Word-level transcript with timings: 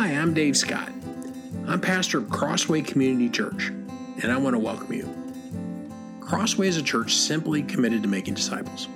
Hi, 0.00 0.12
I'm 0.12 0.32
Dave 0.32 0.56
Scott. 0.56 0.90
I'm 1.66 1.78
pastor 1.78 2.16
of 2.16 2.30
Crossway 2.30 2.80
Community 2.80 3.28
Church, 3.28 3.68
and 4.22 4.32
I 4.32 4.38
want 4.38 4.54
to 4.54 4.58
welcome 4.58 4.90
you. 4.94 5.06
Crossway 6.22 6.68
is 6.68 6.78
a 6.78 6.82
church 6.82 7.14
simply 7.14 7.62
committed 7.62 8.02
to 8.04 8.08
making 8.08 8.32
disciples. 8.32 8.88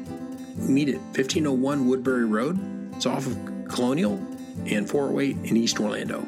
We 0.57 0.69
meet 0.69 0.89
at 0.89 0.95
1501 0.95 1.87
Woodbury 1.87 2.25
Road. 2.25 2.59
It's 2.97 3.05
off 3.05 3.27
of 3.27 3.37
Colonial 3.69 4.15
and 4.65 4.89
408 4.89 5.37
in 5.45 5.59
East 5.59 5.79
Orlando. 5.79 6.27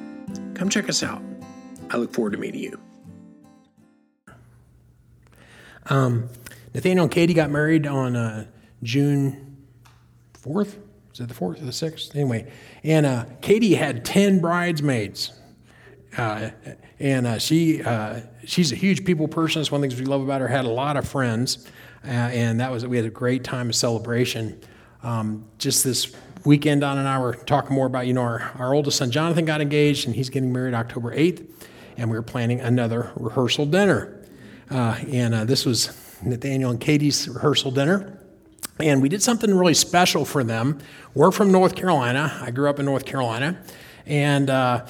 Come 0.52 0.68
check 0.68 0.90
us 0.90 1.02
out. 1.02 1.22
I 1.88 1.96
look 1.96 2.12
forward 2.12 2.32
to 2.32 2.38
meeting 2.38 2.61
you. 2.61 2.79
Um, 5.86 6.29
Nathaniel 6.74 7.04
and 7.04 7.11
Katie 7.11 7.32
got 7.32 7.48
married 7.48 7.86
on 7.86 8.14
uh, 8.14 8.45
June 8.82 9.56
4th. 10.34 10.77
Is 11.16 11.20
it 11.20 11.28
the 11.28 11.34
4th 11.34 11.62
or 11.62 11.64
the 11.64 11.70
6th? 11.70 12.14
Anyway, 12.14 12.46
and 12.84 13.06
uh, 13.06 13.24
Katie 13.40 13.74
had 13.74 14.04
10 14.04 14.38
bridesmaids. 14.38 15.32
Uh, 16.14 16.50
and 16.98 17.26
uh, 17.26 17.38
she 17.38 17.82
uh, 17.82 18.20
she's 18.44 18.70
a 18.70 18.74
huge 18.74 19.02
people 19.07 19.26
person. 19.26 19.60
That's 19.60 19.72
one 19.72 19.79
of 19.79 19.82
the 19.88 19.96
things 19.96 20.00
we 20.00 20.07
love 20.07 20.21
about 20.21 20.43
her. 20.43 20.48
Had 20.48 20.66
a 20.66 20.71
lot 20.71 20.98
of 20.98 21.08
friends, 21.08 21.66
uh, 22.04 22.08
and 22.08 22.60
that 22.60 22.71
was 22.71 22.86
we 22.86 22.98
had 22.98 23.07
a 23.07 23.10
great 23.10 23.44
time 23.44 23.71
of 23.71 23.74
celebration. 23.74 24.60
Um, 25.02 25.46
just 25.57 25.84
this 25.84 26.14
weekend, 26.44 26.82
Don 26.82 26.98
and 26.98 27.08
I 27.08 27.18
were 27.18 27.32
talking 27.35 27.74
more 27.74 27.86
about 27.86 28.07
you 28.07 28.12
know 28.12 28.22
our, 28.22 28.52
our 28.58 28.74
oldest 28.74 28.98
son 28.98 29.10
Jonathan 29.10 29.46
got 29.46 29.62
engaged, 29.62 30.07
and 30.07 30.14
he's 30.14 30.29
getting 30.29 30.52
married 30.52 30.74
October 30.74 31.14
eighth, 31.14 31.66
and 31.96 32.10
we 32.10 32.16
were 32.16 32.22
planning 32.22 32.60
another 32.60 33.10
rehearsal 33.16 33.64
dinner. 33.64 34.22
Uh, 34.70 34.98
and 35.10 35.34
uh, 35.34 35.44
this 35.44 35.64
was 35.64 35.96
Nathaniel 36.22 36.70
and 36.70 36.80
Katie's 36.80 37.27
rehearsal 37.27 37.70
dinner. 37.70 38.19
And 38.78 39.00
we 39.00 39.08
did 39.08 39.22
something 39.22 39.55
really 39.55 39.75
special 39.75 40.27
for 40.27 40.44
them. 40.44 40.78
We're 41.14 41.30
from 41.30 41.50
North 41.50 41.75
Carolina. 41.75 42.39
I 42.42 42.50
grew 42.50 42.69
up 42.69 42.78
in 42.78 42.84
North 42.84 43.06
Carolina. 43.06 43.58
And 44.05 44.50
uh, 44.50 44.86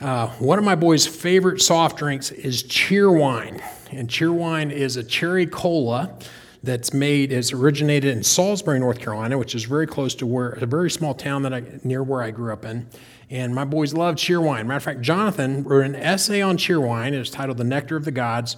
uh, 0.00 0.28
one 0.32 0.58
of 0.58 0.64
my 0.64 0.74
boys' 0.74 1.06
favorite 1.06 1.62
soft 1.62 1.96
drinks 1.96 2.30
is 2.30 2.62
Cheerwine. 2.62 3.62
And 3.90 4.08
Cheerwine 4.08 4.70
is 4.70 4.96
a 4.98 5.02
cherry 5.02 5.46
cola 5.46 6.14
that's 6.62 6.92
made, 6.92 7.32
is 7.32 7.52
originated 7.52 8.14
in 8.14 8.22
Salisbury, 8.22 8.78
North 8.78 9.00
Carolina, 9.00 9.38
which 9.38 9.54
is 9.54 9.64
very 9.64 9.86
close 9.86 10.14
to 10.16 10.26
where, 10.26 10.50
a 10.50 10.66
very 10.66 10.90
small 10.90 11.14
town 11.14 11.42
that 11.42 11.54
I, 11.54 11.62
near 11.84 12.02
where 12.02 12.22
I 12.22 12.30
grew 12.30 12.52
up 12.52 12.66
in. 12.66 12.86
And 13.30 13.54
my 13.54 13.64
boys 13.64 13.94
love 13.94 14.16
Cheerwine. 14.16 14.66
Matter 14.66 14.76
of 14.76 14.82
fact, 14.82 15.00
Jonathan 15.00 15.64
wrote 15.64 15.86
an 15.86 15.96
essay 15.96 16.42
on 16.42 16.58
Cheerwine. 16.58 17.12
It's 17.12 17.30
titled 17.30 17.56
The 17.56 17.64
Nectar 17.64 17.96
of 17.96 18.04
the 18.04 18.10
Gods 18.10 18.56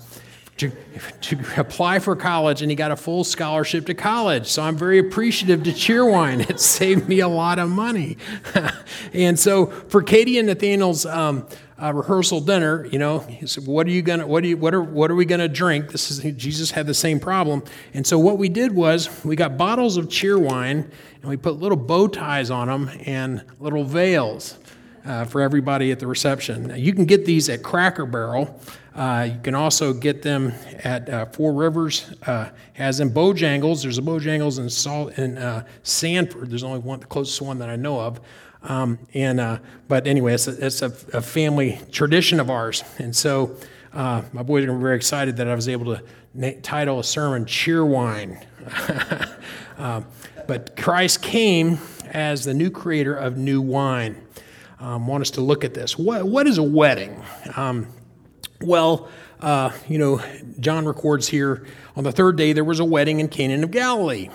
to, 0.56 0.70
to 1.20 1.38
apply 1.56 1.98
for 1.98 2.14
college, 2.14 2.62
and 2.62 2.70
he 2.70 2.76
got 2.76 2.92
a 2.92 2.96
full 2.96 3.24
scholarship 3.24 3.86
to 3.86 3.94
college. 3.94 4.46
So 4.46 4.62
I'm 4.62 4.76
very 4.76 4.98
appreciative 4.98 5.64
to 5.64 5.70
Cheerwine. 5.70 6.48
It 6.54 6.60
saved 6.60 7.08
me 7.08 7.20
a 7.20 7.28
lot 7.28 7.58
of 7.58 7.68
money. 7.68 8.16
and 9.12 9.38
so 9.38 9.66
for 9.66 10.02
Katie 10.02 10.38
and 10.38 10.46
Nathaniel's 10.46 11.04
um, 11.06 11.48
uh, 11.82 11.92
rehearsal 11.92 12.40
dinner, 12.40 12.86
you 12.86 12.98
know, 12.98 13.20
he 13.20 13.46
said, 13.46 13.66
"What 13.66 13.86
are 13.86 13.90
you 13.90 14.02
gonna? 14.02 14.26
What 14.26 14.42
do 14.42 14.50
you? 14.50 14.56
What 14.56 14.74
are? 14.74 14.82
What 14.82 15.10
are 15.10 15.14
we 15.14 15.24
gonna 15.24 15.48
drink?" 15.48 15.90
This 15.90 16.10
is 16.10 16.20
Jesus 16.36 16.70
had 16.70 16.86
the 16.86 16.94
same 16.94 17.18
problem, 17.18 17.64
and 17.92 18.06
so 18.06 18.18
what 18.18 18.38
we 18.38 18.48
did 18.48 18.72
was 18.72 19.24
we 19.24 19.34
got 19.34 19.56
bottles 19.56 19.96
of 19.96 20.06
Cheerwine 20.06 20.88
and 21.22 21.30
we 21.30 21.36
put 21.36 21.58
little 21.58 21.78
bow 21.78 22.06
ties 22.06 22.50
on 22.50 22.68
them 22.68 22.90
and 23.06 23.44
little 23.58 23.84
veils. 23.84 24.58
Uh, 25.04 25.22
for 25.22 25.42
everybody 25.42 25.92
at 25.92 25.98
the 25.98 26.06
reception. 26.06 26.68
Now, 26.68 26.76
you 26.76 26.94
can 26.94 27.04
get 27.04 27.26
these 27.26 27.50
at 27.50 27.62
Cracker 27.62 28.06
Barrel. 28.06 28.58
Uh, 28.94 29.28
you 29.32 29.40
can 29.40 29.56
also 29.56 29.92
get 29.92 30.22
them 30.22 30.52
at 30.84 31.08
uh, 31.08 31.26
Four 31.26 31.52
Rivers, 31.52 32.12
uh, 32.26 32.50
has 32.74 33.00
in 33.00 33.10
Bojangles. 33.10 33.82
There's 33.82 33.98
a 33.98 34.02
Bojangles 34.02 34.60
in, 34.60 34.70
Salt, 34.70 35.18
in 35.18 35.36
uh, 35.36 35.64
Sanford. 35.82 36.50
There's 36.50 36.62
only 36.62 36.78
one, 36.78 37.00
the 37.00 37.06
closest 37.06 37.42
one 37.42 37.58
that 37.58 37.68
I 37.68 37.74
know 37.74 38.00
of. 38.00 38.20
Um, 38.62 38.98
and 39.12 39.40
uh, 39.40 39.58
but 39.88 40.06
anyway, 40.06 40.34
it's, 40.34 40.46
a, 40.46 40.64
it's 40.64 40.80
a, 40.80 40.92
a, 41.12 41.20
family 41.20 41.78
tradition 41.92 42.40
of 42.40 42.50
ours. 42.50 42.82
And 42.98 43.14
so 43.14 43.56
uh, 43.92 44.22
my 44.32 44.42
boys 44.42 44.64
are 44.64 44.78
very 44.78 44.96
excited 44.96 45.36
that 45.36 45.48
I 45.48 45.54
was 45.54 45.68
able 45.68 45.96
to 45.96 46.02
na- 46.32 46.52
title 46.62 47.00
a 47.00 47.04
sermon 47.04 47.44
"Cheerwine." 47.44 48.42
but 50.46 50.76
Christ 50.76 51.20
came 51.20 51.78
as 52.06 52.44
the 52.46 52.54
new 52.54 52.70
creator 52.70 53.14
of 53.14 53.36
new 53.36 53.60
wine. 53.60 54.16
Um, 54.80 55.06
want 55.06 55.20
us 55.22 55.30
to 55.32 55.40
look 55.42 55.64
at 55.64 55.74
this. 55.74 55.98
What, 55.98 56.26
what 56.26 56.46
is 56.46 56.56
a 56.56 56.62
wedding? 56.62 57.22
Um, 57.56 57.88
well, 58.64 59.08
uh, 59.40 59.70
you 59.88 59.98
know, 59.98 60.22
John 60.58 60.86
records 60.86 61.28
here 61.28 61.66
on 61.96 62.04
the 62.04 62.12
third 62.12 62.36
day 62.36 62.52
there 62.52 62.64
was 62.64 62.80
a 62.80 62.84
wedding 62.84 63.20
in 63.20 63.28
Canaan 63.28 63.62
of 63.62 63.70
Galilee. 63.70 64.30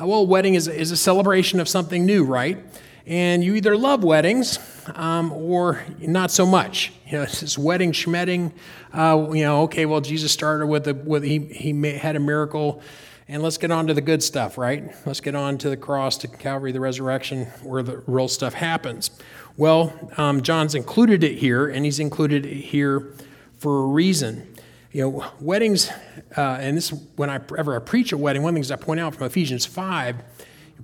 Uh, 0.00 0.06
well, 0.06 0.20
a 0.20 0.24
wedding 0.24 0.54
is, 0.54 0.66
is 0.66 0.90
a 0.90 0.96
celebration 0.96 1.60
of 1.60 1.68
something 1.68 2.04
new, 2.04 2.24
right? 2.24 2.58
And 3.06 3.42
you 3.42 3.54
either 3.54 3.76
love 3.76 4.04
weddings 4.04 4.58
um, 4.94 5.32
or 5.32 5.82
not 6.00 6.30
so 6.30 6.46
much. 6.46 6.92
You 7.06 7.18
know, 7.18 7.22
it's 7.24 7.40
this 7.40 7.58
wedding 7.58 7.92
schmedding. 7.92 8.52
Uh, 8.92 9.30
you 9.32 9.44
know, 9.44 9.62
okay, 9.62 9.86
well, 9.86 10.00
Jesus 10.00 10.32
started 10.32 10.66
with, 10.66 10.88
a, 10.88 10.94
with 10.94 11.22
he, 11.22 11.38
he 11.38 11.72
had 11.92 12.16
a 12.16 12.20
miracle. 12.20 12.82
And 13.28 13.44
let's 13.44 13.58
get 13.58 13.70
on 13.70 13.86
to 13.86 13.94
the 13.94 14.00
good 14.00 14.24
stuff, 14.24 14.58
right? 14.58 14.92
Let's 15.06 15.20
get 15.20 15.36
on 15.36 15.56
to 15.58 15.70
the 15.70 15.76
cross, 15.76 16.18
to 16.18 16.28
Calvary, 16.28 16.72
the 16.72 16.80
resurrection, 16.80 17.44
where 17.62 17.80
the 17.84 17.98
real 18.08 18.26
stuff 18.26 18.54
happens. 18.54 19.12
Well, 19.56 20.10
um, 20.16 20.42
John's 20.42 20.74
included 20.74 21.22
it 21.22 21.38
here, 21.38 21.68
and 21.68 21.84
he's 21.84 22.00
included 22.00 22.44
it 22.44 22.56
here 22.56 23.12
for 23.60 23.84
a 23.84 23.86
reason. 23.86 24.54
You 24.90 25.02
know, 25.02 25.32
weddings, 25.38 25.88
uh, 26.36 26.58
and 26.60 26.76
this 26.76 26.90
when 27.14 27.30
I 27.30 27.38
preach 27.38 28.10
a 28.10 28.16
wedding, 28.16 28.42
one 28.42 28.50
of 28.50 28.54
the 28.54 28.58
things 28.58 28.70
I 28.72 28.76
point 28.76 28.98
out 28.98 29.14
from 29.14 29.26
Ephesians 29.26 29.64
5, 29.64 30.16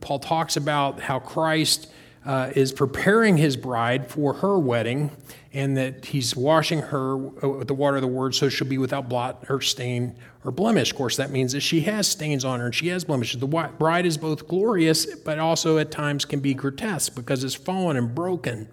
Paul 0.00 0.20
talks 0.20 0.56
about 0.56 1.00
how 1.00 1.18
Christ 1.18 1.90
uh, 2.24 2.52
is 2.54 2.72
preparing 2.72 3.36
his 3.36 3.56
bride 3.56 4.10
for 4.10 4.34
her 4.34 4.58
wedding, 4.58 5.10
and 5.52 5.76
that 5.76 6.04
he's 6.04 6.36
washing 6.36 6.82
her 6.82 7.16
with 7.16 7.66
the 7.66 7.74
water 7.74 7.96
of 7.96 8.02
the 8.02 8.08
word 8.08 8.34
so 8.34 8.48
she'll 8.48 8.68
be 8.68 8.78
without 8.78 9.08
blot 9.08 9.46
or 9.48 9.60
stain 9.60 10.14
or 10.44 10.52
blemish. 10.52 10.90
Of 10.90 10.98
course, 10.98 11.16
that 11.16 11.30
means 11.30 11.52
that 11.52 11.60
she 11.60 11.80
has 11.82 12.06
stains 12.06 12.44
on 12.44 12.60
her 12.60 12.66
and 12.66 12.74
she 12.74 12.88
has 12.88 13.04
blemishes. 13.04 13.40
The 13.40 13.46
bride 13.46 14.06
is 14.06 14.18
both 14.18 14.46
glorious, 14.46 15.06
but 15.06 15.38
also 15.38 15.78
at 15.78 15.90
times 15.90 16.24
can 16.24 16.40
be 16.40 16.52
grotesque 16.52 17.14
because 17.14 17.42
it's 17.42 17.54
fallen 17.54 17.96
and 17.96 18.14
broken. 18.14 18.68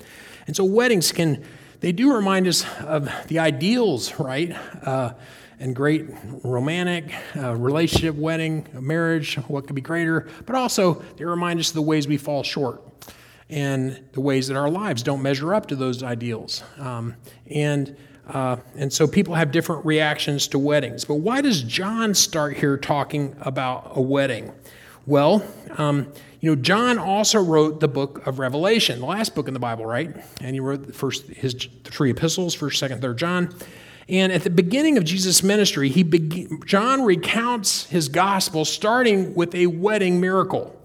And 0.45 0.55
so, 0.55 0.65
weddings 0.65 1.11
can 1.11 1.43
they 1.83 1.91
do 1.91 2.15
remind 2.15 2.47
us 2.47 2.65
of 2.79 3.09
the 3.27 3.39
ideals, 3.39 4.17
right? 4.17 4.55
Uh, 4.83 5.13
and 5.59 5.75
great 5.75 6.05
romantic 6.41 7.13
uh, 7.35 7.53
relationship, 7.55 8.15
wedding, 8.15 8.65
marriage, 8.71 9.35
what 9.49 9.67
could 9.67 9.75
be 9.75 9.81
greater, 9.81 10.29
but 10.45 10.55
also 10.55 11.03
they 11.17 11.25
remind 11.25 11.59
us 11.59 11.67
of 11.69 11.73
the 11.73 11.81
ways 11.81 12.07
we 12.07 12.15
fall 12.15 12.41
short 12.41 12.81
and 13.49 14.01
the 14.13 14.21
ways 14.21 14.47
that 14.47 14.55
our 14.55 14.69
lives 14.69 15.03
don't 15.03 15.21
measure 15.21 15.53
up 15.53 15.65
to 15.65 15.75
those 15.75 16.03
ideals. 16.03 16.63
Um, 16.79 17.15
and 17.47 17.97
uh, 18.27 18.55
and 18.77 18.91
so 18.93 19.05
people 19.05 19.35
have 19.35 19.51
different 19.51 19.85
reactions 19.85 20.47
to 20.47 20.57
weddings. 20.57 21.03
But 21.03 21.15
why 21.15 21.41
does 21.41 21.63
John 21.63 22.13
start 22.13 22.55
here 22.55 22.77
talking 22.77 23.35
about 23.41 23.91
a 23.95 24.01
wedding? 24.01 24.53
Well, 25.05 25.45
um, 25.77 26.13
you 26.39 26.55
know, 26.55 26.61
John 26.61 26.97
also 26.97 27.41
wrote 27.41 27.79
the 27.81 27.87
book 27.87 28.25
of 28.25 28.39
Revelation, 28.39 28.99
the 28.99 29.05
last 29.05 29.35
book 29.35 29.47
in 29.47 29.53
the 29.53 29.59
Bible, 29.59 29.85
right? 29.85 30.15
And 30.41 30.55
he 30.55 30.59
wrote 30.59 30.87
the 30.87 30.93
first 30.93 31.27
his 31.27 31.53
three 31.83 32.11
epistles, 32.11 32.53
first, 32.53 32.79
second, 32.79 33.01
third 33.01 33.17
John. 33.17 33.53
And 34.07 34.31
at 34.31 34.43
the 34.43 34.49
beginning 34.49 34.97
of 34.97 35.03
Jesus' 35.03 35.43
ministry, 35.43 35.89
he 35.89 36.03
John 36.65 37.03
recounts 37.03 37.85
his 37.85 38.09
gospel 38.09 38.65
starting 38.65 39.33
with 39.35 39.55
a 39.55 39.67
wedding 39.67 40.21
miracle. 40.21 40.79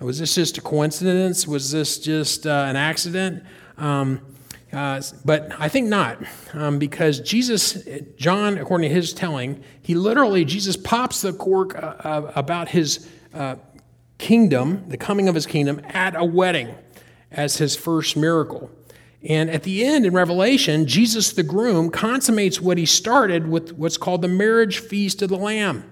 Was 0.00 0.18
this 0.18 0.34
just 0.34 0.58
a 0.58 0.60
coincidence? 0.60 1.46
Was 1.46 1.70
this 1.70 1.98
just 1.98 2.46
uh, 2.46 2.64
an 2.68 2.76
accident? 2.76 3.44
Um, 3.76 4.20
uh, 4.72 5.02
but 5.24 5.52
I 5.58 5.68
think 5.68 5.88
not, 5.88 6.18
um, 6.54 6.78
because 6.78 7.18
Jesus, 7.20 7.86
John, 8.16 8.56
according 8.56 8.88
to 8.88 8.94
his 8.94 9.12
telling, 9.12 9.64
he 9.82 9.94
literally, 9.94 10.44
Jesus 10.44 10.76
pops 10.76 11.22
the 11.22 11.32
cork 11.32 11.74
uh, 11.76 11.96
uh 12.04 12.32
about 12.36 12.68
his 12.68 13.08
uh, 13.34 13.56
kingdom, 14.18 14.84
the 14.88 14.96
coming 14.96 15.28
of 15.28 15.34
his 15.34 15.46
kingdom, 15.46 15.80
at 15.84 16.14
a 16.14 16.24
wedding 16.24 16.74
as 17.30 17.56
his 17.56 17.76
first 17.76 18.16
miracle. 18.16 18.70
And 19.22 19.50
at 19.50 19.64
the 19.64 19.84
end 19.84 20.06
in 20.06 20.14
Revelation, 20.14 20.86
Jesus 20.86 21.32
the 21.32 21.42
groom 21.42 21.90
consummates 21.90 22.60
what 22.60 22.78
he 22.78 22.86
started 22.86 23.48
with 23.48 23.72
what's 23.72 23.96
called 23.96 24.22
the 24.22 24.28
marriage 24.28 24.78
feast 24.78 25.20
of 25.22 25.28
the 25.28 25.36
Lamb. 25.36 25.84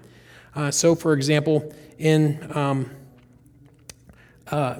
Uh, 0.55 0.71
so, 0.71 0.95
for 0.95 1.13
example, 1.13 1.73
in 1.99 2.51
um, 2.55 2.89
uh, 4.47 4.79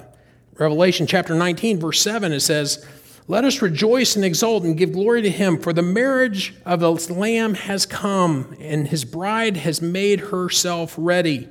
Revelation 0.54 1.06
chapter 1.06 1.34
19, 1.34 1.78
verse 1.78 2.00
7, 2.02 2.32
it 2.32 2.40
says, 2.40 2.84
Let 3.28 3.44
us 3.44 3.62
rejoice 3.62 4.16
and 4.16 4.24
exult 4.24 4.64
and 4.64 4.76
give 4.76 4.92
glory 4.92 5.22
to 5.22 5.30
him, 5.30 5.58
for 5.58 5.72
the 5.72 5.82
marriage 5.82 6.54
of 6.66 6.80
the 6.80 6.92
Lamb 7.12 7.54
has 7.54 7.86
come, 7.86 8.56
and 8.58 8.88
his 8.88 9.04
bride 9.04 9.58
has 9.58 9.80
made 9.80 10.20
herself 10.20 10.94
ready. 10.98 11.48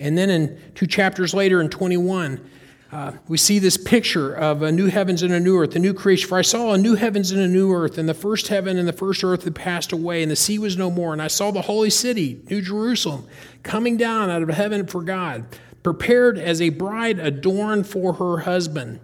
And 0.00 0.16
then 0.16 0.30
in 0.30 0.58
two 0.74 0.86
chapters 0.86 1.34
later, 1.34 1.60
in 1.60 1.68
21, 1.68 2.40
uh, 2.90 3.12
we 3.28 3.38
see 3.38 3.60
this 3.60 3.76
picture 3.76 4.34
of 4.34 4.62
a 4.62 4.72
new 4.72 4.86
heavens 4.86 5.22
and 5.22 5.32
a 5.32 5.38
new 5.38 5.56
earth, 5.56 5.76
a 5.76 5.78
new 5.78 5.94
creation. 5.94 6.28
For 6.28 6.38
I 6.38 6.42
saw 6.42 6.72
a 6.72 6.78
new 6.78 6.96
heavens 6.96 7.30
and 7.30 7.40
a 7.40 7.46
new 7.46 7.72
earth, 7.72 7.98
and 7.98 8.08
the 8.08 8.14
first 8.14 8.48
heaven 8.48 8.78
and 8.78 8.88
the 8.88 8.92
first 8.92 9.22
earth 9.22 9.44
had 9.44 9.54
passed 9.54 9.92
away, 9.92 10.22
and 10.22 10.30
the 10.30 10.36
sea 10.36 10.58
was 10.58 10.76
no 10.76 10.90
more. 10.90 11.12
And 11.12 11.22
I 11.22 11.28
saw 11.28 11.52
the 11.52 11.62
holy 11.62 11.90
city, 11.90 12.40
New 12.50 12.60
Jerusalem, 12.60 13.28
coming 13.62 13.96
down 13.96 14.28
out 14.28 14.42
of 14.42 14.48
heaven 14.48 14.86
for 14.86 15.02
God, 15.02 15.44
prepared 15.84 16.36
as 16.36 16.60
a 16.60 16.70
bride 16.70 17.20
adorned 17.20 17.86
for 17.86 18.14
her 18.14 18.38
husband. 18.38 18.98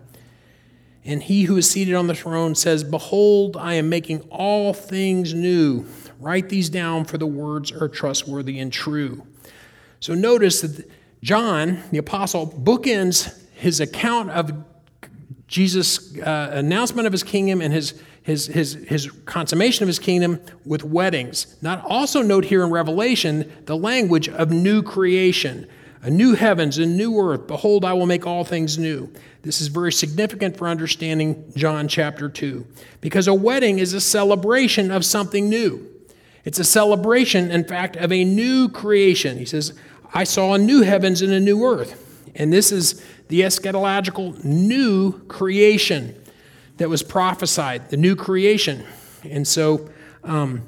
And 1.04 1.22
he 1.22 1.44
who 1.44 1.56
is 1.56 1.70
seated 1.70 1.94
on 1.94 2.08
the 2.08 2.14
throne 2.16 2.56
says, 2.56 2.82
Behold, 2.82 3.56
I 3.56 3.75
am 3.75 3.88
making 3.88 4.22
all 4.22 4.72
things 4.72 5.32
new. 5.32 5.87
Write 6.19 6.49
these 6.49 6.69
down, 6.69 7.04
for 7.04 7.19
the 7.19 7.26
words 7.26 7.70
are 7.70 7.88
trustworthy 7.88 8.58
and 8.58 8.72
true. 8.72 9.25
So 10.00 10.14
notice 10.14 10.60
that 10.60 10.90
John, 11.22 11.82
the 11.90 11.98
apostle, 11.98 12.46
bookends 12.46 13.43
his 13.54 13.81
account 13.81 14.31
of 14.31 14.52
Jesus' 15.48 16.19
uh, 16.19 16.50
announcement 16.52 17.06
of 17.06 17.12
his 17.12 17.22
kingdom 17.22 17.60
and 17.60 17.72
his, 17.72 18.00
his, 18.22 18.46
his, 18.46 18.75
his 18.88 19.10
consummation 19.25 19.82
of 19.82 19.87
his 19.87 19.98
kingdom 19.98 20.40
with 20.64 20.84
weddings. 20.84 21.56
Not 21.62 21.84
also 21.84 22.22
note 22.22 22.44
here 22.44 22.64
in 22.64 22.70
Revelation 22.70 23.50
the 23.66 23.76
language 23.76 24.28
of 24.28 24.50
new 24.50 24.82
creation, 24.82 25.66
a 26.02 26.10
new 26.10 26.34
heavens 26.34 26.78
a 26.78 26.87
new 26.87 27.19
earth. 27.19 27.46
Behold, 27.46 27.84
I 27.84 27.92
will 27.92 28.06
make 28.06 28.26
all 28.26 28.44
things 28.44 28.78
new. 28.78 29.12
This 29.42 29.60
is 29.60 29.69
very 29.69 29.92
significant 29.92 30.56
for 30.56 30.69
understanding 30.69 31.52
John 31.54 31.87
chapter 31.87 32.28
2, 32.28 32.66
because 33.00 33.28
a 33.28 33.34
wedding 33.34 33.78
is 33.78 33.92
a 33.94 34.00
celebration 34.00 34.90
of 34.90 35.04
something 35.04 35.49
new. 35.49 35.95
It's 36.46 36.60
a 36.60 36.64
celebration, 36.64 37.50
in 37.50 37.64
fact, 37.64 37.96
of 37.96 38.12
a 38.12 38.25
new 38.25 38.69
creation. 38.69 39.37
He 39.37 39.44
says, 39.44 39.75
I 40.14 40.22
saw 40.22 40.54
a 40.54 40.58
new 40.58 40.82
heavens 40.82 41.20
and 41.20 41.32
a 41.32 41.40
new 41.40 41.64
earth. 41.64 42.31
And 42.37 42.52
this 42.52 42.70
is 42.70 43.02
the 43.28 43.40
eschatological 43.40 44.44
new 44.44 45.19
creation 45.26 46.14
that 46.76 46.88
was 46.88 47.02
prophesied, 47.02 47.90
the 47.90 47.96
new 47.96 48.14
creation. 48.14 48.87
And 49.25 49.46
so, 49.46 49.90
um, 50.22 50.62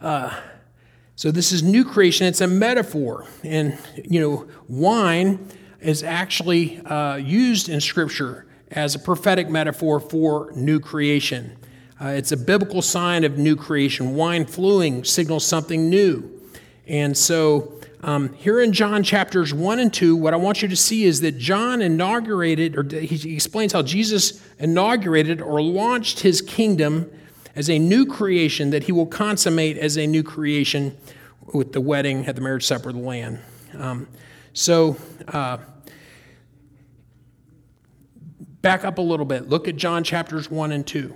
uh, 0.00 0.38
so 1.16 1.32
this 1.32 1.50
is 1.50 1.64
new 1.64 1.84
creation. 1.84 2.28
It's 2.28 2.40
a 2.40 2.46
metaphor, 2.46 3.26
and 3.42 3.76
you 3.96 4.20
know, 4.20 4.46
wine 4.68 5.48
is 5.80 6.04
actually 6.04 6.78
uh, 6.86 7.16
used 7.16 7.68
in 7.68 7.80
Scripture 7.80 8.46
as 8.70 8.94
a 8.94 9.00
prophetic 9.00 9.48
metaphor 9.48 9.98
for 9.98 10.52
new 10.54 10.78
creation. 10.78 11.56
Uh, 12.00 12.08
it's 12.08 12.32
a 12.32 12.36
biblical 12.36 12.80
sign 12.80 13.24
of 13.24 13.36
new 13.36 13.54
creation. 13.54 14.14
Wine 14.14 14.46
flowing 14.46 15.04
signals 15.04 15.44
something 15.44 15.90
new, 15.90 16.40
and 16.86 17.16
so 17.16 17.80
um, 18.02 18.32
here 18.34 18.60
in 18.60 18.72
John 18.72 19.02
chapters 19.02 19.52
1 19.52 19.78
and 19.78 19.92
2, 19.92 20.16
what 20.16 20.32
I 20.32 20.38
want 20.38 20.62
you 20.62 20.68
to 20.68 20.76
see 20.76 21.04
is 21.04 21.20
that 21.20 21.36
John 21.36 21.82
inaugurated, 21.82 22.76
or 22.76 22.98
he 22.98 23.34
explains 23.34 23.74
how 23.74 23.82
Jesus 23.82 24.42
inaugurated 24.58 25.42
or 25.42 25.60
launched 25.60 26.20
his 26.20 26.40
kingdom 26.40 27.10
as 27.54 27.68
a 27.68 27.78
new 27.78 28.06
creation 28.06 28.70
that 28.70 28.84
he 28.84 28.92
will 28.92 29.06
consummate 29.06 29.76
as 29.76 29.98
a 29.98 30.06
new 30.06 30.22
creation 30.22 30.96
with 31.52 31.74
the 31.74 31.80
wedding 31.80 32.26
at 32.26 32.36
the 32.36 32.40
marriage 32.40 32.64
supper 32.64 32.88
of 32.88 32.94
the 32.94 33.02
Lamb. 33.02 33.38
Um, 33.74 34.08
so, 34.54 34.96
uh, 35.28 35.58
back 38.62 38.84
up 38.86 38.96
a 38.96 39.02
little 39.02 39.26
bit. 39.26 39.50
Look 39.50 39.68
at 39.68 39.76
John 39.76 40.04
chapters 40.04 40.50
1 40.50 40.72
and 40.72 40.86
2. 40.86 41.14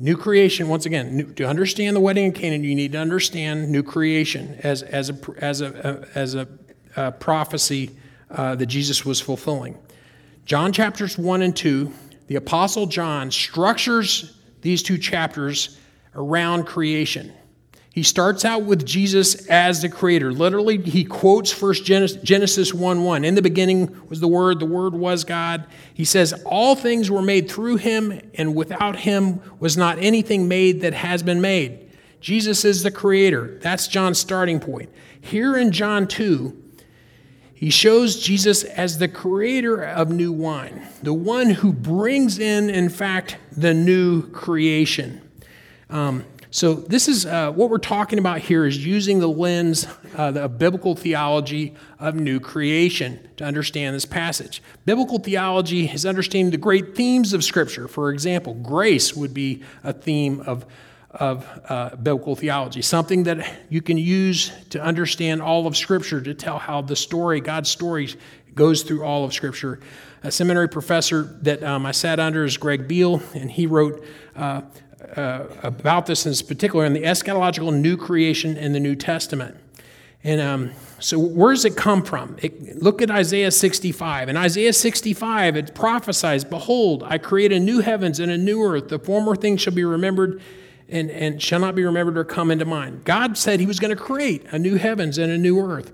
New 0.00 0.16
creation, 0.16 0.68
once 0.68 0.86
again, 0.86 1.14
new, 1.14 1.24
to 1.34 1.44
understand 1.44 1.94
the 1.94 2.00
wedding 2.00 2.24
in 2.24 2.32
Canaan, 2.32 2.64
you 2.64 2.74
need 2.74 2.92
to 2.92 2.98
understand 2.98 3.70
new 3.70 3.82
creation 3.82 4.58
as, 4.62 4.82
as, 4.82 5.10
a, 5.10 5.14
as, 5.36 5.60
a, 5.60 6.08
as 6.14 6.34
a, 6.34 6.48
a 6.96 7.12
prophecy 7.12 7.90
uh, 8.30 8.54
that 8.54 8.64
Jesus 8.64 9.04
was 9.04 9.20
fulfilling. 9.20 9.76
John 10.46 10.72
chapters 10.72 11.18
1 11.18 11.42
and 11.42 11.54
2, 11.54 11.92
the 12.28 12.36
Apostle 12.36 12.86
John 12.86 13.30
structures 13.30 14.38
these 14.62 14.82
two 14.82 14.96
chapters 14.96 15.78
around 16.14 16.64
creation. 16.64 17.30
He 17.92 18.04
starts 18.04 18.44
out 18.44 18.62
with 18.62 18.86
Jesus 18.86 19.46
as 19.46 19.82
the 19.82 19.88
creator. 19.88 20.32
Literally, 20.32 20.80
he 20.80 21.04
quotes 21.04 21.50
first 21.50 21.84
Genesis 21.84 22.72
1 22.72 23.04
1. 23.04 23.24
In 23.24 23.34
the 23.34 23.42
beginning 23.42 24.08
was 24.08 24.20
the 24.20 24.28
Word, 24.28 24.60
the 24.60 24.66
Word 24.66 24.94
was 24.94 25.24
God. 25.24 25.66
He 25.92 26.04
says, 26.04 26.32
All 26.46 26.76
things 26.76 27.10
were 27.10 27.22
made 27.22 27.50
through 27.50 27.76
him, 27.76 28.20
and 28.34 28.54
without 28.54 28.96
him 28.96 29.40
was 29.58 29.76
not 29.76 29.98
anything 29.98 30.46
made 30.46 30.82
that 30.82 30.94
has 30.94 31.24
been 31.24 31.40
made. 31.40 31.90
Jesus 32.20 32.64
is 32.64 32.84
the 32.84 32.92
creator. 32.92 33.58
That's 33.60 33.88
John's 33.88 34.18
starting 34.18 34.60
point. 34.60 34.90
Here 35.20 35.56
in 35.56 35.72
John 35.72 36.06
2, 36.06 36.56
he 37.54 37.70
shows 37.70 38.20
Jesus 38.20 38.62
as 38.64 38.98
the 38.98 39.08
creator 39.08 39.82
of 39.82 40.10
new 40.10 40.32
wine, 40.32 40.86
the 41.02 41.12
one 41.12 41.50
who 41.50 41.72
brings 41.72 42.38
in, 42.38 42.70
in 42.70 42.88
fact, 42.88 43.36
the 43.52 43.74
new 43.74 44.30
creation. 44.30 45.20
Um, 45.90 46.24
so, 46.52 46.74
this 46.74 47.06
is 47.06 47.26
uh, 47.26 47.52
what 47.52 47.70
we're 47.70 47.78
talking 47.78 48.18
about 48.18 48.40
here 48.40 48.66
is 48.66 48.84
using 48.84 49.20
the 49.20 49.28
lens 49.28 49.86
uh, 50.18 50.32
of 50.34 50.58
biblical 50.58 50.96
theology 50.96 51.76
of 52.00 52.16
new 52.16 52.40
creation 52.40 53.20
to 53.36 53.44
understand 53.44 53.94
this 53.94 54.04
passage. 54.04 54.60
Biblical 54.84 55.20
theology 55.20 55.86
is 55.86 56.04
understanding 56.04 56.50
the 56.50 56.56
great 56.56 56.96
themes 56.96 57.34
of 57.34 57.44
Scripture. 57.44 57.86
For 57.86 58.10
example, 58.10 58.54
grace 58.54 59.14
would 59.14 59.32
be 59.32 59.62
a 59.84 59.92
theme 59.92 60.40
of, 60.40 60.66
of 61.12 61.46
uh, 61.68 61.94
biblical 61.94 62.34
theology, 62.34 62.82
something 62.82 63.22
that 63.24 63.48
you 63.68 63.80
can 63.80 63.96
use 63.96 64.50
to 64.70 64.82
understand 64.82 65.40
all 65.40 65.68
of 65.68 65.76
Scripture, 65.76 66.20
to 66.20 66.34
tell 66.34 66.58
how 66.58 66.82
the 66.82 66.96
story, 66.96 67.40
God's 67.40 67.70
story, 67.70 68.08
goes 68.56 68.82
through 68.82 69.04
all 69.04 69.24
of 69.24 69.32
Scripture. 69.32 69.78
A 70.24 70.32
seminary 70.32 70.68
professor 70.68 71.22
that 71.42 71.62
um, 71.62 71.86
I 71.86 71.92
sat 71.92 72.18
under 72.18 72.44
is 72.44 72.56
Greg 72.56 72.88
Beale, 72.88 73.22
and 73.34 73.48
he 73.48 73.68
wrote 73.68 74.04
uh, 75.16 75.46
about 75.62 76.06
this 76.06 76.26
in 76.26 76.46
particular 76.46 76.84
in 76.84 76.92
the 76.92 77.02
eschatological 77.02 77.74
new 77.74 77.96
creation 77.96 78.56
in 78.56 78.72
the 78.72 78.80
New 78.80 78.94
Testament. 78.94 79.56
And 80.22 80.40
um, 80.40 80.70
so, 80.98 81.18
where 81.18 81.52
does 81.52 81.64
it 81.64 81.76
come 81.76 82.04
from? 82.04 82.36
It, 82.42 82.82
look 82.82 83.00
at 83.00 83.10
Isaiah 83.10 83.50
65. 83.50 84.28
In 84.28 84.36
Isaiah 84.36 84.72
65, 84.72 85.56
it 85.56 85.74
prophesies 85.74 86.44
Behold, 86.44 87.02
I 87.04 87.16
create 87.16 87.52
a 87.52 87.60
new 87.60 87.80
heavens 87.80 88.20
and 88.20 88.30
a 88.30 88.36
new 88.36 88.62
earth. 88.62 88.88
The 88.88 88.98
former 88.98 89.34
things 89.34 89.62
shall 89.62 89.72
be 89.72 89.84
remembered 89.84 90.42
and, 90.90 91.10
and 91.10 91.40
shall 91.40 91.60
not 91.60 91.74
be 91.74 91.84
remembered 91.84 92.18
or 92.18 92.24
come 92.24 92.50
into 92.50 92.66
mind. 92.66 93.04
God 93.04 93.38
said 93.38 93.60
He 93.60 93.66
was 93.66 93.80
going 93.80 93.96
to 93.96 94.02
create 94.02 94.44
a 94.50 94.58
new 94.58 94.76
heavens 94.76 95.16
and 95.16 95.32
a 95.32 95.38
new 95.38 95.58
earth. 95.58 95.92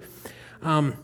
Um, 0.61 0.97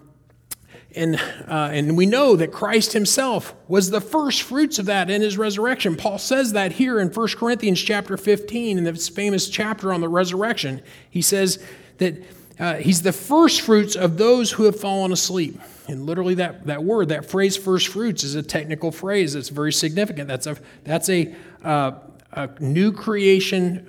and, 0.94 1.16
uh, 1.48 1.70
and 1.72 1.96
we 1.96 2.06
know 2.06 2.36
that 2.36 2.52
Christ 2.52 2.92
himself 2.92 3.54
was 3.68 3.90
the 3.90 4.00
first 4.00 4.42
fruits 4.42 4.78
of 4.78 4.86
that 4.86 5.10
in 5.10 5.22
his 5.22 5.38
resurrection. 5.38 5.96
Paul 5.96 6.18
says 6.18 6.52
that 6.52 6.72
here 6.72 7.00
in 7.00 7.08
1 7.08 7.28
Corinthians 7.36 7.80
chapter 7.80 8.16
15, 8.16 8.78
in 8.78 8.84
this 8.84 9.08
famous 9.08 9.48
chapter 9.48 9.92
on 9.92 10.00
the 10.00 10.08
resurrection. 10.08 10.82
He 11.08 11.22
says 11.22 11.62
that 11.98 12.22
uh, 12.58 12.74
he's 12.76 13.02
the 13.02 13.12
first 13.12 13.62
fruits 13.62 13.96
of 13.96 14.18
those 14.18 14.52
who 14.52 14.64
have 14.64 14.78
fallen 14.78 15.12
asleep. 15.12 15.60
And 15.88 16.06
literally, 16.06 16.34
that, 16.34 16.66
that 16.66 16.84
word, 16.84 17.08
that 17.08 17.28
phrase, 17.28 17.56
first 17.56 17.88
fruits, 17.88 18.22
is 18.22 18.34
a 18.34 18.42
technical 18.42 18.92
phrase 18.92 19.32
that's 19.32 19.48
very 19.48 19.72
significant. 19.72 20.28
That's 20.28 20.46
a, 20.46 20.56
that's 20.84 21.08
a, 21.08 21.34
uh, 21.64 21.92
a 22.32 22.48
new 22.60 22.92
creation 22.92 23.86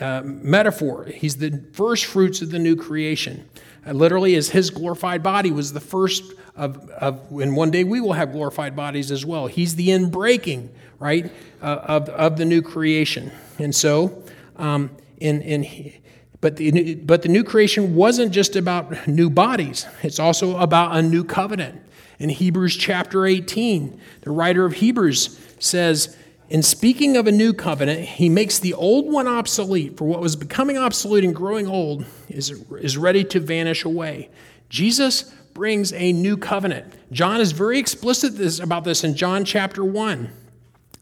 uh, 0.00 0.22
metaphor. 0.24 1.04
He's 1.04 1.36
the 1.36 1.62
first 1.72 2.06
fruits 2.06 2.42
of 2.42 2.50
the 2.50 2.58
new 2.58 2.76
creation. 2.76 3.48
Uh, 3.86 3.92
literally, 3.92 4.34
as 4.34 4.50
his 4.50 4.70
glorified 4.70 5.22
body 5.22 5.50
was 5.50 5.72
the 5.72 5.80
first 5.80 6.24
of, 6.56 6.90
of, 6.90 7.20
and 7.40 7.56
one 7.56 7.70
day 7.70 7.84
we 7.84 8.00
will 8.00 8.14
have 8.14 8.32
glorified 8.32 8.74
bodies 8.74 9.10
as 9.10 9.24
well. 9.24 9.46
He's 9.46 9.76
the 9.76 9.92
in 9.92 10.10
breaking 10.10 10.70
right, 10.98 11.30
uh, 11.62 11.66
of, 11.84 12.08
of 12.08 12.36
the 12.36 12.44
new 12.44 12.62
creation. 12.62 13.30
And 13.58 13.74
so, 13.74 14.22
um, 14.56 14.90
in, 15.18 15.40
in, 15.42 15.92
but, 16.40 16.56
the, 16.56 16.96
but 16.96 17.22
the 17.22 17.28
new 17.28 17.44
creation 17.44 17.94
wasn't 17.94 18.32
just 18.32 18.56
about 18.56 19.08
new 19.08 19.30
bodies, 19.30 19.86
it's 20.02 20.18
also 20.18 20.56
about 20.58 20.96
a 20.96 21.02
new 21.02 21.24
covenant. 21.24 21.82
In 22.18 22.30
Hebrews 22.30 22.76
chapter 22.76 23.26
18, 23.26 24.00
the 24.22 24.30
writer 24.32 24.64
of 24.64 24.74
Hebrews 24.74 25.38
says, 25.60 26.16
in 26.50 26.62
speaking 26.62 27.16
of 27.16 27.26
a 27.26 27.32
new 27.32 27.52
covenant, 27.52 28.00
he 28.00 28.28
makes 28.28 28.58
the 28.58 28.72
old 28.74 29.10
one 29.10 29.26
obsolete, 29.26 29.96
for 29.98 30.04
what 30.04 30.20
was 30.20 30.34
becoming 30.34 30.78
obsolete 30.78 31.24
and 31.24 31.34
growing 31.34 31.66
old 31.66 32.06
is, 32.28 32.64
is 32.80 32.96
ready 32.96 33.22
to 33.24 33.40
vanish 33.40 33.84
away. 33.84 34.30
Jesus 34.70 35.24
brings 35.52 35.92
a 35.92 36.12
new 36.12 36.36
covenant. 36.36 36.94
John 37.12 37.40
is 37.40 37.52
very 37.52 37.78
explicit 37.78 38.36
this, 38.36 38.60
about 38.60 38.84
this 38.84 39.04
in 39.04 39.14
John 39.14 39.44
chapter 39.44 39.84
1 39.84 40.30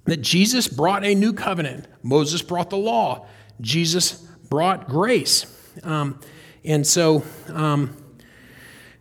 that 0.06 0.18
Jesus 0.18 0.66
brought 0.68 1.04
a 1.04 1.14
new 1.14 1.32
covenant. 1.32 1.86
Moses 2.02 2.42
brought 2.42 2.70
the 2.70 2.78
law, 2.78 3.26
Jesus 3.60 4.12
brought 4.48 4.88
grace. 4.88 5.46
Um, 5.82 6.20
and 6.64 6.86
so 6.86 7.24
um, 7.48 7.96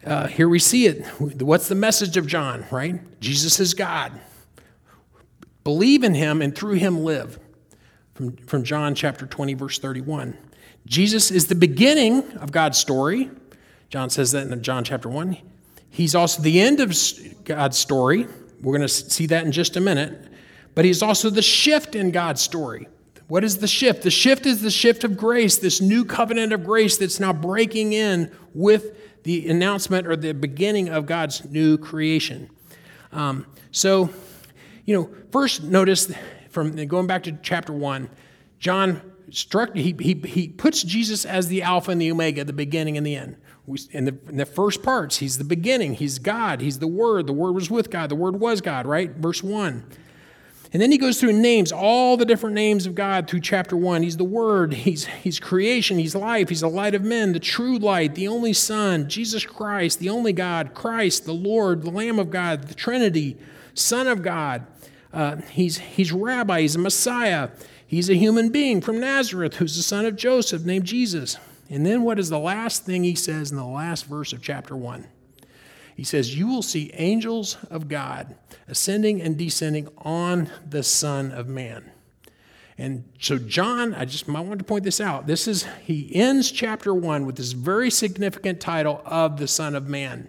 uh, 0.05 0.27
here 0.27 0.49
we 0.49 0.59
see 0.59 0.85
it. 0.87 1.05
What's 1.41 1.67
the 1.67 1.75
message 1.75 2.17
of 2.17 2.27
John, 2.27 2.65
right? 2.71 2.99
Jesus 3.19 3.59
is 3.59 3.73
God. 3.73 4.11
Believe 5.65 6.03
in 6.03 6.13
him 6.13 6.41
and 6.41 6.55
through 6.55 6.75
him 6.75 7.03
live. 7.03 7.37
From, 8.13 8.37
from 8.37 8.63
John 8.63 8.95
chapter 8.95 9.25
20, 9.25 9.55
verse 9.55 9.77
31. 9.77 10.37
Jesus 10.85 11.31
is 11.31 11.47
the 11.47 11.55
beginning 11.55 12.23
of 12.37 12.53
God's 12.53 12.77
story. 12.77 13.29
John 13.89 14.09
says 14.09 14.31
that 14.31 14.47
in 14.47 14.63
John 14.63 14.85
chapter 14.85 15.09
1. 15.09 15.37
He's 15.89 16.15
also 16.15 16.41
the 16.41 16.61
end 16.61 16.79
of 16.79 16.95
God's 17.43 17.77
story. 17.77 18.27
We're 18.61 18.77
going 18.77 18.87
to 18.87 18.87
see 18.87 19.25
that 19.25 19.45
in 19.45 19.51
just 19.51 19.75
a 19.75 19.81
minute. 19.81 20.31
But 20.75 20.85
he's 20.85 21.01
also 21.01 21.29
the 21.29 21.41
shift 21.41 21.95
in 21.95 22.11
God's 22.11 22.41
story. 22.41 22.87
What 23.27 23.43
is 23.43 23.57
the 23.57 23.67
shift? 23.67 24.03
The 24.03 24.11
shift 24.11 24.45
is 24.45 24.61
the 24.61 24.69
shift 24.69 25.03
of 25.03 25.17
grace, 25.17 25.57
this 25.57 25.81
new 25.81 26.05
covenant 26.05 26.53
of 26.53 26.63
grace 26.63 26.97
that's 26.97 27.19
now 27.19 27.33
breaking 27.33 27.93
in 27.93 28.31
with 28.53 29.23
the 29.23 29.49
announcement 29.49 30.05
or 30.05 30.15
the 30.15 30.33
beginning 30.33 30.89
of 30.89 31.07
God's 31.07 31.43
new 31.49 31.77
creation. 31.77 32.49
Um, 33.11 33.47
so 33.71 34.11
you 34.85 34.95
know, 34.95 35.09
first 35.31 35.63
notice 35.63 36.11
from 36.49 36.75
going 36.85 37.07
back 37.07 37.23
to 37.23 37.37
chapter 37.41 37.73
one, 37.73 38.09
John 38.59 39.01
struck, 39.31 39.75
he, 39.75 39.95
he, 39.99 40.13
he 40.25 40.47
puts 40.47 40.83
Jesus 40.83 41.25
as 41.25 41.47
the 41.47 41.63
Alpha 41.63 41.91
and 41.91 41.99
the 41.99 42.11
Omega, 42.11 42.43
the 42.43 42.53
beginning 42.53 42.97
and 42.97 43.05
the 43.05 43.15
end. 43.15 43.37
We, 43.65 43.79
in, 43.91 44.05
the, 44.05 44.17
in 44.29 44.37
the 44.37 44.45
first 44.45 44.83
parts, 44.83 45.17
he's 45.17 45.37
the 45.37 45.43
beginning, 45.43 45.95
he's 45.95 46.19
God, 46.19 46.61
he's 46.61 46.79
the 46.79 46.87
Word, 46.87 47.27
the 47.27 47.33
Word 47.33 47.53
was 47.53 47.69
with 47.69 47.89
God, 47.89 48.09
the 48.09 48.15
Word 48.15 48.39
was 48.39 48.61
God, 48.61 48.85
right? 48.85 49.11
Verse 49.11 49.41
1. 49.41 49.83
And 50.71 50.81
then 50.81 50.91
he 50.91 50.97
goes 50.97 51.19
through 51.19 51.33
names 51.33 51.71
all 51.71 52.17
the 52.17 52.25
different 52.25 52.53
names 52.53 52.85
of 52.85 52.95
God 52.95 53.29
through 53.29 53.39
chapter 53.39 53.77
1. 53.77 54.03
He's 54.03 54.17
the 54.17 54.23
Word, 54.23 54.73
he's, 54.73 55.05
he's 55.05 55.39
creation, 55.39 55.97
he's 55.97 56.15
life, 56.15 56.49
he's 56.49 56.61
the 56.61 56.69
light 56.69 56.93
of 56.93 57.01
men, 57.01 57.33
the 57.33 57.39
true 57.39 57.77
light, 57.77 58.13
the 58.15 58.27
only 58.27 58.53
Son, 58.53 59.09
Jesus 59.09 59.45
Christ, 59.45 59.99
the 59.99 60.09
only 60.09 60.33
God, 60.33 60.73
Christ, 60.73 61.25
the 61.25 61.33
Lord, 61.33 61.81
the 61.81 61.91
Lamb 61.91 62.19
of 62.19 62.29
God, 62.29 62.63
the 62.63 62.75
Trinity, 62.75 63.37
Son 63.73 64.07
of 64.07 64.21
God. 64.21 64.67
Uh, 65.15 65.37
he's, 65.49 65.77
he's 65.77 66.11
Rabbi, 66.11 66.61
he's 66.61 66.75
a 66.75 66.79
Messiah. 66.79 67.49
He's 67.87 68.09
a 68.09 68.15
human 68.15 68.49
being 68.49 68.81
from 68.81 68.99
Nazareth 68.99 69.55
who's 69.55 69.77
the 69.77 69.81
son 69.81 70.05
of 70.05 70.17
Joseph 70.17 70.65
named 70.65 70.85
Jesus. 70.85 71.37
And 71.69 71.85
then 71.85 72.03
what 72.03 72.19
is 72.19 72.29
the 72.29 72.37
last 72.37 72.85
thing 72.85 73.03
he 73.03 73.15
says 73.15 73.49
in 73.49 73.57
the 73.57 73.65
last 73.65 74.05
verse 74.05 74.33
of 74.33 74.41
chapter 74.41 74.75
1? 74.75 75.07
He 75.95 76.03
says, 76.03 76.37
You 76.37 76.47
will 76.47 76.61
see 76.61 76.91
angels 76.95 77.57
of 77.69 77.87
God 77.87 78.35
ascending 78.67 79.21
and 79.21 79.37
descending 79.37 79.87
on 79.97 80.51
the 80.67 80.83
Son 80.83 81.31
of 81.31 81.47
Man. 81.47 81.91
And 82.77 83.05
so, 83.21 83.37
John, 83.37 83.93
I 83.93 84.03
just 84.03 84.27
might 84.27 84.41
want 84.41 84.59
to 84.59 84.65
point 84.65 84.83
this 84.83 84.99
out. 84.99 85.27
This 85.27 85.47
is, 85.47 85.65
he 85.81 86.13
ends 86.13 86.51
chapter 86.51 86.93
1 86.93 87.25
with 87.25 87.37
this 87.37 87.53
very 87.53 87.89
significant 87.89 88.59
title 88.59 89.01
of 89.05 89.37
the 89.37 89.47
Son 89.47 89.75
of 89.75 89.87
Man. 89.87 90.27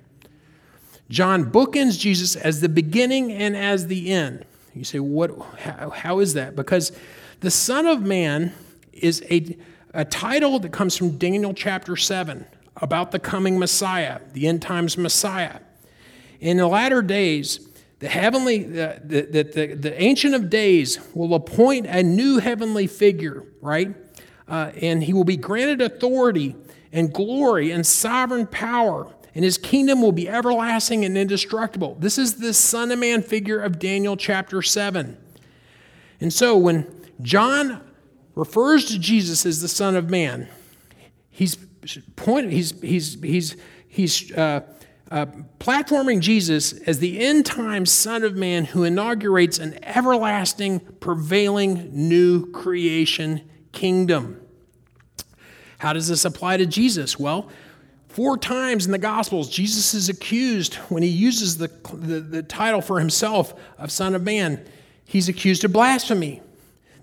John 1.11 1.50
bookends 1.50 1.99
Jesus 1.99 2.37
as 2.37 2.61
the 2.61 2.69
beginning 2.69 3.33
and 3.33 3.57
as 3.57 3.88
the 3.88 4.12
end. 4.12 4.45
You 4.76 4.85
say, 4.85 5.00
what, 5.00 5.30
how, 5.59 5.90
how 5.90 6.18
is 6.18 6.35
that? 6.35 6.54
Because 6.54 6.92
the 7.40 7.50
Son 7.50 7.87
of 7.87 8.02
Man 8.02 8.52
is 8.92 9.23
a, 9.30 9.56
a 9.95 10.04
title 10.04 10.59
that 10.61 10.73
comes 10.73 10.97
from 10.97 11.16
Daniel 11.16 11.54
chapter 11.54 11.97
7 11.97 12.47
about 12.76 13.11
the 13.11 13.18
coming 13.18 13.59
Messiah, 13.59 14.21
the 14.35 14.47
end 14.47 14.61
times 14.61 14.99
Messiah. 14.99 15.61
In 16.40 16.59
the 16.59 16.66
latter 16.66 17.00
days, 17.00 17.66
the 18.00 18.09
heavenly, 18.09 18.64
the, 18.64 19.00
the, 19.02 19.42
the, 19.42 19.75
the 19.75 20.02
Ancient 20.02 20.35
of 20.35 20.50
Days 20.50 20.99
will 21.14 21.35
appoint 21.35 21.87
a 21.87 22.02
new 22.02 22.38
heavenly 22.38 22.87
figure, 22.87 23.45
right? 23.62 23.95
Uh, 24.47 24.73
and 24.83 25.02
he 25.02 25.14
will 25.14 25.25
be 25.25 25.38
granted 25.38 25.80
authority 25.80 26.54
and 26.92 27.12
glory 27.12 27.71
and 27.71 27.87
sovereign 27.87 28.47
power, 28.47 29.14
and 29.37 29.45
his 29.45 29.59
kingdom 29.59 30.02
will 30.02 30.12
be 30.12 30.28
everlasting 30.28 31.05
and 31.05 31.16
indestructible. 31.16 31.97
This 32.00 32.19
is 32.19 32.37
the 32.37 32.55
Son 32.55 32.90
of 32.90 32.99
Man 32.99 33.23
figure 33.23 33.61
of 33.61 33.78
Daniel 33.78 34.16
chapter 34.16 34.62
7. 34.62 35.16
And 36.21 36.33
so 36.33 36.57
when 36.57 36.93
John 37.21 37.83
refers 38.37 38.85
to 38.87 38.99
Jesus 38.99 39.45
as 39.45 39.61
the 39.61 39.69
Son 39.69 39.97
of 39.97 40.09
Man. 40.09 40.49
He's 41.31 41.57
point, 42.14 42.52
he's, 42.52 42.81
he's, 42.81 43.21
he's, 43.21 43.57
he's 43.88 44.33
uh, 44.33 44.61
uh, 45.11 45.26
platforming 45.59 46.21
Jesus 46.21 46.73
as 46.73 46.99
the 46.99 47.21
end 47.21 47.47
time 47.47 47.87
Son 47.87 48.23
of 48.23 48.37
Man 48.37 48.64
who 48.64 48.85
inaugurates 48.85 49.59
an 49.59 49.83
everlasting, 49.85 50.81
prevailing 50.81 51.90
new 51.93 52.50
creation 52.52 53.49
kingdom. 53.73 54.40
How 55.78 55.93
does 55.93 56.09
this 56.09 56.25
apply 56.25 56.59
to 56.59 56.66
Jesus? 56.66 57.19
Well, 57.19 57.50
four 58.16 58.38
times 58.38 58.87
in 58.87 58.92
the 58.92 58.99
Gospels, 58.99 59.50
Jesus 59.50 59.92
is 59.92 60.08
accused 60.08 60.76
when 60.88 61.02
he 61.02 61.08
uses 61.11 61.58
the, 61.58 61.68
the, 61.92 62.20
the 62.20 62.42
title 62.42 62.80
for 62.80 62.99
himself 62.99 63.52
of 63.76 63.90
Son 63.90 64.14
of 64.14 64.23
Man. 64.23 64.64
He's 65.04 65.28
accused 65.28 65.64
of 65.64 65.75
blasphemy. 65.75 66.40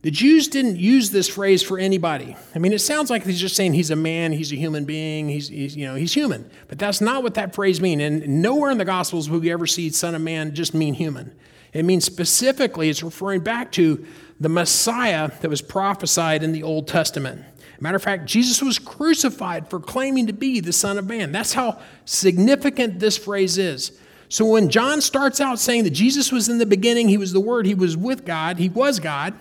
The 0.02 0.10
Jews 0.10 0.48
didn't 0.48 0.78
use 0.78 1.12
this 1.12 1.30
phrase 1.30 1.62
for 1.62 1.78
anybody. 1.78 2.36
I 2.56 2.58
mean, 2.58 2.74
it 2.74 2.80
sounds 2.80 3.12
like 3.12 3.28
he's 3.28 3.40
just 3.40 3.56
saying 3.56 3.74
he's 3.74 3.92
a 3.92 3.96
man, 3.96 4.32
he's 4.32 4.52
a 4.52 4.56
human 4.56 4.86
being, 4.86 5.30
he's, 5.30 5.50
he's 5.50 5.78
you 5.78 5.86
know, 5.86 5.94
he's 5.94 6.16
human. 6.16 6.50
But 6.68 6.80
that's 6.80 7.00
not 7.00 7.22
what 7.22 7.36
that 7.36 7.54
phrase 7.54 7.80
means. 7.80 8.02
And 8.02 8.42
nowhere 8.42 8.72
in 8.72 8.80
the 8.80 8.84
Gospels 8.84 9.30
will 9.30 9.40
we 9.40 9.52
ever 9.52 9.68
see 9.68 9.92
Son 9.92 10.16
of 10.16 10.22
Man 10.22 10.56
just 10.56 10.74
mean 10.74 10.96
human. 10.96 11.32
It 11.74 11.86
means 11.86 12.06
specifically, 12.06 12.90
it's 12.90 13.04
referring 13.04 13.42
back 13.42 13.72
to 13.74 14.04
the 14.40 14.50
Messiah 14.50 15.30
that 15.42 15.50
was 15.50 15.62
prophesied 15.62 16.42
in 16.42 16.54
the 16.54 16.64
Old 16.64 16.88
Testament. 16.88 17.46
Matter 17.84 17.98
of 17.98 18.04
fact, 18.04 18.26
Jesus 18.26 18.62
was 18.62 18.80
crucified 18.80 19.70
for 19.70 19.80
claiming 19.80 20.28
to 20.28 20.34
be 20.34 20.60
the 20.60 20.74
Son 20.74 20.98
of 20.98 21.08
Man. 21.08 21.32
That's 21.32 21.54
how 21.54 21.80
significant 22.06 23.00
this 23.00 23.18
phrase 23.18 23.58
is. 23.58 24.00
So 24.30 24.46
when 24.46 24.70
John 24.70 25.02
starts 25.02 25.40
out 25.40 25.60
saying 25.60 25.84
that 25.84 25.92
Jesus 25.92 26.32
was 26.32 26.50
in 26.50 26.58
the 26.58 26.66
beginning, 26.66 27.10
he 27.10 27.18
was 27.18 27.34
the 27.34 27.40
Word, 27.40 27.66
he 27.66 27.76
was 27.76 27.96
with 27.96 28.26
God, 28.26 28.58
he 28.58 28.70
was 28.70 29.00
God 29.00 29.34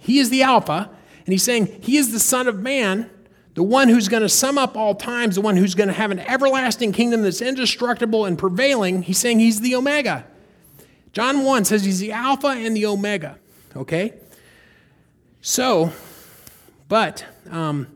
he 0.00 0.18
is 0.18 0.30
the 0.30 0.42
Alpha, 0.42 0.90
and 1.26 1.32
he's 1.32 1.42
saying 1.42 1.66
he 1.82 1.98
is 1.98 2.10
the 2.10 2.18
Son 2.18 2.48
of 2.48 2.58
Man, 2.58 3.08
the 3.54 3.62
one 3.62 3.88
who's 3.88 4.08
going 4.08 4.22
to 4.22 4.28
sum 4.28 4.56
up 4.56 4.76
all 4.76 4.94
times, 4.94 5.34
the 5.34 5.42
one 5.42 5.56
who's 5.56 5.74
going 5.74 5.88
to 5.88 5.94
have 5.94 6.10
an 6.10 6.20
everlasting 6.20 6.92
kingdom 6.92 7.22
that's 7.22 7.42
indestructible 7.42 8.24
and 8.24 8.38
prevailing. 8.38 9.02
He's 9.02 9.18
saying 9.18 9.40
he's 9.40 9.60
the 9.60 9.74
Omega. 9.74 10.24
John 11.12 11.44
1 11.44 11.66
says 11.66 11.84
he's 11.84 11.98
the 11.98 12.12
Alpha 12.12 12.48
and 12.48 12.74
the 12.74 12.86
Omega. 12.86 13.38
Okay? 13.76 14.14
So, 15.42 15.92
but, 16.88 17.26
um, 17.50 17.86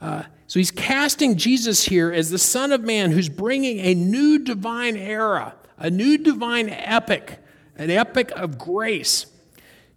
uh, 0.00 0.22
so 0.46 0.58
he's 0.58 0.70
casting 0.70 1.36
Jesus 1.36 1.84
here 1.84 2.10
as 2.10 2.30
the 2.30 2.38
Son 2.38 2.72
of 2.72 2.82
Man 2.82 3.10
who's 3.10 3.28
bringing 3.28 3.78
a 3.80 3.94
new 3.94 4.38
divine 4.38 4.96
era, 4.96 5.54
a 5.76 5.90
new 5.90 6.16
divine 6.16 6.70
epic, 6.70 7.38
an 7.76 7.90
epic 7.90 8.30
of 8.34 8.58
grace. 8.58 9.26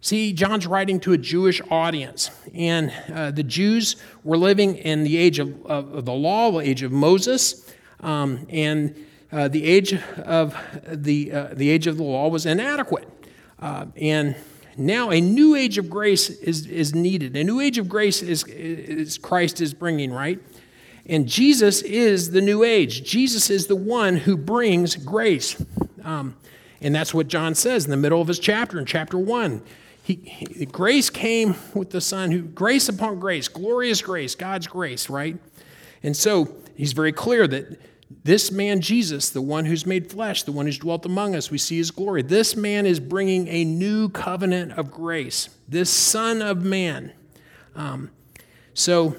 See, 0.02 0.32
John's 0.32 0.66
writing 0.66 1.00
to 1.00 1.12
a 1.12 1.18
Jewish 1.18 1.62
audience, 1.70 2.30
and 2.52 2.92
uh, 3.12 3.30
the 3.30 3.44
Jews 3.44 3.96
were 4.24 4.36
living 4.36 4.76
in 4.76 5.04
the 5.04 5.16
age 5.16 5.38
of, 5.38 5.64
of, 5.64 6.04
the 6.04 6.12
law, 6.12 6.50
the 6.50 6.58
age 6.58 6.82
of 6.82 6.90
Moses, 6.90 7.72
um, 8.00 8.46
and 8.50 8.94
uh, 9.30 9.48
the 9.48 9.64
age 9.64 9.94
of 9.94 10.56
the 10.86 11.32
uh, 11.32 11.48
the 11.54 11.70
age 11.70 11.86
of 11.86 11.96
the 11.96 12.02
law 12.02 12.28
was 12.28 12.44
inadequate, 12.44 13.08
uh, 13.60 13.86
and 13.96 14.36
now 14.76 15.10
a 15.10 15.20
new 15.20 15.54
age 15.54 15.78
of 15.78 15.90
grace 15.90 16.30
is 16.30 16.66
is 16.66 16.94
needed. 16.94 17.36
A 17.36 17.44
new 17.44 17.60
age 17.60 17.78
of 17.78 17.88
grace 17.88 18.22
is, 18.22 18.44
is 18.44 19.18
Christ 19.18 19.60
is 19.60 19.74
bringing, 19.74 20.12
right? 20.12 20.40
And 21.06 21.26
Jesus 21.28 21.82
is 21.82 22.30
the 22.30 22.40
new 22.40 22.62
age. 22.62 23.02
Jesus 23.04 23.50
is 23.50 23.66
the 23.66 23.76
one 23.76 24.16
who 24.16 24.36
brings 24.36 24.96
grace. 24.96 25.62
Um, 26.04 26.36
and 26.80 26.94
that's 26.94 27.12
what 27.12 27.28
John 27.28 27.54
says 27.54 27.84
in 27.84 27.90
the 27.90 27.96
middle 27.96 28.20
of 28.20 28.28
his 28.28 28.38
chapter, 28.38 28.78
in 28.78 28.86
chapter 28.86 29.18
1. 29.18 29.62
He, 30.04 30.14
he, 30.14 30.66
grace 30.66 31.10
came 31.10 31.54
with 31.74 31.90
the 31.90 32.00
Son, 32.00 32.32
who 32.32 32.42
grace 32.42 32.88
upon 32.88 33.20
grace, 33.20 33.46
glorious 33.48 34.02
grace, 34.02 34.34
God's 34.34 34.66
grace, 34.66 35.08
right? 35.08 35.36
And 36.02 36.16
so 36.16 36.56
he's 36.76 36.92
very 36.92 37.12
clear 37.12 37.46
that 37.46 37.80
this 38.24 38.50
man, 38.50 38.80
Jesus, 38.80 39.30
the 39.30 39.42
one 39.42 39.64
who's 39.64 39.86
made 39.86 40.10
flesh, 40.10 40.42
the 40.42 40.52
one 40.52 40.66
who's 40.66 40.78
dwelt 40.78 41.06
among 41.06 41.34
us, 41.34 41.50
we 41.50 41.58
see 41.58 41.76
his 41.76 41.90
glory. 41.90 42.22
This 42.22 42.56
man 42.56 42.86
is 42.86 43.00
bringing 43.00 43.48
a 43.48 43.64
new 43.64 44.08
covenant 44.08 44.72
of 44.72 44.90
grace, 44.90 45.48
this 45.68 45.90
Son 45.90 46.42
of 46.42 46.64
Man. 46.64 47.12
Um, 47.74 48.10
so 48.74 49.16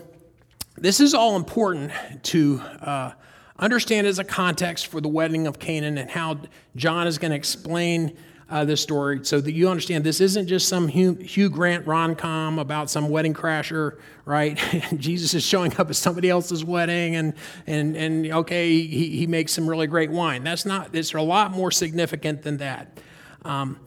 this 0.77 0.99
is 0.99 1.13
all 1.13 1.35
important 1.35 1.91
to 2.23 2.59
uh, 2.81 3.11
understand 3.57 4.07
as 4.07 4.19
a 4.19 4.23
context 4.23 4.87
for 4.87 4.99
the 5.01 5.07
wedding 5.07 5.47
of 5.47 5.59
Canaan 5.59 5.97
and 5.97 6.09
how 6.09 6.39
John 6.75 7.07
is 7.07 7.17
going 7.17 7.31
to 7.31 7.37
explain 7.37 8.17
uh, 8.49 8.65
this 8.65 8.81
story 8.81 9.19
so 9.23 9.39
that 9.41 9.53
you 9.53 9.69
understand 9.69 10.03
this 10.03 10.21
isn't 10.21 10.47
just 10.47 10.67
some 10.67 10.87
Hugh, 10.87 11.13
Hugh 11.15 11.49
Grant 11.49 11.87
rom 11.87 12.15
com 12.15 12.59
about 12.59 12.89
some 12.89 13.09
wedding 13.09 13.33
crasher, 13.33 13.97
right? 14.25 14.57
Jesus 14.97 15.33
is 15.33 15.43
showing 15.43 15.75
up 15.77 15.89
at 15.89 15.95
somebody 15.95 16.29
else's 16.29 16.63
wedding 16.63 17.15
and, 17.15 17.33
and, 17.67 17.95
and 17.95 18.31
okay, 18.31 18.69
he, 18.85 19.17
he 19.17 19.27
makes 19.27 19.51
some 19.51 19.69
really 19.69 19.87
great 19.87 20.11
wine. 20.11 20.43
That's 20.43 20.65
not, 20.65 20.93
it's 20.93 21.13
a 21.13 21.21
lot 21.21 21.51
more 21.51 21.71
significant 21.71 22.43
than 22.43 22.57
that. 22.57 22.99
Um, 23.43 23.79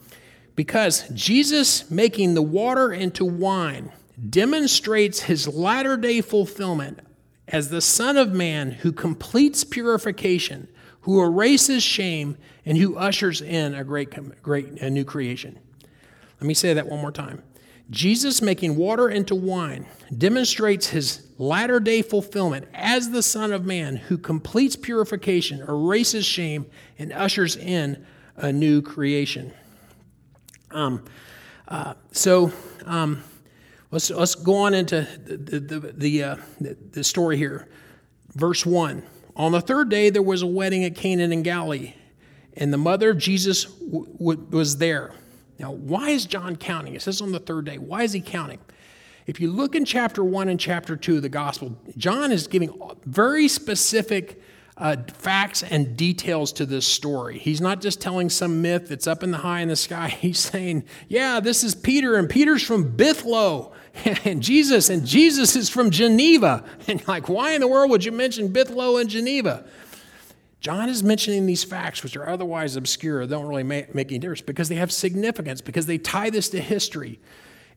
because 0.54 1.08
Jesus 1.10 1.90
making 1.90 2.34
the 2.34 2.42
water 2.42 2.92
into 2.92 3.24
wine 3.24 3.92
demonstrates 4.30 5.20
his 5.20 5.46
latter 5.46 5.96
day 5.96 6.22
fulfillment 6.22 7.00
as 7.48 7.68
the 7.68 7.80
Son 7.80 8.16
of 8.16 8.32
Man 8.32 8.72
who 8.72 8.90
completes 8.90 9.62
purification 9.64 10.68
who 11.06 11.22
erases 11.22 11.84
shame 11.84 12.36
and 12.64 12.76
who 12.76 12.96
ushers 12.96 13.40
in 13.40 13.76
a 13.76 13.84
great, 13.84 14.42
great 14.42 14.66
a 14.82 14.90
new 14.90 15.04
creation. 15.04 15.56
Let 16.40 16.48
me 16.48 16.52
say 16.52 16.74
that 16.74 16.88
one 16.88 17.00
more 17.00 17.12
time. 17.12 17.44
Jesus 17.90 18.42
making 18.42 18.74
water 18.74 19.08
into 19.08 19.36
wine 19.36 19.86
demonstrates 20.18 20.88
his 20.88 21.24
latter 21.38 21.78
day 21.78 22.02
fulfillment 22.02 22.66
as 22.74 23.10
the 23.10 23.22
Son 23.22 23.52
of 23.52 23.64
Man 23.64 23.94
who 23.94 24.18
completes 24.18 24.74
purification, 24.74 25.60
erases 25.60 26.26
shame, 26.26 26.66
and 26.98 27.12
ushers 27.12 27.54
in 27.54 28.04
a 28.34 28.52
new 28.52 28.82
creation. 28.82 29.52
Um, 30.72 31.04
uh, 31.68 31.94
so 32.10 32.50
um, 32.84 33.22
let's, 33.92 34.10
let's 34.10 34.34
go 34.34 34.56
on 34.56 34.74
into 34.74 35.06
the, 35.24 35.36
the, 35.36 35.60
the, 35.60 35.92
the, 35.92 36.24
uh, 36.24 36.36
the 36.58 37.04
story 37.04 37.36
here. 37.36 37.68
Verse 38.34 38.66
1. 38.66 39.04
On 39.36 39.52
the 39.52 39.60
third 39.60 39.90
day, 39.90 40.08
there 40.10 40.22
was 40.22 40.42
a 40.42 40.46
wedding 40.46 40.84
at 40.84 40.94
Cana 40.94 41.24
in 41.24 41.42
Galilee, 41.42 41.92
and 42.56 42.72
the 42.72 42.78
mother 42.78 43.10
of 43.10 43.18
Jesus 43.18 43.64
w- 43.64 44.06
w- 44.18 44.46
was 44.50 44.78
there. 44.78 45.12
Now, 45.58 45.72
why 45.72 46.08
is 46.10 46.24
John 46.24 46.56
counting? 46.56 46.94
It 46.94 47.02
says 47.02 47.20
on 47.20 47.32
the 47.32 47.38
third 47.38 47.66
day. 47.66 47.76
Why 47.76 48.02
is 48.02 48.12
he 48.12 48.20
counting? 48.20 48.60
If 49.26 49.40
you 49.40 49.50
look 49.50 49.74
in 49.74 49.84
chapter 49.84 50.24
1 50.24 50.48
and 50.48 50.58
chapter 50.58 50.96
2 50.96 51.16
of 51.16 51.22
the 51.22 51.28
gospel, 51.28 51.76
John 51.96 52.32
is 52.32 52.46
giving 52.46 52.80
very 53.04 53.48
specific 53.48 54.40
uh, 54.78 54.96
facts 55.14 55.62
and 55.62 55.96
details 55.96 56.52
to 56.52 56.66
this 56.66 56.86
story. 56.86 57.38
He's 57.38 57.60
not 57.60 57.80
just 57.80 58.00
telling 58.00 58.30
some 58.30 58.62
myth 58.62 58.88
that's 58.88 59.06
up 59.06 59.22
in 59.22 59.30
the 59.30 59.38
high 59.38 59.60
in 59.60 59.68
the 59.68 59.76
sky. 59.76 60.08
He's 60.20 60.38
saying, 60.38 60.84
yeah, 61.08 61.40
this 61.40 61.64
is 61.64 61.74
Peter, 61.74 62.16
and 62.16 62.28
Peter's 62.28 62.62
from 62.62 62.96
Bithlo, 62.96 63.72
and 64.24 64.42
Jesus, 64.42 64.88
and 64.88 65.06
Jesus 65.06 65.56
is 65.56 65.68
from 65.68 65.90
Geneva. 65.90 66.64
And 66.88 67.06
like, 67.08 67.28
why 67.28 67.52
in 67.52 67.60
the 67.60 67.68
world 67.68 67.90
would 67.90 68.04
you 68.04 68.12
mention 68.12 68.52
Bithlo 68.52 69.00
and 69.00 69.10
Geneva? 69.10 69.64
John 70.60 70.88
is 70.88 71.02
mentioning 71.02 71.46
these 71.46 71.64
facts, 71.64 72.02
which 72.02 72.16
are 72.16 72.28
otherwise 72.28 72.76
obscure, 72.76 73.26
don't 73.26 73.46
really 73.46 73.62
make, 73.62 73.94
make 73.94 74.08
any 74.08 74.18
difference, 74.18 74.40
because 74.40 74.68
they 74.68 74.76
have 74.76 74.92
significance, 74.92 75.60
because 75.60 75.86
they 75.86 75.98
tie 75.98 76.30
this 76.30 76.48
to 76.50 76.60
history. 76.60 77.20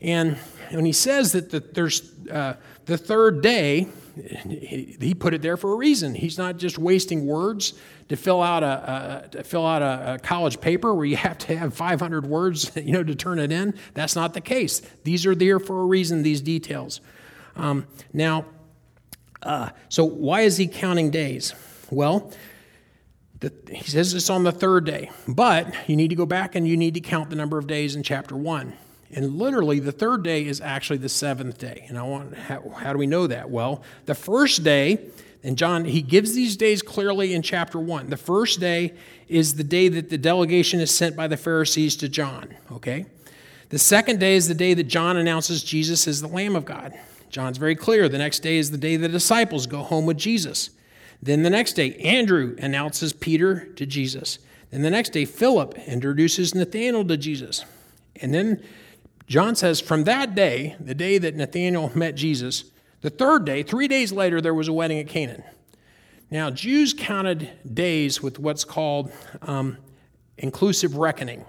And 0.02 0.38
when 0.72 0.86
he 0.86 0.94
says 0.94 1.34
that 1.34 1.50
the, 1.50 1.60
there's 1.60 2.12
uh, 2.30 2.56
the 2.86 2.98
third 2.98 3.42
day, 3.42 3.88
he 4.20 5.14
put 5.14 5.34
it 5.34 5.42
there 5.42 5.58
for 5.58 5.74
a 5.74 5.76
reason. 5.76 6.16
He's 6.16 6.38
not 6.38 6.58
just 6.58 6.78
wasting 6.78 7.26
words 7.26 7.74
to 8.10 8.16
fill 8.16 8.42
out 8.42 8.64
a, 8.64 9.26
a 9.26 9.30
to 9.30 9.44
fill 9.44 9.66
out 9.66 9.82
a, 9.82 10.16
a, 10.16 10.20
college 10.20 10.60
paper 10.60 10.94
where 10.94 11.06
you 11.06 11.16
have 11.16 11.38
to 11.40 11.58
have 11.58 11.74
500 11.74 12.26
words, 12.26 12.72
you 12.76 12.92
know, 12.92 13.04
to 13.04 13.16
turn 13.16 13.40
it 13.40 13.52
in. 13.52 13.74
That's 13.94 14.16
not 14.16 14.34
the 14.34 14.42
case. 14.42 14.82
These 15.04 15.26
are 15.26 15.36
there 15.36 15.60
for 15.60 15.82
a 15.82 15.86
reason. 15.86 16.24
These 16.24 16.42
details. 16.42 17.02
Um, 17.56 17.88
now, 18.14 18.46
uh, 19.42 19.70
so 19.90 20.04
why 20.04 20.42
is 20.42 20.58
he 20.58 20.68
counting 20.68 21.12
days? 21.12 21.54
Well, 21.90 22.32
the, 23.40 23.54
he 23.72 23.84
says 23.90 24.14
it's 24.14 24.30
on 24.30 24.44
the 24.44 24.52
third 24.52 24.86
day, 24.86 25.12
but 25.28 25.74
you 25.88 25.96
need 25.96 26.10
to 26.10 26.16
go 26.16 26.26
back 26.26 26.56
and 26.56 26.68
you 26.68 26.76
need 26.76 26.94
to 26.96 27.00
count 27.00 27.30
the 27.30 27.36
number 27.36 27.58
of 27.58 27.68
days 27.68 27.96
in 27.96 28.04
chapter 28.04 28.36
one. 28.36 28.74
And 29.12 29.38
literally, 29.38 29.80
the 29.80 29.92
third 29.92 30.24
day 30.24 30.46
is 30.46 30.62
actually 30.62 30.98
the 30.98 31.10
seventh 31.10 31.58
day. 31.58 31.86
And 31.88 31.98
I 31.98 32.04
want, 32.04 32.36
how, 32.36 32.70
how 32.70 32.94
do 32.94 33.00
we 33.00 33.08
know 33.08 33.26
that? 33.28 33.50
Well, 33.50 33.84
the 34.06 34.16
first 34.16 34.64
day, 34.64 35.10
and 35.44 35.58
John, 35.58 35.86
he 35.86 36.02
gives 36.02 36.36
these 36.36 36.56
days 36.56 36.82
clearly 36.82 37.34
in 37.34 37.42
chapter 37.42 37.80
one. 37.80 38.10
The 38.10 38.18
first 38.18 38.60
day 38.60 38.94
is 39.28 39.56
the 39.56 39.64
day 39.64 39.88
that 39.88 40.10
the 40.10 40.18
delegation 40.18 40.80
is 40.80 40.94
sent 40.94 41.16
by 41.16 41.28
the 41.28 41.38
Pharisees 41.38 41.96
to 41.98 42.10
John, 42.10 42.54
okay? 42.72 43.06
The 43.70 43.80
second 43.80 44.20
day 44.20 44.36
is 44.36 44.48
the 44.48 44.54
day 44.54 44.74
that 44.74 44.84
John 44.84 45.18
announces 45.18 45.64
Jesus 45.64 46.08
is 46.08 46.22
the 46.22 46.28
Lamb 46.28 46.56
of 46.56 46.66
God. 46.66 46.94
John's 47.30 47.58
very 47.58 47.76
clear. 47.76 48.10
The 48.10 48.18
next 48.18 48.40
day 48.40 48.58
is 48.58 48.72
the 48.72 48.78
day 48.78 48.96
the 48.96 49.08
disciples 49.08 49.68
go 49.68 49.80
home 49.84 50.06
with 50.06 50.18
Jesus. 50.18 50.72
Then 51.22 51.44
the 51.44 51.50
next 51.50 51.74
day, 51.74 51.96
Andrew 51.96 52.56
announces 52.60 53.14
Peter 53.14 53.66
to 53.76 53.86
Jesus. 53.86 54.40
Then 54.72 54.82
the 54.82 54.90
next 54.90 55.10
day, 55.10 55.26
Philip 55.26 55.78
introduces 55.80 56.56
Nathanael 56.56 57.06
to 57.06 57.18
Jesus. 57.18 57.66
And 58.22 58.34
then 58.34 58.64
John 59.30 59.56
says, 59.56 59.80
from 59.80 60.06
that 60.06 60.34
day, 60.34 60.76
the 60.80 60.96
day 60.96 61.20
that 61.20 61.36
Nathanael 61.36 61.92
met 61.94 62.16
Jesus, 62.16 62.66
the 63.02 63.12
third 63.12 63.46
day, 63.46 63.62
three 63.62 63.88
days 63.88 64.12
later, 64.12 64.42
there 64.42 64.56
was 64.56 64.68
a 64.68 64.74
wedding 64.74 64.98
at 65.00 65.08
Canaan. 65.08 65.44
Now, 66.32 66.50
Jews 66.50 66.96
counted 66.98 67.52
days 67.72 68.24
with 68.24 68.40
what's 68.40 68.66
called 68.66 69.12
um, 69.44 69.78
inclusive 70.40 70.96
reckoning. 70.98 71.46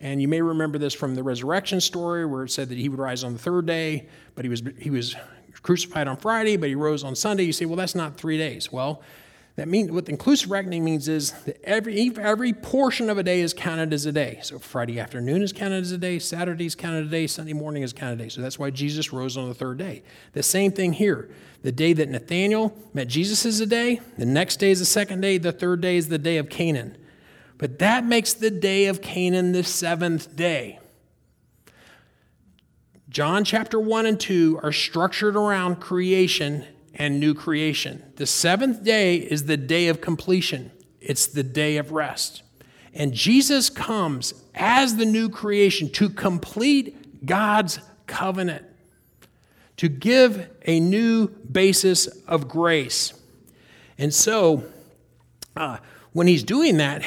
And 0.00 0.22
you 0.22 0.28
may 0.28 0.40
remember 0.40 0.78
this 0.78 0.94
from 0.94 1.14
the 1.14 1.22
resurrection 1.22 1.82
story 1.82 2.24
where 2.24 2.44
it 2.44 2.50
said 2.50 2.70
that 2.70 2.78
he 2.78 2.88
would 2.88 2.98
rise 2.98 3.22
on 3.22 3.34
the 3.34 3.38
third 3.38 3.66
day, 3.66 4.08
but 4.34 4.46
he 4.46 4.48
was, 4.48 4.62
he 4.78 4.88
was 4.88 5.14
crucified 5.60 6.08
on 6.08 6.16
Friday, 6.16 6.56
but 6.56 6.70
he 6.70 6.74
rose 6.74 7.04
on 7.04 7.14
Sunday. 7.14 7.44
You 7.44 7.52
say, 7.52 7.66
well, 7.66 7.76
that's 7.76 7.94
not 7.94 8.16
three 8.16 8.38
days. 8.38 8.72
Well, 8.72 9.02
that 9.60 9.68
means 9.68 9.90
what 9.90 10.08
inclusive 10.08 10.50
reckoning 10.50 10.82
means 10.82 11.06
is 11.06 11.32
that 11.44 11.62
every 11.64 12.10
every 12.16 12.54
portion 12.54 13.10
of 13.10 13.18
a 13.18 13.22
day 13.22 13.42
is 13.42 13.52
counted 13.52 13.92
as 13.92 14.06
a 14.06 14.12
day. 14.12 14.40
So 14.42 14.58
Friday 14.58 14.98
afternoon 14.98 15.42
is 15.42 15.52
counted 15.52 15.82
as 15.82 15.92
a 15.92 15.98
day, 15.98 16.18
Saturday 16.18 16.64
is 16.64 16.74
counted 16.74 17.00
as 17.00 17.08
a 17.08 17.10
day, 17.10 17.26
Sunday 17.26 17.52
morning 17.52 17.82
is 17.82 17.92
counted 17.92 18.14
as 18.14 18.20
a 18.20 18.22
day. 18.22 18.28
So 18.30 18.40
that's 18.40 18.58
why 18.58 18.70
Jesus 18.70 19.12
rose 19.12 19.36
on 19.36 19.50
the 19.50 19.54
third 19.54 19.76
day. 19.76 20.02
The 20.32 20.42
same 20.42 20.72
thing 20.72 20.94
here. 20.94 21.28
The 21.60 21.72
day 21.72 21.92
that 21.92 22.08
Nathanael 22.08 22.74
met 22.94 23.08
Jesus 23.08 23.44
is 23.44 23.60
a 23.60 23.66
day, 23.66 24.00
the 24.16 24.24
next 24.24 24.60
day 24.60 24.70
is 24.70 24.78
the 24.78 24.86
second 24.86 25.20
day, 25.20 25.36
the 25.36 25.52
third 25.52 25.82
day 25.82 25.98
is 25.98 26.08
the 26.08 26.16
day 26.16 26.38
of 26.38 26.48
Canaan. 26.48 26.96
But 27.58 27.80
that 27.80 28.06
makes 28.06 28.32
the 28.32 28.50
day 28.50 28.86
of 28.86 29.02
Canaan 29.02 29.52
the 29.52 29.62
seventh 29.62 30.34
day. 30.36 30.78
John 33.10 33.44
chapter 33.44 33.78
1 33.78 34.06
and 34.06 34.18
2 34.18 34.60
are 34.62 34.72
structured 34.72 35.36
around 35.36 35.80
creation 35.80 36.64
and 36.94 37.20
new 37.20 37.34
creation. 37.34 38.12
The 38.16 38.26
seventh 38.26 38.84
day 38.84 39.16
is 39.16 39.44
the 39.44 39.56
day 39.56 39.88
of 39.88 40.00
completion, 40.00 40.70
it's 41.00 41.26
the 41.26 41.42
day 41.42 41.76
of 41.76 41.92
rest. 41.92 42.42
And 42.92 43.12
Jesus 43.14 43.70
comes 43.70 44.34
as 44.54 44.96
the 44.96 45.06
new 45.06 45.28
creation 45.28 45.90
to 45.90 46.08
complete 46.08 47.24
God's 47.24 47.78
covenant, 48.06 48.64
to 49.76 49.88
give 49.88 50.48
a 50.66 50.80
new 50.80 51.28
basis 51.28 52.08
of 52.26 52.48
grace. 52.48 53.14
And 53.96 54.12
so, 54.12 54.64
uh, 55.56 55.78
when 56.12 56.26
he's 56.26 56.42
doing 56.42 56.78
that, 56.78 57.04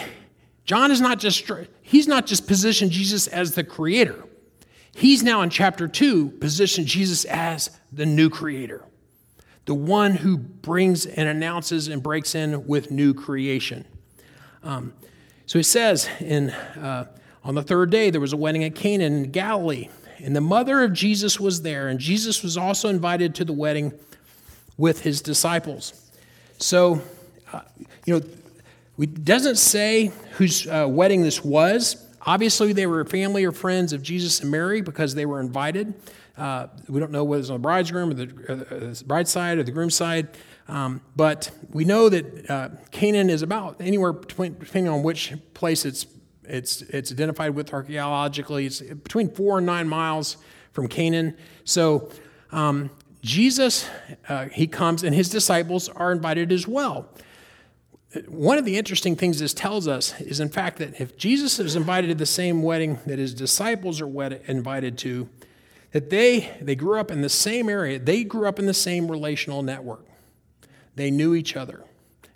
John 0.65 0.91
is 0.91 1.02
not 1.02 1.19
just 1.19 1.50
he's 1.82 2.08
not 2.08 2.26
just 2.26 2.48
positioned 2.48 2.91
Jesus 2.91 3.28
as 3.28 3.56
the 3.56 3.63
creator. 3.63 4.24
He's 4.96 5.24
now 5.24 5.41
in 5.41 5.50
chapter 5.50 5.88
2 5.88 6.30
positioned 6.39 6.88
Jesus 6.88 7.26
as 7.26 7.72
the 7.91 8.06
new 8.06 8.30
creator 8.30 8.86
the 9.65 9.73
one 9.73 10.15
who 10.15 10.38
brings 10.38 11.06
and 11.06 11.30
announces 11.30 11.88
and 11.88 12.04
breaks 12.04 12.36
in 12.36 12.67
with 12.67 12.91
new 12.91 13.13
creation. 13.13 13.86
Um, 14.63 14.93
so 15.45 15.60
he 15.60 15.63
says, 15.63 16.10
in, 16.19 16.49
uh, 16.49 17.08
on 17.43 17.56
the 17.56 17.63
third 17.63 17.89
day, 17.89 18.10
there 18.10 18.21
was 18.21 18.34
a 18.34 18.38
wedding 18.38 18.63
at 18.63 18.76
Canaan 18.76 19.26
in 19.26 19.32
Galilee, 19.32 19.89
and 20.19 20.36
the 20.36 20.41
mother 20.41 20.82
of 20.82 20.93
Jesus 20.93 21.39
was 21.39 21.62
there, 21.62 21.88
and 21.88 21.99
Jesus 21.99 22.43
was 22.43 22.58
also 22.58 22.89
invited 22.89 23.36
to 23.36 23.45
the 23.45 23.54
wedding 23.54 23.93
with 24.78 25.02
his 25.02 25.21
disciples. 25.21 26.12
So, 26.58 27.02
uh, 27.52 27.62
you 28.06 28.13
know, 28.13 28.26
it 28.99 29.26
doesn't 29.26 29.58
say 29.58 30.12
whose 30.34 30.67
uh, 30.67 30.86
wedding 30.89 31.23
this 31.23 31.43
was. 31.43 32.08
Obviously, 32.26 32.73
they 32.73 32.86
were 32.86 33.04
family 33.06 33.43
or 33.43 33.52
friends 33.52 33.91
of 33.91 34.02
Jesus 34.02 34.39
and 34.39 34.49
Mary 34.49 34.82
because 34.82 35.15
they 35.15 35.26
were 35.26 35.39
invited. 35.39 35.93
Uh, 36.38 36.67
we 36.88 37.00
don't 37.00 37.12
know 37.12 37.24
whether 37.24 37.41
it's 37.41 37.50
on 37.50 37.56
the 37.56 37.60
bridegroom 37.60 38.10
or 38.10 38.13
the, 38.13 38.24
or 38.50 38.56
the 38.56 39.04
bride 39.06 39.28
side 39.28 39.60
or 39.60 39.63
the 39.63 39.72
groom 39.72 39.91
side, 39.91 40.30
um, 40.67 41.02
but 41.15 41.52
we 41.72 41.86
know 41.86 42.10
that 42.10 42.50
uh, 42.50 42.69
Canaan 42.89 43.30
is 43.30 43.43
about 43.43 43.76
anywhere 43.80 44.13
between, 44.13 44.58
depending 44.58 44.91
on 44.91 45.04
which 45.04 45.34
place 45.54 45.86
it's 45.86 46.08
it's 46.46 46.82
it's 46.84 47.12
identified 47.12 47.56
with 47.56 47.72
archaeologically. 47.72 48.65
It's 48.65 48.82
between 48.82 49.30
four 49.30 49.60
and 49.60 49.65
nine 49.67 49.88
miles 49.88 50.38
from 50.72 50.88
Canaan. 50.88 51.38
So 51.65 52.10
um, 52.52 52.89
Jesus, 53.22 53.88
uh, 54.28 54.46
he 54.46 54.67
comes, 54.67 55.04
and 55.04 55.15
his 55.15 55.30
disciples 55.30 55.88
are 55.88 56.12
invited 56.12 56.52
as 56.52 56.67
well. 56.67 57.10
One 58.28 58.58
of 58.58 58.65
the 58.65 58.78
interesting 58.78 59.15
things 59.15 59.39
this 59.39 59.54
tells 59.54 59.88
us 59.88 60.19
is, 60.22 60.39
in 60.39 60.50
fact, 60.50 60.78
that 60.80 61.00
if 61.00 61.17
Jesus 61.17 61.60
is 61.60 61.76
invited 61.76 62.08
to 62.08 62.15
the 62.15 62.26
same 62.26 62.62
wedding 62.62 63.00
that 63.08 63.17
his 63.17 63.34
disciples 63.34 64.02
are 64.02 64.34
invited 64.48 64.98
to, 65.00 65.30
that 65.93 66.10
they, 66.10 66.51
they 66.60 66.75
grew 66.75 66.99
up 66.99 67.12
in 67.12 67.21
the 67.21 67.29
same 67.29 67.69
area, 67.69 67.97
they 67.97 68.23
grew 68.23 68.47
up 68.47 68.60
in 68.60 68.65
the 68.65 68.73
same 68.73 69.10
relational 69.10 69.63
network. 69.63 70.06
They 70.95 71.10
knew 71.10 71.34
each 71.34 71.56
other. 71.56 71.86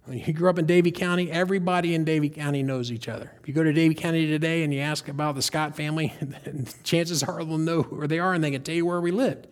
When 0.06 0.20
you 0.20 0.32
grew 0.32 0.50
up 0.50 0.58
in 0.58 0.66
Davie 0.66 0.92
County, 0.92 1.30
everybody 1.30 1.94
in 1.94 2.06
Davie 2.06 2.30
County 2.30 2.64
knows 2.64 2.92
each 2.92 3.10
other. 3.10 3.34
If 3.42 3.48
you 3.48 3.54
go 3.54 3.64
to 3.64 3.74
Davie 3.74 3.96
County 3.96 4.26
today 4.26 4.64
and 4.64 4.74
you 4.74 4.80
ask 4.80 5.10
about 5.10 5.36
the 5.36 5.42
Scott 5.42 5.76
family, 5.76 6.14
chances 6.84 7.24
are 7.24 7.44
they'll 7.44 7.58
know 7.58 7.82
where 7.82 8.08
they 8.08 8.20
are 8.20 8.34
and 8.34 8.42
they 8.42 8.52
can 8.52 8.64
tell 8.64 8.76
you 8.76 8.86
where 8.86 9.02
we 9.02 9.12
lived. 9.12 9.48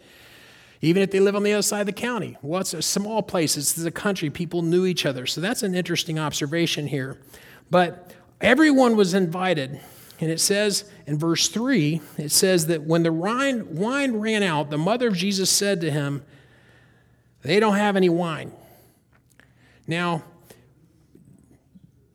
Even 0.82 1.02
if 1.04 1.12
they 1.12 1.20
live 1.20 1.36
on 1.36 1.44
the 1.44 1.52
other 1.52 1.62
side 1.62 1.82
of 1.82 1.88
the 1.88 1.94
county. 1.94 2.38
Well, 2.42 2.62
it's 2.62 2.74
a 2.74 2.82
small 2.82 3.22
place, 3.22 3.58
it's 3.58 3.74
the 3.74 3.92
country, 3.92 4.30
people 4.30 4.62
knew 4.62 4.86
each 4.86 5.06
other. 5.06 5.26
So 5.26 5.42
that's 5.42 5.64
an 5.64 5.76
interesting 5.76 6.20
observation 6.20 6.88
here. 6.88 7.20
But 7.70 8.14
everyone 8.40 8.96
was 8.96 9.14
invited 9.14 9.82
and 10.22 10.32
it 10.32 10.40
says 10.40 10.86
in 11.06 11.20
verse 11.20 11.48
3, 11.50 12.02
it 12.18 12.32
says 12.32 12.68
that 12.68 12.84
when 12.84 13.04
the 13.04 13.14
wine, 13.14 14.18
ran 14.18 14.44
out, 14.44 14.70
the 14.70 14.78
mother 14.78 15.08
of 15.08 15.16
Jesus 15.16 15.50
said 15.50 15.82
to 15.82 15.92
him, 15.92 16.24
They 17.44 17.60
don't 17.60 17.76
have 17.76 17.96
any 17.96 18.10
wine. 18.10 18.52
Now, 19.88 20.24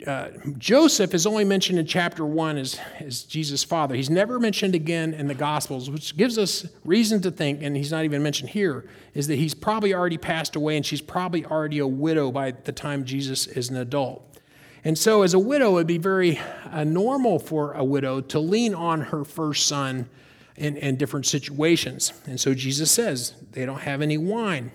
uh, 0.06 0.28
Joseph 0.56 1.14
is 1.14 1.26
only 1.26 1.44
mentioned 1.44 1.78
in 1.78 1.86
chapter 1.86 2.24
1 2.24 2.56
as, 2.56 2.80
as 3.00 3.22
Jesus' 3.22 3.62
father. 3.62 3.94
He's 3.94 4.10
never 4.10 4.40
mentioned 4.40 4.74
again 4.74 5.12
in 5.12 5.28
the 5.28 5.34
Gospels, 5.34 5.90
which 5.90 6.16
gives 6.16 6.38
us 6.38 6.66
reason 6.84 7.20
to 7.22 7.30
think, 7.30 7.62
and 7.62 7.76
he's 7.76 7.92
not 7.92 8.04
even 8.04 8.22
mentioned 8.22 8.50
here, 8.50 8.88
is 9.14 9.26
that 9.26 9.36
he's 9.36 9.54
probably 9.54 9.94
already 9.94 10.18
passed 10.18 10.56
away 10.56 10.76
and 10.76 10.86
she's 10.86 11.02
probably 11.02 11.44
already 11.44 11.78
a 11.78 11.86
widow 11.86 12.32
by 12.32 12.52
the 12.52 12.72
time 12.72 13.04
Jesus 13.04 13.46
is 13.46 13.68
an 13.68 13.76
adult. 13.76 14.39
And 14.84 14.96
so, 14.96 15.22
as 15.22 15.34
a 15.34 15.38
widow, 15.38 15.76
it'd 15.76 15.86
be 15.86 15.98
very 15.98 16.40
uh, 16.70 16.84
normal 16.84 17.38
for 17.38 17.72
a 17.72 17.84
widow 17.84 18.20
to 18.22 18.38
lean 18.38 18.74
on 18.74 19.02
her 19.02 19.24
first 19.24 19.66
son 19.66 20.08
in, 20.56 20.76
in, 20.76 20.96
different 20.96 21.26
situations. 21.26 22.12
And 22.26 22.40
so, 22.40 22.54
Jesus 22.54 22.90
says 22.90 23.34
they 23.52 23.66
don't 23.66 23.80
have 23.80 24.00
any 24.00 24.16
wine. 24.16 24.72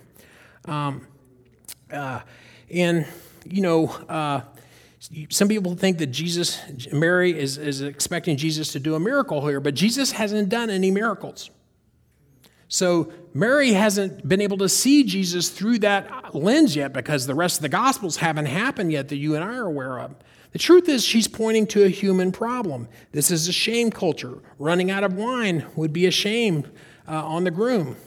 Um, 0.65 1.07
uh, 1.91 2.21
and, 2.71 3.05
you 3.45 3.61
know, 3.61 3.87
uh, 4.09 4.41
Some 5.29 5.47
people 5.47 5.75
think 5.75 5.97
that 5.99 6.07
Jesus, 6.07 6.59
Mary 6.91 7.37
is, 7.37 7.57
is 7.57 7.81
expecting 7.81 8.37
Jesus 8.37 8.71
to 8.73 8.79
do 8.79 8.95
a 8.95 8.99
miracle 8.99 9.47
here, 9.47 9.59
but 9.59 9.75
Jesus 9.75 10.11
hasn't 10.11 10.49
done 10.49 10.69
any 10.69 10.91
miracles. 10.91 11.49
So 12.67 13.11
Mary 13.33 13.73
hasn't 13.73 14.27
been 14.27 14.41
able 14.41 14.57
to 14.57 14.69
see 14.69 15.03
Jesus 15.03 15.49
through 15.49 15.79
that 15.79 16.33
lens 16.33 16.75
yet 16.75 16.93
because 16.93 17.27
the 17.27 17.35
rest 17.35 17.57
of 17.57 17.61
the 17.61 17.69
Gospels 17.69 18.17
haven't 18.17 18.47
happened 18.47 18.91
yet 18.91 19.09
that 19.09 19.17
you 19.17 19.35
and 19.35 19.43
I 19.43 19.55
are 19.55 19.65
aware 19.65 19.99
of. 19.99 20.15
The 20.51 20.59
truth 20.59 20.87
is, 20.87 21.03
she's 21.03 21.27
pointing 21.27 21.67
to 21.67 21.83
a 21.83 21.89
human 21.89 22.31
problem. 22.31 22.87
This 23.11 23.29
is 23.29 23.47
a 23.49 23.51
shame 23.51 23.91
culture. 23.91 24.37
Running 24.57 24.89
out 24.89 25.03
of 25.03 25.13
wine 25.13 25.65
would 25.75 25.91
be 25.91 26.05
a 26.05 26.11
shame 26.11 26.65
uh, 27.07 27.25
on 27.25 27.43
the 27.43 27.51
groom. 27.51 27.97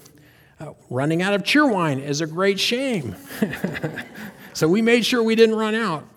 Uh, 0.59 0.73
running 0.89 1.21
out 1.21 1.35
of 1.35 1.43
cheerwine 1.43 2.01
is 2.03 2.21
a 2.21 2.27
great 2.27 2.59
shame. 2.59 3.15
so 4.55 4.67
we 4.67 4.81
made 4.81 5.05
sure 5.05 5.23
we 5.23 5.35
didn't 5.35 5.57
run 5.57 5.75
out. 5.75 6.09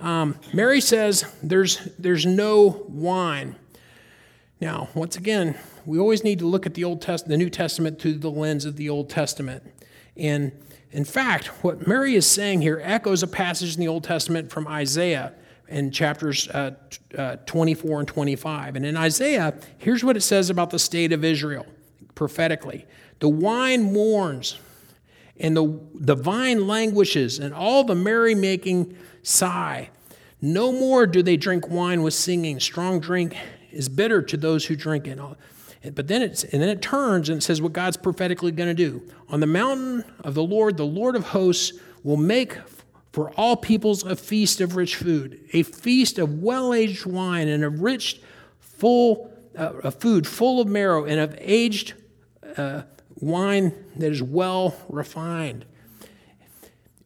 Um, 0.00 0.36
Mary 0.52 0.80
says 0.80 1.24
there's, 1.42 1.78
there's 1.98 2.26
no 2.26 2.84
wine. 2.88 3.54
Now, 4.60 4.88
once 4.94 5.16
again, 5.16 5.56
we 5.86 5.98
always 5.98 6.24
need 6.24 6.40
to 6.40 6.46
look 6.46 6.66
at 6.66 6.74
the 6.74 6.84
Old 6.84 7.00
Test- 7.00 7.28
the 7.28 7.36
New 7.36 7.48
Testament 7.48 8.00
through 8.00 8.14
the 8.14 8.30
lens 8.30 8.64
of 8.64 8.76
the 8.76 8.90
Old 8.90 9.08
Testament. 9.08 9.62
And 10.16 10.52
in 10.90 11.04
fact, 11.04 11.46
what 11.62 11.86
Mary 11.86 12.14
is 12.14 12.26
saying 12.26 12.62
here 12.62 12.80
echoes 12.82 13.22
a 13.22 13.26
passage 13.26 13.74
in 13.74 13.80
the 13.80 13.88
Old 13.88 14.04
Testament 14.04 14.50
from 14.50 14.66
Isaiah 14.66 15.34
in 15.68 15.90
chapters 15.90 16.48
uh, 16.48 16.72
uh, 17.16 17.36
24 17.46 18.00
and 18.00 18.08
25. 18.08 18.76
And 18.76 18.86
in 18.86 18.96
Isaiah, 18.96 19.54
here's 19.78 20.04
what 20.04 20.16
it 20.16 20.22
says 20.22 20.50
about 20.50 20.70
the 20.70 20.78
state 20.78 21.12
of 21.12 21.24
Israel 21.24 21.66
prophetically 22.14 22.86
The 23.20 23.28
wine 23.28 23.92
mourns, 23.92 24.58
and 25.38 25.56
the, 25.56 25.80
the 25.94 26.14
vine 26.14 26.66
languishes, 26.66 27.38
and 27.38 27.52
all 27.52 27.84
the 27.84 27.94
merrymaking 27.94 28.96
sigh. 29.22 29.90
No 30.40 30.70
more 30.70 31.06
do 31.06 31.22
they 31.22 31.36
drink 31.36 31.68
wine 31.68 32.02
with 32.02 32.14
singing. 32.14 32.60
Strong 32.60 33.00
drink 33.00 33.36
is 33.70 33.88
bitter 33.88 34.22
to 34.22 34.36
those 34.36 34.66
who 34.66 34.76
drink 34.76 35.06
it. 35.06 35.18
But 35.94 36.08
then 36.08 36.22
it's 36.22 36.44
and 36.44 36.60
then 36.60 36.68
it 36.68 36.82
turns 36.82 37.28
and 37.28 37.38
it 37.38 37.42
says 37.42 37.62
what 37.62 37.72
God's 37.72 37.96
prophetically 37.96 38.50
going 38.50 38.68
to 38.68 38.74
do. 38.74 39.02
On 39.28 39.40
the 39.40 39.46
mountain 39.46 40.04
of 40.24 40.34
the 40.34 40.42
Lord, 40.42 40.76
the 40.76 40.86
Lord 40.86 41.16
of 41.16 41.28
hosts 41.28 41.78
will 42.02 42.16
make 42.16 42.56
for 43.12 43.30
all 43.30 43.56
peoples 43.56 44.04
a 44.04 44.16
feast 44.16 44.60
of 44.60 44.76
rich 44.76 44.96
food, 44.96 45.40
a 45.52 45.62
feast 45.62 46.18
of 46.18 46.42
well-aged 46.42 47.06
wine 47.06 47.48
and 47.48 47.64
of 47.64 47.80
rich, 47.80 48.20
full 48.60 49.32
uh, 49.56 49.90
food 49.90 50.26
full 50.26 50.60
of 50.60 50.68
marrow 50.68 51.04
and 51.04 51.18
of 51.18 51.34
aged 51.40 51.94
uh, 52.56 52.82
wine 53.20 53.72
that 53.96 54.12
is 54.12 54.22
well 54.22 54.76
refined. 54.88 55.64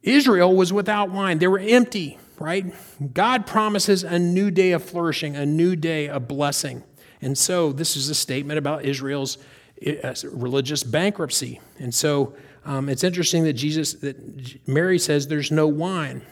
Israel 0.01 0.55
was 0.55 0.73
without 0.73 1.11
wine; 1.11 1.37
they 1.39 1.47
were 1.47 1.59
empty. 1.59 2.17
Right? 2.39 2.73
God 3.13 3.45
promises 3.45 4.03
a 4.03 4.17
new 4.17 4.49
day 4.49 4.71
of 4.71 4.83
flourishing, 4.83 5.35
a 5.35 5.45
new 5.45 5.75
day 5.75 6.09
of 6.09 6.27
blessing. 6.27 6.83
And 7.21 7.37
so 7.37 7.71
this 7.71 7.95
is 7.95 8.09
a 8.09 8.15
statement 8.15 8.57
about 8.57 8.83
Israel's 8.85 9.37
uh, 9.85 10.13
religious 10.31 10.83
bankruptcy. 10.83 11.59
And 11.79 11.93
so 11.93 12.35
um, 12.65 12.89
it's 12.89 13.03
interesting 13.03 13.43
that 13.43 13.53
Jesus, 13.53 13.93
that 13.95 14.67
Mary 14.67 14.99
says 14.99 15.27
there's 15.27 15.51
no 15.51 15.67
wine. 15.67 16.23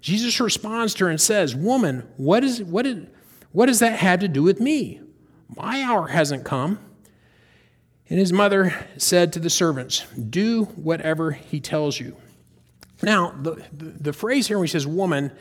Jesus 0.00 0.40
responds 0.40 0.94
to 0.94 1.04
her 1.04 1.10
and 1.10 1.20
says, 1.20 1.54
Woman, 1.54 2.08
what, 2.16 2.42
is, 2.42 2.62
what, 2.62 2.86
is, 2.86 3.06
what 3.52 3.66
does 3.66 3.78
that 3.78 3.98
have 4.00 4.20
to 4.20 4.28
do 4.28 4.42
with 4.42 4.60
me? 4.60 5.00
My 5.56 5.82
hour 5.82 6.08
hasn't 6.08 6.44
come. 6.44 6.80
And 8.08 8.18
his 8.18 8.32
mother 8.32 8.86
said 8.96 9.32
to 9.34 9.38
the 9.38 9.48
servants, 9.48 10.04
Do 10.14 10.64
whatever 10.64 11.30
he 11.30 11.60
tells 11.60 12.00
you. 12.00 12.16
Now, 13.02 13.30
the, 13.30 13.62
the, 13.72 13.84
the 13.84 14.12
phrase 14.12 14.48
here 14.48 14.58
when 14.58 14.66
he 14.66 14.70
says 14.70 14.86
woman, 14.86 15.32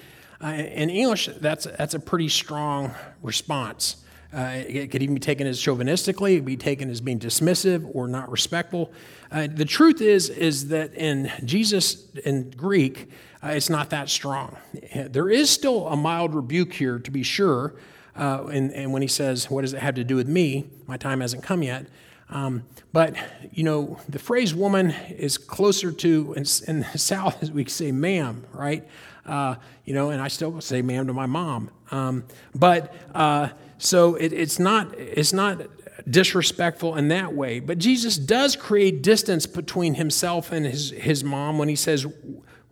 uh, 0.44 0.48
in 0.48 0.90
English, 0.90 1.30
that's, 1.40 1.66
that's 1.66 1.94
a 1.94 2.00
pretty 2.00 2.30
strong 2.30 2.94
response. 3.22 4.01
Uh, 4.34 4.64
it 4.68 4.92
could 4.92 5.04
even 5.04 5.16
be 5.16 5.20
taken 5.20 5.46
as 5.46 5.60
chauvinistically, 5.60 6.34
it 6.34 6.38
could 6.38 6.46
be 6.46 6.58
taken 6.58 6.90
as 6.90 7.02
being 7.02 7.20
dismissive 7.20 7.90
or 7.94 8.08
not 8.08 8.32
respectful. 8.32 8.92
Uh, 9.30 9.48
the 9.54 9.66
truth 9.66 10.02
is, 10.02 10.30
is 10.30 10.70
that 10.70 10.94
in 10.94 11.32
Jesus 11.44 12.10
in 12.26 12.50
Greek, 12.52 13.10
uh, 13.44 13.50
it's 13.50 13.70
not 13.70 13.90
that 13.90 14.10
strong. 14.10 14.56
There 14.94 15.30
is 15.30 15.50
still 15.50 15.88
a 15.88 15.98
mild 15.98 16.34
rebuke 16.34 16.74
here, 16.74 17.00
to 17.00 17.12
be 17.12 17.24
sure. 17.24 17.74
Uh, 18.16 18.46
and, 18.52 18.72
and, 18.74 18.92
when 18.92 19.02
he 19.02 19.08
says, 19.08 19.50
What 19.50 19.62
does 19.62 19.74
it 19.74 19.80
have 19.80 19.96
to 19.96 20.04
do 20.04 20.16
with 20.16 20.28
me? 20.28 20.66
My 20.86 20.98
time 20.98 21.22
hasn't 21.22 21.44
come 21.44 21.64
yet. 21.64 21.88
Um, 22.30 22.64
but, 22.94 23.16
you 23.52 23.64
know, 23.64 24.00
the 24.08 24.20
phrase 24.20 24.54
woman 24.54 24.92
is 25.10 25.38
closer 25.38 25.92
to, 25.92 26.34
in, 26.34 26.46
in 26.68 26.86
the 26.92 26.98
South, 26.98 27.42
as 27.42 27.52
we 27.52 27.66
say 27.66 27.92
ma'am, 27.92 28.46
right? 28.54 28.88
Uh, 29.26 29.56
you 29.86 29.94
know, 29.94 30.10
and 30.10 30.22
I 30.22 30.28
still 30.28 30.60
say 30.62 30.82
ma'am 30.82 31.08
to 31.08 31.14
my 31.14 31.26
mom. 31.26 31.72
Um, 31.90 32.26
but, 32.54 32.94
uh, 33.14 33.50
so 33.82 34.14
it, 34.14 34.32
it's, 34.32 34.60
not, 34.60 34.94
it's 34.98 35.34
not 35.34 35.60
disrespectful 36.08 36.96
in 36.96 37.08
that 37.08 37.34
way. 37.34 37.60
But 37.60 37.80
Jesus 37.80 38.16
does 38.16 38.56
create 38.56 39.02
distance 39.02 39.48
between 39.48 39.96
himself 39.96 40.52
and 40.52 40.68
his, 40.68 40.92
his 40.92 41.24
mom 41.24 41.58
when 41.58 41.68
he 41.68 41.76
says, 41.76 42.06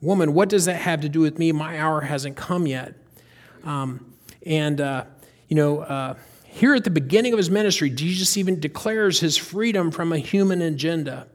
Woman, 0.02 0.36
what 0.36 0.50
does 0.50 0.66
that 0.66 0.76
have 0.76 1.02
to 1.02 1.10
do 1.10 1.20
with 1.20 1.40
me? 1.40 1.52
My 1.52 1.80
hour 1.80 2.02
hasn't 2.02 2.38
come 2.38 2.68
yet. 2.68 2.94
Um, 3.64 4.14
and, 4.46 4.80
uh, 4.80 5.06
you 5.48 5.56
know, 5.56 5.80
uh, 5.80 6.14
here 6.44 6.76
at 6.76 6.84
the 6.84 6.92
beginning 6.92 7.34
of 7.34 7.38
his 7.38 7.50
ministry, 7.50 7.90
Jesus 7.90 8.38
even 8.38 8.60
declares 8.60 9.20
his 9.20 9.36
freedom 9.36 9.90
from 9.90 10.14
a 10.14 10.20
human 10.20 10.62
agenda. 10.62 11.28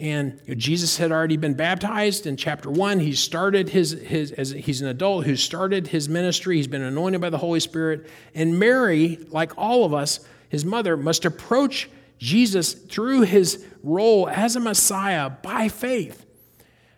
And 0.00 0.40
Jesus 0.56 0.96
had 0.96 1.12
already 1.12 1.36
been 1.36 1.54
baptized 1.54 2.26
in 2.26 2.36
chapter 2.36 2.68
one. 2.68 2.98
He 2.98 3.12
started 3.12 3.68
his, 3.68 3.92
his 3.92 4.32
as 4.32 4.50
he's 4.50 4.82
an 4.82 4.88
adult 4.88 5.24
who 5.24 5.36
started 5.36 5.86
his 5.86 6.08
ministry. 6.08 6.56
He's 6.56 6.66
been 6.66 6.82
anointed 6.82 7.20
by 7.20 7.30
the 7.30 7.38
Holy 7.38 7.60
Spirit. 7.60 8.10
And 8.34 8.58
Mary, 8.58 9.20
like 9.30 9.56
all 9.56 9.84
of 9.84 9.94
us, 9.94 10.26
his 10.48 10.64
mother, 10.64 10.96
must 10.96 11.24
approach 11.24 11.88
Jesus 12.18 12.74
through 12.74 13.22
his 13.22 13.64
role 13.82 14.28
as 14.28 14.56
a 14.56 14.60
Messiah 14.60 15.30
by 15.30 15.68
faith. 15.68 16.26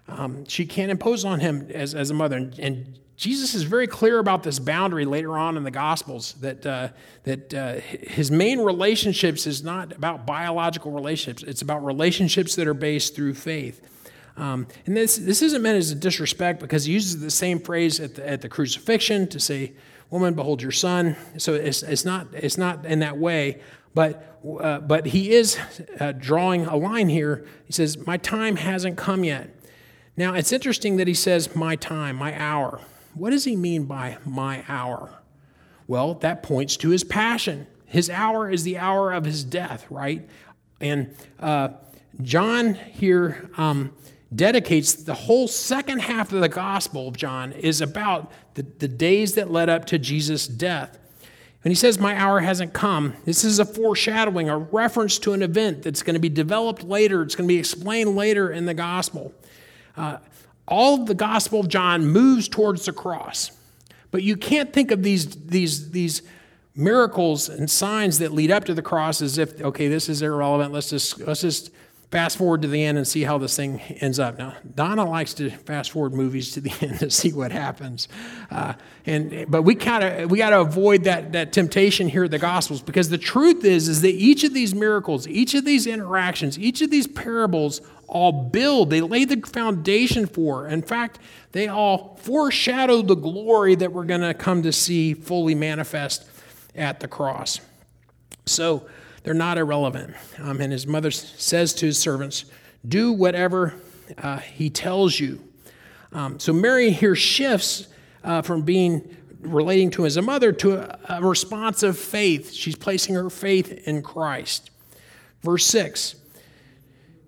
Um, 0.09 0.47
she 0.47 0.65
can't 0.65 0.91
impose 0.91 1.25
on 1.25 1.41
him 1.41 1.69
as, 1.75 1.95
as 1.95 2.11
a 2.11 2.15
mother. 2.15 2.37
And, 2.37 2.59
and 2.59 2.99
Jesus 3.17 3.55
is 3.55 3.63
very 3.63 3.87
clear 3.87 4.19
about 4.19 4.43
this 4.43 4.59
boundary 4.59 5.07
later 5.07 5.39
on 5.39 5.57
in 5.57 5.65
the 5.65 5.71
Gospels 5.71 6.35
that, 6.41 6.67
uh, 6.67 6.89
that 7.25 7.55
uh, 7.55 7.75
his 7.81 8.31
main 8.31 8.61
relationships 8.61 9.47
is 9.47 9.65
not 9.65 9.93
about 9.93 10.27
biological 10.27 10.93
relationships, 10.93 11.43
it's 11.43 11.63
about 11.63 11.85
relationships 11.85 12.57
that 12.57 12.69
are 12.69 12.75
based 12.75 13.17
through 13.17 13.35
faith. 13.35 13.81
Um, 14.37 14.67
and 14.85 14.95
this, 14.95 15.17
this 15.17 15.41
isn't 15.41 15.63
meant 15.63 15.79
as 15.79 15.91
a 15.91 15.95
disrespect 15.95 16.61
because 16.61 16.85
he 16.85 16.93
uses 16.93 17.21
the 17.21 17.31
same 17.31 17.59
phrase 17.59 18.01
at 18.01 18.17
the, 18.17 18.29
at 18.29 18.43
the 18.43 18.51
crucifixion 18.51 19.29
to 19.29 19.41
say, 19.41 19.73
Woman, 20.11 20.35
behold 20.35 20.63
your 20.63 20.73
son. 20.73 21.17
So 21.37 21.55
it's, 21.55 21.83
it's, 21.83 22.05
not, 22.05 22.29
it's 22.33 22.57
not 22.57 22.87
in 22.87 23.01
that 23.01 23.17
way, 23.17 23.61
but, 23.93 24.39
uh, 24.61 24.81
but 24.81 25.07
he 25.07 25.33
is 25.33 25.59
uh, 25.99 26.13
drawing 26.13 26.67
a 26.67 26.77
line 26.77 27.09
here. 27.09 27.45
He 27.65 27.73
says, 27.73 28.07
My 28.07 28.19
time 28.19 28.57
hasn't 28.57 28.99
come 28.99 29.25
yet. 29.25 29.51
Now, 30.17 30.35
it's 30.35 30.53
interesting 30.53 30.97
that 30.99 31.09
he 31.09 31.15
says, 31.15 31.57
My 31.57 31.77
time, 31.77 32.17
my 32.17 32.39
hour. 32.39 32.81
What 33.17 33.31
does 33.31 33.45
he 33.45 33.57
mean 33.57 33.85
by 33.85 34.19
my 34.27 34.63
hour? 34.69 35.11
Well, 35.87 36.15
that 36.15 36.43
points 36.43 36.77
to 36.79 36.91
his 36.91 37.03
passion. 37.03 37.67
His 37.87 38.11
hour 38.11 38.51
is 38.51 38.63
the 38.63 38.77
hour 38.77 39.13
of 39.13 39.25
his 39.25 39.43
death, 39.43 39.87
right? 39.89 40.29
And 40.83 41.15
uh, 41.41 41.69
John 42.21 42.75
here 42.75 43.51
um, 43.57 43.93
dedicates 44.35 44.93
the 44.93 45.15
whole 45.15 45.49
second 45.49 46.01
half 46.01 46.31
of 46.31 46.41
the 46.41 46.49
Gospel 46.49 47.09
of 47.09 47.17
John 47.17 47.53
is 47.53 47.81
about 47.81 48.31
the, 48.55 48.63
the 48.63 48.89
days 48.89 49.35
that 49.35 49.51
led 49.51 49.71
up 49.71 49.87
to 49.87 49.99
Jesus' 49.99 50.47
death. 50.47 50.99
And 51.65 51.71
he 51.71 51.75
says, 51.75 51.99
My 51.99 52.15
hour 52.17 52.41
hasn't 52.41 52.75
come. 52.75 53.15
This 53.25 53.45
is 53.45 53.59
a 53.59 53.65
foreshadowing, 53.65 54.51
a 54.51 54.59
reference 54.59 55.19
to 55.21 55.33
an 55.33 55.43
event 55.43 55.83
that's 55.83 56.03
going 56.03 56.15
to 56.15 56.21
be 56.21 56.29
developed 56.29 56.83
later. 56.83 57.23
It's 57.23 57.35
going 57.35 57.49
to 57.49 57.53
be 57.53 57.59
explained 57.59 58.15
later 58.15 58.51
in 58.51 58.67
the 58.67 58.75
gospel. 58.75 59.33
Uh, 59.97 60.19
all 60.69 61.05
the 61.05 61.15
Gospel 61.15 61.61
of 61.61 61.69
John 61.69 62.07
moves 62.07 62.49
towards 62.49 62.87
the 62.87 62.93
cross. 62.93 63.53
But 64.11 64.23
you 64.23 64.37
can't 64.37 64.73
think 64.73 64.91
of 64.91 65.03
these, 65.03 65.27
these, 65.47 65.91
these 65.91 66.23
miracles 66.75 67.49
and 67.49 67.71
signs 67.71 68.19
that 68.19 68.33
lead 68.33 68.51
up 68.51 68.65
to 68.65 68.75
the 68.75 68.83
cross 68.83 69.23
as 69.23 69.39
if, 69.39 69.61
okay, 69.61 69.89
this 69.89 70.09
is 70.09 70.23
irrelevant. 70.23 70.73
Let's 70.73 70.91
just, 70.91 71.19
let's 71.21 71.41
just 71.41 71.71
fast 72.11 72.39
forward 72.39 72.63
to 72.63 72.69
the 72.69 72.85
end 72.85 72.97
and 72.99 73.07
see 73.07 73.23
how 73.23 73.37
this 73.39 73.57
thing 73.57 73.81
ends 74.01 74.19
up. 74.19 74.39
Now, 74.39 74.55
Donna 74.75 75.05
likes 75.05 75.35
to 75.35 75.51
fast 75.51 75.91
forward 75.91 76.15
movies 76.15 76.53
to 76.53 76.61
the 76.61 76.73
end 76.81 77.01
to 77.01 77.11
see 77.11 77.33
what 77.33 77.53
happens, 77.53 78.09
uh, 78.51 78.75
and 79.05 79.51
but 79.51 79.63
we 79.63 79.75
kind 79.75 80.05
of 80.05 80.31
we 80.31 80.39
got 80.39 80.51
to 80.51 80.61
avoid 80.61 81.05
that 81.05 81.33
that 81.33 81.53
temptation 81.53 82.09
here 82.09 82.25
at 82.25 82.31
the 82.31 82.39
Gospels 82.39 82.83
because 82.83 83.09
the 83.09 83.19
truth 83.19 83.65
is 83.65 83.89
is 83.89 84.03
that 84.03 84.15
each 84.15 84.45
of 84.45 84.55
these 84.55 84.75
miracles, 84.75 85.27
each 85.27 85.55
of 85.55 85.65
these 85.65 85.87
interactions, 85.87 86.59
each 86.59 86.81
of 86.83 86.91
these 86.91 87.07
parables 87.07 87.81
all 88.09 88.33
build. 88.51 88.91
They 88.91 89.01
lay 89.01 89.25
the 89.25 89.41
foundation 89.41 90.27
for. 90.27 90.69
In 90.69 90.83
fact, 90.83 91.19
they 91.53 91.69
all 91.69 92.17
foreshadow 92.23 93.03
the 93.03 93.17
glory 93.17 93.75
that 93.75 93.93
we're 93.93 94.05
going 94.05 94.21
to 94.21 94.35
come 94.35 94.63
to 94.63 94.73
see 94.73 95.15
fully 95.15 95.55
manifest 95.55 96.25
at 96.75 97.01
the 97.01 97.09
cross. 97.09 97.61
So 98.45 98.87
they're 99.27 99.35
not 99.35 99.59
irrelevant. 99.59 100.15
Um, 100.39 100.61
and 100.61 100.71
his 100.71 100.87
mother 100.87 101.11
says 101.11 101.75
to 101.75 101.87
his 101.87 101.99
servants, 101.99 102.45
Do 102.87 103.11
whatever 103.11 103.75
uh, 104.19 104.39
he 104.39 104.71
tells 104.71 105.19
you. 105.19 105.41
Um, 106.13 106.39
so 106.39 106.53
Mary 106.53 106.93
here 106.93 107.17
shifts 107.17 107.89
uh, 108.23 108.43
from 108.43 108.63
being 108.63 109.17
relating 109.41 109.91
to 109.91 110.07
as 110.07 110.17
a 110.17 110.23
mother 110.23 110.53
to 110.53 110.75
a, 110.75 110.99
a 111.09 111.23
response 111.23 111.83
of 111.83 111.99
faith. 111.99 112.53
She's 112.53 112.77
placing 112.77 113.17
her 113.17 113.29
faith 113.29 113.73
in 113.89 114.01
Christ. 114.01 114.71
Verse 115.43 115.67
6 115.67 116.15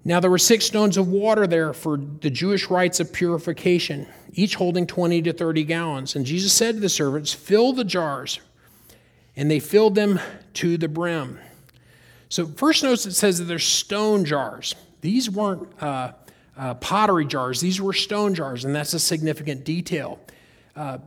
Now 0.05 0.21
there 0.21 0.31
were 0.31 0.39
six 0.39 0.67
stones 0.67 0.97
of 0.97 1.09
water 1.09 1.49
there 1.49 1.73
for 1.73 1.97
the 1.97 2.31
Jewish 2.31 2.71
rites 2.71 3.01
of 3.01 3.13
purification, 3.13 4.07
each 4.35 4.55
holding 4.55 4.87
20 4.87 5.23
to 5.23 5.33
30 5.33 5.65
gallons. 5.65 6.15
And 6.15 6.25
Jesus 6.25 6.53
said 6.53 6.77
to 6.77 6.81
the 6.81 6.89
servants, 6.89 7.35
Fill 7.35 7.73
the 7.73 7.83
jars. 7.83 8.39
And 9.35 9.51
they 9.51 9.59
filled 9.59 9.97
them 9.97 10.21
to 10.55 10.77
the 10.77 10.89
brim. 10.89 11.41
So, 12.29 12.47
first 12.47 12.83
notice 12.83 13.07
it 13.07 13.15
says 13.15 13.39
that 13.39 13.45
there's 13.45 13.65
stone 13.65 14.25
jars. 14.25 14.75
These 15.01 15.31
weren't 15.31 15.69
uh, 15.83 16.13
uh, 16.57 16.75
pottery 16.75 17.25
jars, 17.25 17.61
these 17.61 17.81
were 17.81 17.93
stone 17.93 18.35
jars, 18.35 18.65
and 18.65 18.75
that's 18.75 18.95
a 18.95 18.99
significant 18.99 19.65
detail. 19.65 20.19
Uh, 20.77 20.99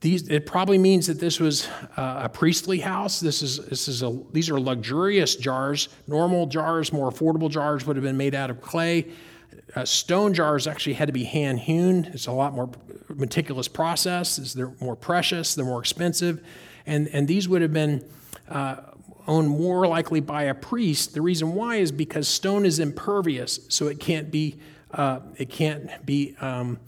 these, 0.00 0.28
it 0.28 0.46
probably 0.46 0.78
means 0.78 1.08
that 1.08 1.18
this 1.18 1.40
was 1.40 1.66
uh, 1.96 2.20
a 2.24 2.28
priestly 2.28 2.78
house. 2.78 3.18
This 3.18 3.42
is, 3.42 3.58
this 3.66 3.88
is 3.88 4.02
a, 4.02 4.18
these 4.32 4.48
are 4.48 4.60
luxurious 4.60 5.34
jars. 5.34 5.88
Normal 6.06 6.46
jars, 6.46 6.92
more 6.92 7.10
affordable 7.10 7.50
jars, 7.50 7.86
would 7.86 7.96
have 7.96 8.04
been 8.04 8.16
made 8.16 8.34
out 8.34 8.50
of 8.50 8.60
clay. 8.60 9.08
Uh, 9.74 9.84
stone 9.84 10.32
jars 10.32 10.66
actually 10.66 10.94
had 10.94 11.06
to 11.06 11.12
be 11.12 11.24
hand 11.24 11.60
hewn. 11.60 12.04
It's 12.12 12.28
a 12.28 12.32
lot 12.32 12.54
more 12.54 12.70
meticulous 13.08 13.68
process. 13.68 14.36
They're 14.52 14.72
more 14.80 14.96
precious. 14.96 15.54
They're 15.54 15.64
more 15.64 15.80
expensive, 15.80 16.44
and 16.86 17.08
and 17.08 17.26
these 17.28 17.48
would 17.48 17.62
have 17.62 17.72
been 17.72 18.04
uh, 18.48 18.76
owned 19.26 19.48
more 19.48 19.86
likely 19.86 20.20
by 20.20 20.44
a 20.44 20.54
priest. 20.54 21.14
The 21.14 21.22
reason 21.22 21.54
why 21.54 21.76
is 21.76 21.92
because 21.92 22.28
stone 22.28 22.64
is 22.64 22.78
impervious, 22.78 23.60
so 23.68 23.88
it 23.88 24.00
can't 24.00 24.30
be 24.30 24.58
uh, 24.92 25.20
it 25.36 25.50
can't 25.50 26.04
be 26.04 26.34
um, 26.40 26.78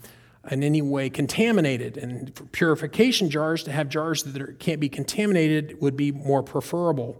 in 0.51 0.63
any 0.63 0.83
way 0.83 1.09
contaminated. 1.09 1.97
And 1.97 2.35
for 2.35 2.45
purification 2.47 3.31
jars, 3.31 3.63
to 3.65 3.73
have 3.73 3.89
jars 3.89 4.25
that 4.25 4.59
can't 4.59 4.81
be 4.81 4.89
contaminated 4.89 5.81
would 5.81 5.97
be 5.97 6.11
more 6.11 6.43
preferable. 6.43 7.17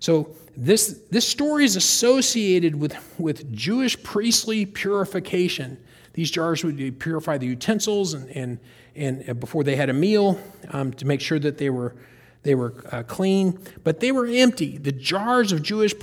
So 0.00 0.30
this 0.56 1.00
this 1.10 1.26
story 1.26 1.64
is 1.64 1.76
associated 1.76 2.74
with 2.74 2.96
with 3.18 3.52
Jewish 3.54 4.00
priestly 4.02 4.66
purification. 4.66 5.78
These 6.12 6.30
jars 6.30 6.64
would 6.64 6.98
purify 6.98 7.38
the 7.38 7.46
utensils 7.46 8.14
and 8.14 8.28
and 8.30 8.58
and 8.94 9.40
before 9.40 9.64
they 9.64 9.76
had 9.76 9.88
a 9.88 9.94
meal 9.94 10.40
um, 10.70 10.92
to 10.94 11.06
make 11.06 11.20
sure 11.20 11.38
that 11.38 11.58
they 11.58 11.70
were 11.70 11.94
they 12.42 12.54
were 12.54 12.74
uh, 12.90 13.02
clean, 13.02 13.58
but 13.84 14.00
they 14.00 14.12
were 14.12 14.26
empty. 14.26 14.78
The 14.78 14.92
jars 14.92 15.52
of 15.52 15.62
Jewish 15.62 15.94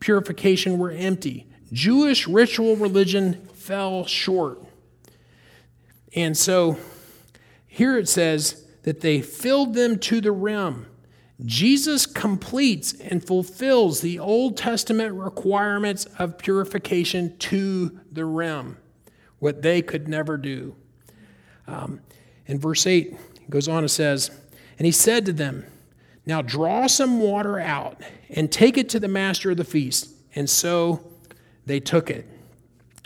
purification 0.00 0.78
were 0.78 0.90
empty. 0.90 1.46
Jewish 1.72 2.26
ritual 2.26 2.76
religion 2.76 3.46
fell 3.54 4.04
short. 4.06 4.62
And 6.14 6.36
so 6.36 6.78
here 7.66 7.96
it 7.96 8.08
says 8.08 8.64
that 8.82 9.00
they 9.00 9.22
filled 9.22 9.74
them 9.74 9.98
to 10.00 10.20
the 10.20 10.32
rim. 10.32 10.86
Jesus 11.44 12.06
completes 12.06 12.92
and 12.92 13.24
fulfills 13.26 14.00
the 14.00 14.18
Old 14.18 14.56
Testament 14.56 15.14
requirements 15.14 16.04
of 16.18 16.38
purification 16.38 17.36
to 17.38 17.98
the 18.12 18.24
rim, 18.24 18.76
what 19.38 19.62
they 19.62 19.82
could 19.82 20.06
never 20.06 20.36
do. 20.36 20.76
Um, 21.66 22.00
in 22.46 22.60
verse 22.60 22.86
8, 22.86 23.16
he 23.40 23.46
goes 23.48 23.66
on 23.66 23.78
and 23.78 23.90
says, 23.90 24.30
And 24.82 24.86
he 24.86 24.90
said 24.90 25.26
to 25.26 25.32
them, 25.32 25.64
Now 26.26 26.42
draw 26.42 26.88
some 26.88 27.20
water 27.20 27.60
out 27.60 28.00
and 28.28 28.50
take 28.50 28.76
it 28.76 28.88
to 28.88 28.98
the 28.98 29.06
master 29.06 29.52
of 29.52 29.56
the 29.56 29.62
feast. 29.62 30.10
And 30.34 30.50
so 30.50 31.06
they 31.66 31.78
took 31.78 32.10
it. 32.10 32.26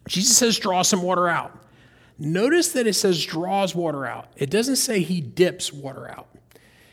Jesus 0.08 0.38
says, 0.38 0.58
Draw 0.58 0.80
some 0.80 1.02
water 1.02 1.28
out. 1.28 1.52
Notice 2.18 2.72
that 2.72 2.86
it 2.86 2.94
says 2.94 3.22
draws 3.22 3.74
water 3.74 4.06
out. 4.06 4.32
It 4.38 4.48
doesn't 4.48 4.76
say 4.76 5.00
he 5.00 5.20
dips 5.20 5.70
water 5.70 6.10
out. 6.10 6.28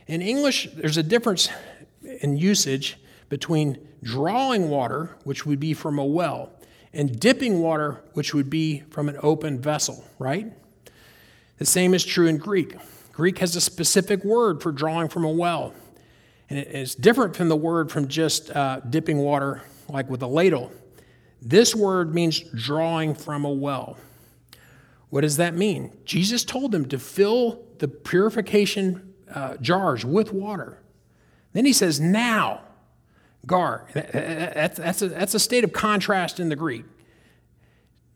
In 0.05 0.21
English, 0.21 0.67
there's 0.75 0.97
a 0.97 1.03
difference 1.03 1.47
in 2.19 2.35
usage 2.35 2.97
between 3.29 3.87
drawing 4.03 4.69
water, 4.69 5.15
which 5.23 5.45
would 5.45 5.61
be 5.61 5.73
from 5.73 5.97
a 5.97 6.03
well, 6.03 6.51
and 6.91 7.21
dipping 7.21 7.61
water, 7.61 8.01
which 8.15 8.33
would 8.33 8.49
be 8.49 8.81
from 8.89 9.07
an 9.07 9.15
open 9.23 9.61
vessel, 9.61 10.03
right? 10.19 10.51
The 11.57 11.65
same 11.65 11.93
is 11.93 12.03
true 12.03 12.27
in 12.27 12.35
Greek. 12.35 12.75
Greek 13.13 13.37
has 13.37 13.55
a 13.55 13.61
specific 13.61 14.23
word 14.25 14.61
for 14.61 14.71
drawing 14.71 15.07
from 15.07 15.23
a 15.23 15.29
well, 15.29 15.73
and 16.49 16.59
it's 16.59 16.95
different 16.95 17.35
from 17.35 17.47
the 17.47 17.55
word 17.55 17.91
from 17.91 18.07
just 18.07 18.49
uh, 18.51 18.79
dipping 18.81 19.19
water, 19.19 19.61
like 19.87 20.09
with 20.09 20.21
a 20.21 20.27
ladle. 20.27 20.71
This 21.41 21.75
word 21.75 22.13
means 22.13 22.39
drawing 22.39 23.13
from 23.13 23.45
a 23.45 23.51
well. 23.51 23.97
What 25.09 25.21
does 25.21 25.37
that 25.37 25.53
mean? 25.53 25.91
Jesus 26.05 26.43
told 26.43 26.71
them 26.71 26.87
to 26.89 26.97
fill 26.97 27.63
the 27.77 27.87
purification 27.87 29.13
uh, 29.31 29.57
jars 29.57 30.03
with 30.03 30.33
water. 30.33 30.79
Then 31.53 31.65
he 31.65 31.73
says, 31.73 31.99
now, 31.99 32.61
gar. 33.45 33.87
That's, 33.93 35.03
a, 35.03 35.09
that's 35.09 35.35
a 35.35 35.39
state 35.39 35.63
of 35.63 35.71
contrast 35.71 36.39
in 36.39 36.49
the 36.49 36.55
Greek. 36.55 36.85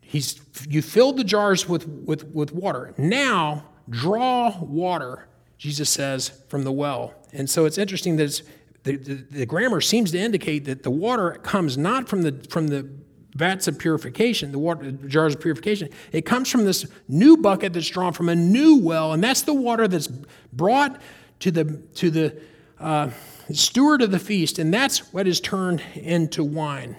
He's, 0.01 0.41
you 0.67 0.81
filled 0.81 1.17
the 1.17 1.23
jars 1.23 1.69
with, 1.69 1.87
with, 1.87 2.23
with 2.33 2.51
water. 2.51 2.95
Now, 2.97 3.65
draw 3.89 4.57
water, 4.59 5.27
Jesus 5.57 5.89
says, 5.89 6.43
from 6.47 6.63
the 6.63 6.71
well. 6.71 7.13
And 7.33 7.49
so 7.49 7.65
it's 7.65 7.77
interesting 7.77 8.17
that 8.17 8.41
the, 8.83 8.95
the, 8.95 9.13
the 9.15 9.45
grammar 9.45 9.81
seems 9.81 10.11
to 10.11 10.19
indicate 10.19 10.65
that 10.65 10.83
the 10.83 10.91
water 10.91 11.31
comes 11.43 11.77
not 11.77 12.07
from 12.07 12.21
the, 12.21 12.45
from 12.49 12.67
the 12.67 12.89
vats 13.37 13.67
of 13.67 13.77
purification, 13.77 14.51
the 14.51 14.59
water 14.59 14.91
jars 14.91 15.35
of 15.35 15.41
purification. 15.41 15.89
It 16.11 16.25
comes 16.25 16.49
from 16.49 16.65
this 16.65 16.87
new 17.07 17.37
bucket 17.37 17.73
that's 17.73 17.89
drawn 17.89 18.13
from 18.13 18.29
a 18.29 18.35
new 18.35 18.79
well, 18.79 19.13
and 19.13 19.23
that's 19.23 19.43
the 19.43 19.53
water 19.53 19.87
that's 19.87 20.07
brought 20.07 20.99
to 21.41 21.51
the 21.51 21.65
to 21.95 22.09
the 22.09 22.41
uh, 22.79 23.11
steward 23.51 24.01
of 24.01 24.11
the 24.11 24.19
feast, 24.19 24.57
and 24.57 24.73
that's 24.73 25.13
what 25.13 25.27
is 25.27 25.39
turned 25.39 25.81
into 25.93 26.43
wine. 26.43 26.95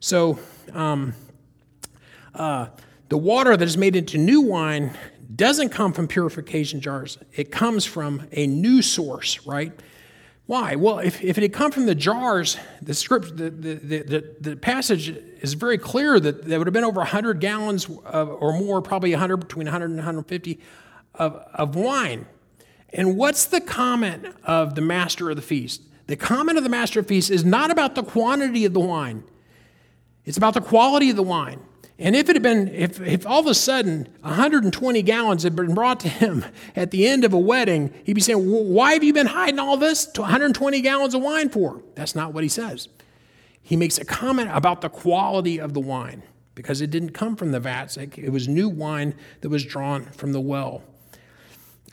So, 0.00 0.38
um, 0.72 1.14
uh, 2.34 2.66
the 3.08 3.16
water 3.16 3.56
that 3.56 3.64
is 3.64 3.76
made 3.76 3.94
into 3.94 4.18
new 4.18 4.40
wine 4.40 4.96
doesn't 5.34 5.70
come 5.70 5.92
from 5.92 6.06
purification 6.08 6.80
jars. 6.80 7.18
It 7.32 7.50
comes 7.50 7.84
from 7.84 8.26
a 8.32 8.46
new 8.46 8.82
source, 8.82 9.46
right? 9.46 9.72
Why? 10.46 10.76
Well, 10.76 10.98
if, 10.98 11.24
if 11.24 11.38
it 11.38 11.42
had 11.42 11.52
come 11.54 11.72
from 11.72 11.86
the 11.86 11.94
jars, 11.94 12.58
the 12.82 12.92
script, 12.92 13.36
the, 13.36 13.48
the, 13.48 13.74
the, 13.74 14.36
the 14.40 14.56
passage 14.56 15.08
is 15.08 15.54
very 15.54 15.78
clear 15.78 16.20
that 16.20 16.44
there 16.44 16.58
would 16.58 16.66
have 16.66 16.74
been 16.74 16.84
over 16.84 17.00
100 17.00 17.40
gallons 17.40 17.88
of, 18.04 18.28
or 18.28 18.52
more, 18.52 18.82
probably 18.82 19.10
100, 19.12 19.38
between 19.38 19.66
100 19.66 19.86
and 19.86 19.96
150 19.96 20.60
of, 21.14 21.34
of 21.54 21.74
wine. 21.74 22.26
And 22.92 23.16
what's 23.16 23.46
the 23.46 23.60
comment 23.60 24.26
of 24.44 24.74
the 24.74 24.82
master 24.82 25.30
of 25.30 25.36
the 25.36 25.42
feast? 25.42 25.82
The 26.06 26.16
comment 26.16 26.58
of 26.58 26.64
the 26.64 26.70
master 26.70 27.00
of 27.00 27.06
the 27.06 27.14
feast 27.14 27.30
is 27.30 27.44
not 27.44 27.70
about 27.70 27.94
the 27.94 28.02
quantity 28.02 28.66
of 28.66 28.74
the 28.74 28.80
wine, 28.80 29.24
it's 30.26 30.36
about 30.36 30.54
the 30.54 30.60
quality 30.60 31.08
of 31.10 31.16
the 31.16 31.22
wine. 31.22 31.60
And 31.98 32.16
if 32.16 32.28
it 32.28 32.34
had 32.34 32.42
been, 32.42 32.68
if, 32.68 33.00
if 33.00 33.24
all 33.24 33.40
of 33.40 33.46
a 33.46 33.54
sudden 33.54 34.08
120 34.22 35.02
gallons 35.02 35.44
had 35.44 35.54
been 35.54 35.74
brought 35.74 36.00
to 36.00 36.08
him 36.08 36.44
at 36.76 36.90
the 36.90 37.06
end 37.06 37.24
of 37.24 37.32
a 37.32 37.38
wedding, 37.38 37.94
he'd 38.04 38.14
be 38.14 38.20
saying, 38.20 38.38
Why 38.38 38.94
have 38.94 39.04
you 39.04 39.12
been 39.12 39.26
hiding 39.28 39.60
all 39.60 39.76
this 39.76 40.08
120 40.16 40.80
gallons 40.80 41.14
of 41.14 41.22
wine 41.22 41.48
for? 41.48 41.82
That's 41.94 42.14
not 42.14 42.32
what 42.32 42.42
he 42.42 42.48
says. 42.48 42.88
He 43.62 43.76
makes 43.76 43.96
a 43.98 44.04
comment 44.04 44.50
about 44.52 44.80
the 44.80 44.88
quality 44.90 45.58
of 45.58 45.72
the 45.72 45.80
wine 45.80 46.22
because 46.54 46.80
it 46.80 46.90
didn't 46.90 47.10
come 47.10 47.36
from 47.36 47.50
the 47.50 47.60
vats, 47.60 47.96
it 47.96 48.30
was 48.30 48.46
new 48.46 48.68
wine 48.68 49.14
that 49.40 49.48
was 49.48 49.64
drawn 49.64 50.04
from 50.06 50.32
the 50.32 50.40
well. 50.40 50.82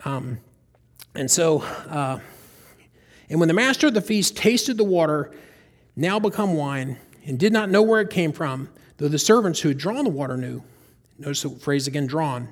Um, 0.06 0.40
and 1.16 1.30
so, 1.30 1.62
uh, 1.90 2.20
and 3.30 3.40
when 3.40 3.48
the 3.48 3.54
master 3.54 3.88
of 3.88 3.94
the 3.94 4.02
feast 4.02 4.38
tasted 4.38 4.78
the 4.78 4.84
water, 4.84 5.32
now 5.96 6.20
become 6.20 6.54
wine, 6.54 6.98
and 7.26 7.40
did 7.40 7.54
not 7.54 7.70
know 7.70 7.82
where 7.82 8.02
it 8.02 8.10
came 8.10 8.32
from, 8.32 8.70
Though 9.02 9.08
the 9.08 9.18
servants 9.18 9.60
who 9.60 9.70
had 9.70 9.80
drawn 9.80 10.04
the 10.04 10.12
water 10.12 10.38
knew, 10.38 10.62
notice 11.18 11.42
the 11.42 11.50
phrase 11.50 11.88
again, 11.88 12.06
drawn, 12.06 12.50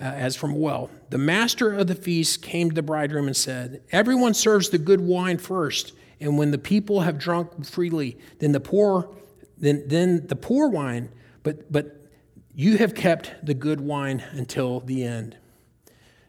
uh, 0.00 0.04
as 0.04 0.36
from 0.36 0.52
a 0.52 0.54
well. 0.54 0.90
The 1.10 1.18
master 1.18 1.72
of 1.74 1.88
the 1.88 1.96
feast 1.96 2.40
came 2.40 2.68
to 2.68 2.74
the 2.76 2.84
bridegroom 2.84 3.26
and 3.26 3.36
said, 3.36 3.82
Everyone 3.90 4.32
serves 4.32 4.68
the 4.68 4.78
good 4.78 5.00
wine 5.00 5.38
first, 5.38 5.92
and 6.20 6.38
when 6.38 6.52
the 6.52 6.58
people 6.58 7.00
have 7.00 7.18
drunk 7.18 7.66
freely, 7.66 8.16
then 8.38 8.52
the 8.52 8.60
poor, 8.60 9.12
then, 9.58 9.82
then 9.88 10.24
the 10.28 10.36
poor 10.36 10.68
wine, 10.68 11.08
but, 11.42 11.72
but 11.72 12.06
you 12.54 12.78
have 12.78 12.94
kept 12.94 13.44
the 13.44 13.54
good 13.54 13.80
wine 13.80 14.22
until 14.30 14.78
the 14.78 15.02
end. 15.02 15.36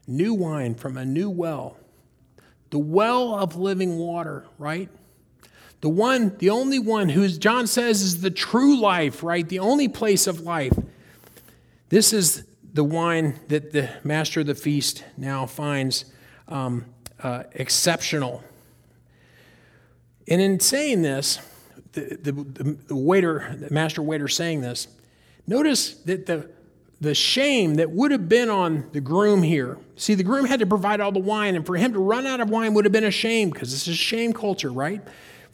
New 0.07 0.33
wine 0.33 0.73
from 0.73 0.97
a 0.97 1.05
new 1.05 1.29
well, 1.29 1.77
the 2.71 2.79
well 2.79 3.35
of 3.35 3.55
living 3.55 3.99
water, 3.99 4.47
right? 4.57 4.89
The 5.81 5.89
one, 5.89 6.35
the 6.38 6.49
only 6.49 6.79
one 6.79 7.09
who 7.09 7.27
John 7.27 7.67
says 7.67 8.01
is 8.01 8.21
the 8.21 8.31
true 8.31 8.79
life, 8.79 9.23
right? 9.23 9.47
The 9.47 9.59
only 9.59 9.88
place 9.88 10.27
of 10.27 10.41
life. 10.41 10.73
This 11.89 12.13
is 12.13 12.43
the 12.73 12.83
wine 12.83 13.39
that 13.47 13.71
the 13.71 13.89
master 14.03 14.41
of 14.41 14.47
the 14.47 14.55
feast 14.55 15.03
now 15.15 15.45
finds 15.45 16.05
um, 16.47 16.85
uh, 17.21 17.43
exceptional. 17.53 18.43
And 20.27 20.41
in 20.41 20.59
saying 20.59 21.03
this, 21.03 21.39
the, 21.93 22.17
the, 22.21 22.31
the 22.88 22.95
waiter, 22.95 23.55
the 23.57 23.71
master 23.71 24.01
waiter 24.01 24.27
saying 24.27 24.61
this, 24.61 24.88
notice 25.47 25.93
that 25.93 26.25
the, 26.25 26.49
the 26.99 27.15
shame 27.15 27.75
that 27.75 27.91
would 27.91 28.11
have 28.11 28.27
been 28.27 28.49
on 28.49 28.89
the 28.91 29.01
groom 29.01 29.43
here. 29.43 29.77
See, 29.95 30.15
the 30.15 30.23
groom 30.23 30.45
had 30.45 30.59
to 30.59 30.65
provide 30.65 30.99
all 30.99 31.11
the 31.11 31.19
wine, 31.19 31.55
and 31.55 31.65
for 31.65 31.75
him 31.75 31.93
to 31.93 31.99
run 31.99 32.25
out 32.25 32.41
of 32.41 32.49
wine 32.49 32.73
would 32.73 32.85
have 32.85 32.91
been 32.91 33.03
a 33.03 33.11
shame 33.11 33.49
because 33.49 33.71
this 33.71 33.88
is 33.88 33.97
shame 33.97 34.33
culture, 34.33 34.71
right? 34.71 35.01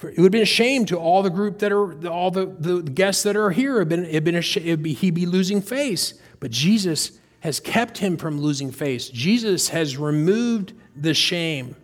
It 0.04 0.18
would 0.18 0.26
have 0.26 0.32
been 0.32 0.42
a 0.42 0.46
shame 0.46 0.86
to 0.88 0.98
all 0.98 1.22
the 1.24 1.30
group 1.30 1.60
that 1.60 1.72
are, 1.72 2.08
all 2.08 2.32
the, 2.32 2.46
the 2.46 2.82
guests 2.82 3.24
that 3.24 3.36
are 3.36 3.52
here. 3.52 3.78
It'd 3.78 3.90
been, 3.90 4.06
it'd 4.06 4.24
been 4.24 4.36
a, 4.36 4.40
it'd 4.40 4.84
be, 4.84 4.94
he'd 4.94 5.14
be 5.14 5.26
losing 5.26 5.62
face. 5.62 6.16
But 6.40 6.52
Jesus 6.52 7.20
has 7.42 7.60
kept 7.60 7.98
him 8.00 8.18
from 8.18 8.40
losing 8.40 8.72
face. 8.72 9.10
Jesus 9.10 9.70
has 9.70 9.98
removed 9.98 10.74
the 10.96 11.14
shame. 11.14 11.76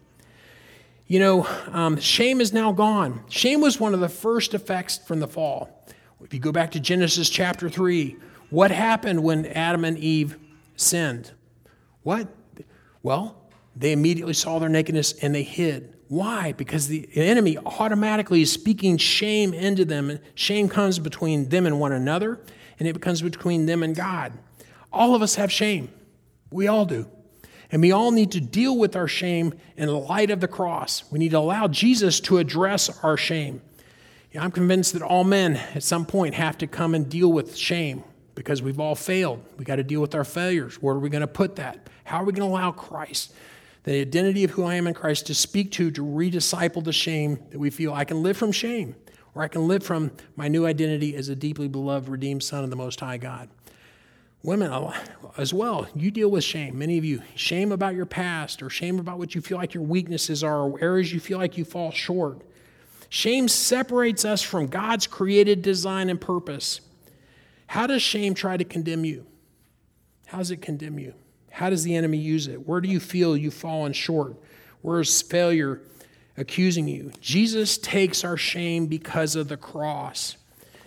You 1.08 1.20
know, 1.20 1.48
um, 1.72 1.98
shame 2.00 2.42
is 2.42 2.54
now 2.54 2.72
gone. 2.72 3.24
Shame 3.30 3.62
was 3.62 3.80
one 3.80 3.94
of 3.94 4.00
the 4.00 4.10
first 4.10 4.54
effects 4.54 4.98
from 4.98 5.20
the 5.20 5.28
fall. 5.28 5.86
If 6.22 6.34
you 6.34 6.40
go 6.40 6.52
back 6.52 6.72
to 6.72 6.80
Genesis 6.80 7.30
chapter 7.30 7.70
3, 7.70 8.18
what 8.50 8.72
happened 8.72 9.24
when 9.24 9.46
Adam 9.46 9.86
and 9.86 9.98
Eve 9.98 10.38
sinned? 10.76 11.32
What? 12.04 12.28
Well, 13.04 13.38
they 13.76 13.92
immediately 13.92 14.34
saw 14.34 14.60
their 14.60 14.70
nakedness 14.70 15.14
and 15.22 15.34
they 15.34 15.44
hid. 15.44 15.97
Why? 16.08 16.54
Because 16.54 16.88
the 16.88 17.10
enemy 17.16 17.58
automatically 17.58 18.42
is 18.42 18.52
speaking 18.52 18.98
shame 18.98 19.54
into 19.54 19.86
them. 19.86 20.10
And 20.10 20.20
shame 20.36 20.70
comes 20.70 21.00
between 21.00 21.50
them 21.50 21.66
and 21.66 21.80
one 21.80 21.92
another, 21.92 22.40
and 22.80 22.88
it 22.88 22.94
becomes 22.94 23.22
between 23.22 23.66
them 23.66 23.84
and 23.84 23.96
God. 23.96 24.34
All 24.92 25.16
of 25.16 25.22
us 25.22 25.36
have 25.36 25.52
shame. 25.52 25.90
We 26.52 26.68
all 26.68 26.86
do. 26.86 27.08
And 27.72 27.82
we 27.82 27.92
all 27.92 28.12
need 28.12 28.32
to 28.32 28.40
deal 28.40 28.78
with 28.78 28.96
our 28.96 29.10
shame 29.10 29.54
in 29.76 29.88
the 29.88 29.98
light 29.98 30.30
of 30.30 30.40
the 30.40 30.48
cross. 30.48 31.04
We 31.12 31.20
need 31.20 31.32
to 31.32 31.40
allow 31.40 31.68
Jesus 31.68 32.22
to 32.22 32.38
address 32.38 32.90
our 33.04 33.18
shame. 33.18 33.62
I'm 34.40 34.52
convinced 34.52 34.94
that 34.94 35.02
all 35.02 35.24
men 35.24 35.56
at 35.56 35.82
some 35.82 36.06
point 36.06 36.36
have 36.36 36.60
to 36.60 36.68
come 36.68 36.94
and 36.94 37.10
deal 37.10 37.32
with 37.32 37.56
shame 37.56 38.04
because 38.36 38.62
we've 38.62 38.80
all 38.80 38.94
failed. 38.94 39.44
We 39.58 39.66
got 39.66 39.78
to 39.78 39.84
deal 39.84 40.00
with 40.00 40.14
our 40.14 40.24
failures. 40.24 40.76
Where 40.76 40.96
are 40.96 41.00
we 41.00 41.10
going 41.10 41.22
to 41.22 41.28
put 41.28 41.56
that? 41.56 41.90
How 42.04 42.18
are 42.18 42.24
we 42.24 42.34
going 42.34 42.48
to 42.48 42.54
allow 42.54 42.72
Christ, 42.72 43.34
the 43.88 44.02
identity 44.02 44.44
of 44.44 44.52
who 44.52 44.66
I 44.66 44.76
am 44.76 44.86
in 44.86 44.94
Christ, 44.94 45.28
to 45.28 45.34
speak 45.34 45.72
to, 45.72 45.90
to 45.92 46.04
redisciple 46.04 46.82
the 46.82 46.92
shame 46.92 47.40
that 47.52 47.58
we 47.58 47.70
feel? 47.70 47.94
I 47.94 48.04
can 48.04 48.22
live 48.22 48.36
from 48.36 48.52
shame, 48.52 48.98
or 49.34 49.44
I 49.44 49.48
can 49.48 49.66
live 49.66 49.82
from 49.82 50.12
my 50.36 50.50
new 50.50 50.66
identity 50.66 51.16
as 51.16 51.30
a 51.30 51.36
deeply 51.38 51.70
beloved, 51.70 52.10
redeemed 52.10 52.44
Son 52.44 52.66
of 52.66 52.70
the 52.70 52.76
Most 52.76 53.00
High 53.00 53.16
God. 53.16 53.48
Women 54.44 54.92
as 55.38 55.54
well, 55.54 55.88
you 55.96 56.12
deal 56.12 56.30
with 56.30 56.44
shame. 56.44 56.78
Many 56.78 56.98
of 56.98 57.06
you, 57.06 57.22
shame 57.36 57.72
about 57.72 57.96
your 57.96 58.06
past, 58.06 58.62
or 58.62 58.70
shame 58.70 59.00
about 59.00 59.20
what 59.20 59.36
you 59.36 59.40
feel 59.40 59.58
like 59.58 59.74
your 59.74 59.84
weaknesses 59.84 60.44
are, 60.44 60.64
or 60.64 60.82
areas 60.82 61.14
you 61.14 61.22
feel 61.22 61.38
like 61.38 61.58
you 61.58 61.64
fall 61.64 61.92
short. 61.92 62.42
Shame 63.08 63.48
separates 63.48 64.26
us 64.26 64.42
from 64.42 64.68
God's 64.68 65.08
created 65.08 65.62
design 65.62 66.10
and 66.10 66.20
purpose. 66.20 66.82
How 67.68 67.88
does 67.88 68.02
shame 68.02 68.34
try 68.34 68.58
to 68.58 68.66
condemn 68.66 69.06
you? 69.06 69.26
How 70.26 70.40
does 70.40 70.52
it 70.52 70.62
condemn 70.62 71.00
you? 71.00 71.14
How 71.58 71.72
does 71.72 71.84
the 71.84 71.96
enemy 71.96 72.20
use 72.20 72.48
it? 72.48 72.68
Where 72.68 72.80
do 72.80 72.88
you 72.88 73.00
feel 73.00 73.36
you've 73.36 73.52
fallen 73.52 73.92
short? 73.92 74.36
Where 74.84 75.00
is 75.00 75.24
failure 75.24 75.82
accusing 76.38 76.88
you? 76.88 77.12
Jesus 77.20 77.80
takes 77.80 78.24
our 78.24 78.38
shame 78.38 78.86
because 78.86 79.36
of 79.36 79.48
the 79.48 79.58
cross. 79.58 80.38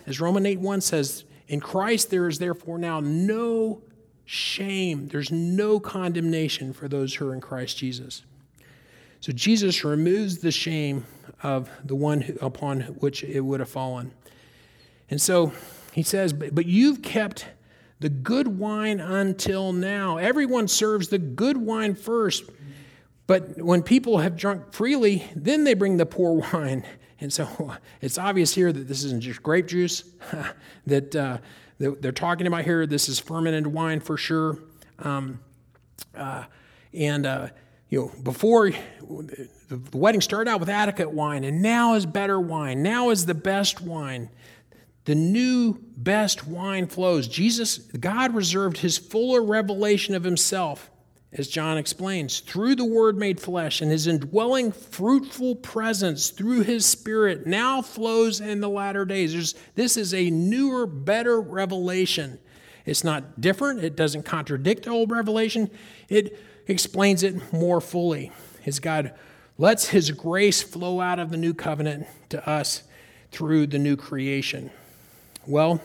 As 0.07 0.21
Romans 0.21 0.45
8 0.45 0.61
1 0.61 0.79
says, 0.79 1.25
in 1.49 1.59
Christ 1.59 2.09
there 2.09 2.25
is 2.29 2.39
therefore 2.39 2.77
now 2.77 3.01
no 3.01 3.81
shame. 4.23 5.09
There's 5.09 5.29
no 5.29 5.77
condemnation 5.77 6.71
for 6.71 6.87
those 6.87 7.15
who 7.15 7.27
are 7.27 7.33
in 7.33 7.41
Christ 7.41 7.77
Jesus. 7.77 8.23
So 9.19 9.33
Jesus 9.33 9.83
removes 9.83 10.37
the 10.37 10.51
shame 10.51 11.05
of 11.43 11.69
the 11.83 11.95
one 11.95 12.37
upon 12.39 12.83
which 13.01 13.25
it 13.25 13.41
would 13.41 13.59
have 13.59 13.67
fallen. 13.67 14.13
And 15.09 15.21
so 15.21 15.51
he 15.91 16.01
says, 16.01 16.31
But 16.31 16.65
you've 16.65 17.01
kept 17.01 17.47
the 18.01 18.09
good 18.09 18.47
wine 18.59 18.99
until 18.99 19.71
now. 19.71 20.17
Everyone 20.17 20.67
serves 20.67 21.09
the 21.09 21.19
good 21.19 21.55
wine 21.55 21.93
first. 21.93 22.43
But 23.27 23.61
when 23.61 23.83
people 23.83 24.17
have 24.17 24.35
drunk 24.35 24.73
freely, 24.73 25.23
then 25.35 25.63
they 25.63 25.75
bring 25.75 25.97
the 25.97 26.07
poor 26.07 26.43
wine. 26.53 26.83
And 27.19 27.31
so 27.31 27.75
it's 28.01 28.17
obvious 28.17 28.55
here 28.55 28.73
that 28.73 28.87
this 28.87 29.03
isn't 29.03 29.21
just 29.21 29.43
grape 29.43 29.67
juice 29.67 30.03
that, 30.87 31.15
uh, 31.15 31.37
they're 31.77 32.11
talking 32.11 32.47
about 32.47 32.63
here. 32.63 32.85
This 32.85 33.07
is 33.07 33.19
fermented 33.19 33.67
wine 33.67 33.99
for 33.99 34.17
sure. 34.17 34.59
Um, 34.99 35.39
uh, 36.15 36.45
and, 36.93 37.25
uh, 37.25 37.47
you 37.89 37.99
know, 37.99 38.11
before 38.23 38.71
the 39.69 39.79
wedding 39.93 40.21
started 40.21 40.49
out 40.49 40.59
with 40.59 40.69
adequate 40.69 41.11
wine, 41.11 41.43
and 41.43 41.61
now 41.61 41.95
is 41.95 42.05
better 42.05 42.39
wine. 42.39 42.83
Now 42.83 43.09
is 43.09 43.25
the 43.25 43.33
best 43.33 43.81
wine. 43.81 44.29
The 45.05 45.15
new 45.15 45.79
best 45.97 46.47
wine 46.47 46.87
flows. 46.87 47.27
Jesus, 47.27 47.77
God 47.77 48.35
reserved 48.35 48.77
his 48.77 48.97
fuller 48.97 49.41
revelation 49.41 50.13
of 50.13 50.23
himself, 50.23 50.91
as 51.33 51.47
John 51.47 51.77
explains, 51.77 52.39
through 52.41 52.75
the 52.75 52.85
Word 52.85 53.17
made 53.17 53.39
flesh, 53.39 53.81
and 53.81 53.89
his 53.89 54.05
indwelling 54.05 54.71
fruitful 54.71 55.55
presence 55.55 56.29
through 56.29 56.61
his 56.61 56.85
Spirit 56.85 57.47
now 57.47 57.81
flows 57.81 58.41
in 58.41 58.59
the 58.59 58.69
latter 58.69 59.05
days. 59.05 59.33
There's, 59.33 59.55
this 59.75 59.97
is 59.97 60.13
a 60.13 60.29
newer, 60.29 60.85
better 60.85 61.41
revelation. 61.41 62.37
It's 62.85 63.03
not 63.03 63.39
different, 63.41 63.83
it 63.83 63.95
doesn't 63.95 64.23
contradict 64.23 64.87
old 64.87 65.11
revelation, 65.11 65.71
it 66.09 66.37
explains 66.67 67.23
it 67.23 67.53
more 67.53 67.81
fully. 67.81 68.31
As 68.65 68.79
God 68.79 69.13
lets 69.57 69.89
his 69.89 70.11
grace 70.11 70.61
flow 70.61 71.01
out 71.01 71.17
of 71.17 71.31
the 71.31 71.37
new 71.37 71.53
covenant 71.53 72.07
to 72.29 72.47
us 72.47 72.83
through 73.31 73.67
the 73.67 73.79
new 73.79 73.95
creation. 73.95 74.69
Well, 75.47 75.81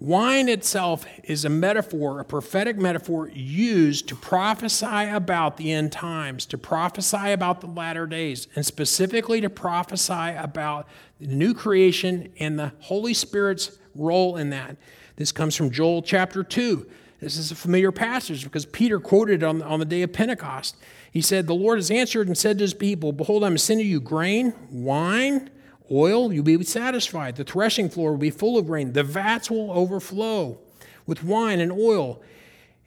wine 0.00 0.48
itself 0.48 1.06
is 1.22 1.44
a 1.44 1.48
metaphor, 1.48 2.18
a 2.18 2.24
prophetic 2.24 2.76
metaphor 2.76 3.28
used 3.28 4.08
to 4.08 4.16
prophesy 4.16 5.08
about 5.08 5.56
the 5.56 5.72
end 5.72 5.92
times, 5.92 6.44
to 6.46 6.58
prophesy 6.58 7.30
about 7.30 7.60
the 7.60 7.68
latter 7.68 8.06
days, 8.06 8.48
and 8.56 8.66
specifically 8.66 9.40
to 9.40 9.50
prophesy 9.50 10.34
about 10.36 10.88
the 11.20 11.28
new 11.28 11.54
creation 11.54 12.32
and 12.38 12.58
the 12.58 12.72
Holy 12.80 13.14
Spirit's 13.14 13.78
role 13.94 14.36
in 14.36 14.50
that. 14.50 14.76
This 15.16 15.32
comes 15.32 15.54
from 15.54 15.70
Joel 15.70 16.02
chapter 16.02 16.42
2. 16.42 16.86
This 17.20 17.38
is 17.38 17.50
a 17.50 17.54
familiar 17.54 17.92
passage 17.92 18.44
because 18.44 18.66
Peter 18.66 19.00
quoted 19.00 19.42
on, 19.42 19.62
on 19.62 19.78
the 19.78 19.86
day 19.86 20.02
of 20.02 20.12
Pentecost. 20.12 20.76
He 21.10 21.22
said, 21.22 21.46
The 21.46 21.54
Lord 21.54 21.78
has 21.78 21.90
answered 21.90 22.26
and 22.26 22.36
said 22.36 22.58
to 22.58 22.64
his 22.64 22.74
people, 22.74 23.12
Behold, 23.12 23.42
I'm 23.42 23.56
sending 23.56 23.86
you 23.86 24.00
grain, 24.00 24.52
wine, 24.70 25.48
Oil, 25.90 26.32
you'll 26.32 26.44
be 26.44 26.62
satisfied. 26.64 27.36
The 27.36 27.44
threshing 27.44 27.88
floor 27.88 28.12
will 28.12 28.18
be 28.18 28.30
full 28.30 28.58
of 28.58 28.66
grain. 28.66 28.92
The 28.92 29.02
vats 29.02 29.50
will 29.50 29.70
overflow 29.70 30.58
with 31.06 31.22
wine 31.22 31.60
and 31.60 31.70
oil. 31.70 32.20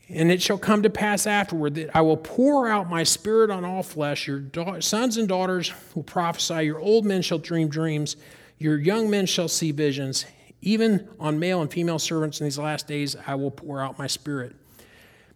And 0.10 0.32
it 0.32 0.42
shall 0.42 0.58
come 0.58 0.82
to 0.84 0.90
pass 0.90 1.28
afterward 1.28 1.76
that 1.76 1.96
I 1.96 2.02
will 2.02 2.18
pour 2.18 2.68
out 2.68 2.90
my 2.90 3.04
spirit 3.04 3.52
on 3.52 3.64
all 3.64 3.84
flesh. 3.84 4.28
Your 4.28 4.40
da- 4.40 4.80
sons 4.80 5.18
and 5.18 5.28
daughters 5.28 5.72
will 5.94 6.04
prophesy. 6.04 6.66
Your 6.66 6.80
old 6.80 7.06
men 7.06 7.22
shall 7.22 7.38
dream 7.38 7.70
dreams. 7.70 8.16
Your 8.58 8.78
young 8.78 9.10
men 9.10 9.28
shall 9.28 9.48
see 9.48 9.72
visions. 9.72 10.26
Even 10.62 11.08
on 11.20 11.40
male 11.40 11.62
and 11.62 11.72
female 11.72 12.00
servants 12.00 12.42
in 12.42 12.46
these 12.46 12.58
last 12.58 12.88
days, 12.88 13.16
I 13.28 13.36
will 13.36 13.52
pour 13.52 13.82
out 13.82 13.98
my 13.98 14.08
spirit. 14.08 14.56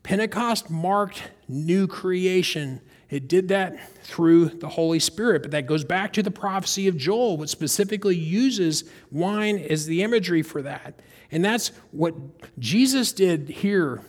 Pentecost 0.02 0.69
marked 0.69 1.23
new 1.47 1.88
creation. 1.88 2.82
It 3.13 3.28
did 3.28 3.49
that 3.49 3.78
through 4.04 4.45
the 4.45 4.67
Holy 4.67 4.97
Spirit, 4.97 5.43
but 5.43 5.52
that 5.52 5.67
goes 5.67 5.84
back 5.84 6.13
to 6.13 6.23
the 6.23 6.32
prophecy 6.32 6.88
of 6.88 6.97
Joel, 6.97 7.38
which 7.38 7.52
specifically 7.52 8.15
uses 8.15 8.86
wine 9.12 9.60
as 9.60 9.86
the 9.86 10.02
imagery 10.02 10.41
for 10.41 10.63
that. 10.63 10.99
And 11.32 11.45
that's 11.45 11.67
what 11.91 12.15
Jesus 12.58 13.13
did 13.13 13.49
here 13.49 14.02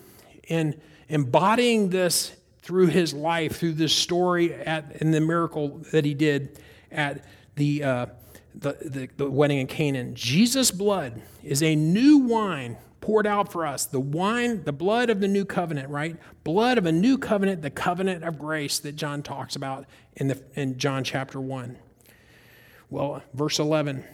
in 0.49 0.81
embodying 1.11 1.91
this 1.91 2.35
through 2.63 2.87
his 2.87 3.13
life, 3.13 3.59
through 3.59 3.75
this 3.75 3.93
story 3.93 4.55
at, 4.55 4.97
in 5.03 5.11
the 5.11 5.21
miracle 5.21 5.83
that 5.93 6.07
he 6.07 6.15
did 6.15 6.59
at 6.91 7.27
the, 7.57 7.85
uh, 7.85 8.07
the, 8.55 8.79
the, 8.81 9.11
the 9.19 9.31
wedding 9.31 9.59
in 9.59 9.67
Cana. 9.67 10.05
Jesus' 10.13 10.71
blood 10.71 11.21
is 11.43 11.63
a 11.63 11.77
new 11.77 12.21
wine 12.21 12.79
poured 13.05 13.27
out 13.27 13.53
for 13.53 13.67
us, 13.67 13.85
the 13.85 14.01
wine, 14.01 14.65
the 14.65 14.73
blood 14.73 15.11
of 15.11 15.21
the 15.21 15.29
new 15.29 15.45
covenant, 15.45 15.91
right? 15.91 16.17
Blood 16.43 16.79
of 16.79 16.87
a 16.87 16.93
new 16.93 17.19
covenant, 17.19 17.61
the 17.61 17.69
covenant 17.69 18.25
of 18.25 18.39
grace 18.39 18.79
that 18.79 18.97
John 18.97 19.23
talks 19.23 19.57
about 19.57 19.85
in, 20.17 20.29
the, 20.29 20.43
in 20.55 20.79
John 20.79 21.05
chapter 21.05 21.39
1. 21.39 21.77
Well, 22.89 23.23
verse 23.35 23.59
11. 23.59 24.05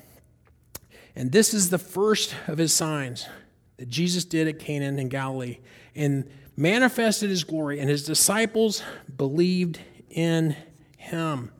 And 1.14 1.31
this 1.31 1.55
is 1.55 1.71
the 1.71 1.79
first 1.79 2.35
of 2.49 2.59
his 2.59 2.73
signs 2.73 3.29
that 3.77 3.89
Jesus 3.89 4.25
did 4.25 4.49
at 4.49 4.59
Cana 4.59 4.87
in 4.87 5.09
Galilee 5.09 5.59
and 5.95 6.29
manifested 6.57 7.31
his 7.31 7.45
glory, 7.45 7.79
and 7.79 7.89
his 7.89 8.05
disciples 8.05 8.83
believed 9.17 9.79
in 10.11 10.57
him. 10.97 11.53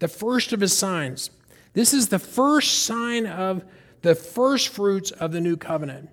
The 0.00 0.08
first 0.08 0.52
of 0.52 0.60
his 0.60 0.76
signs. 0.76 1.30
This 1.72 1.94
is 1.94 2.08
the 2.08 2.18
first 2.18 2.82
sign 2.82 3.26
of 3.26 3.64
the 4.02 4.16
first 4.16 4.70
fruits 4.70 5.12
of 5.12 5.30
the 5.30 5.40
new 5.40 5.56
covenant. 5.56 6.10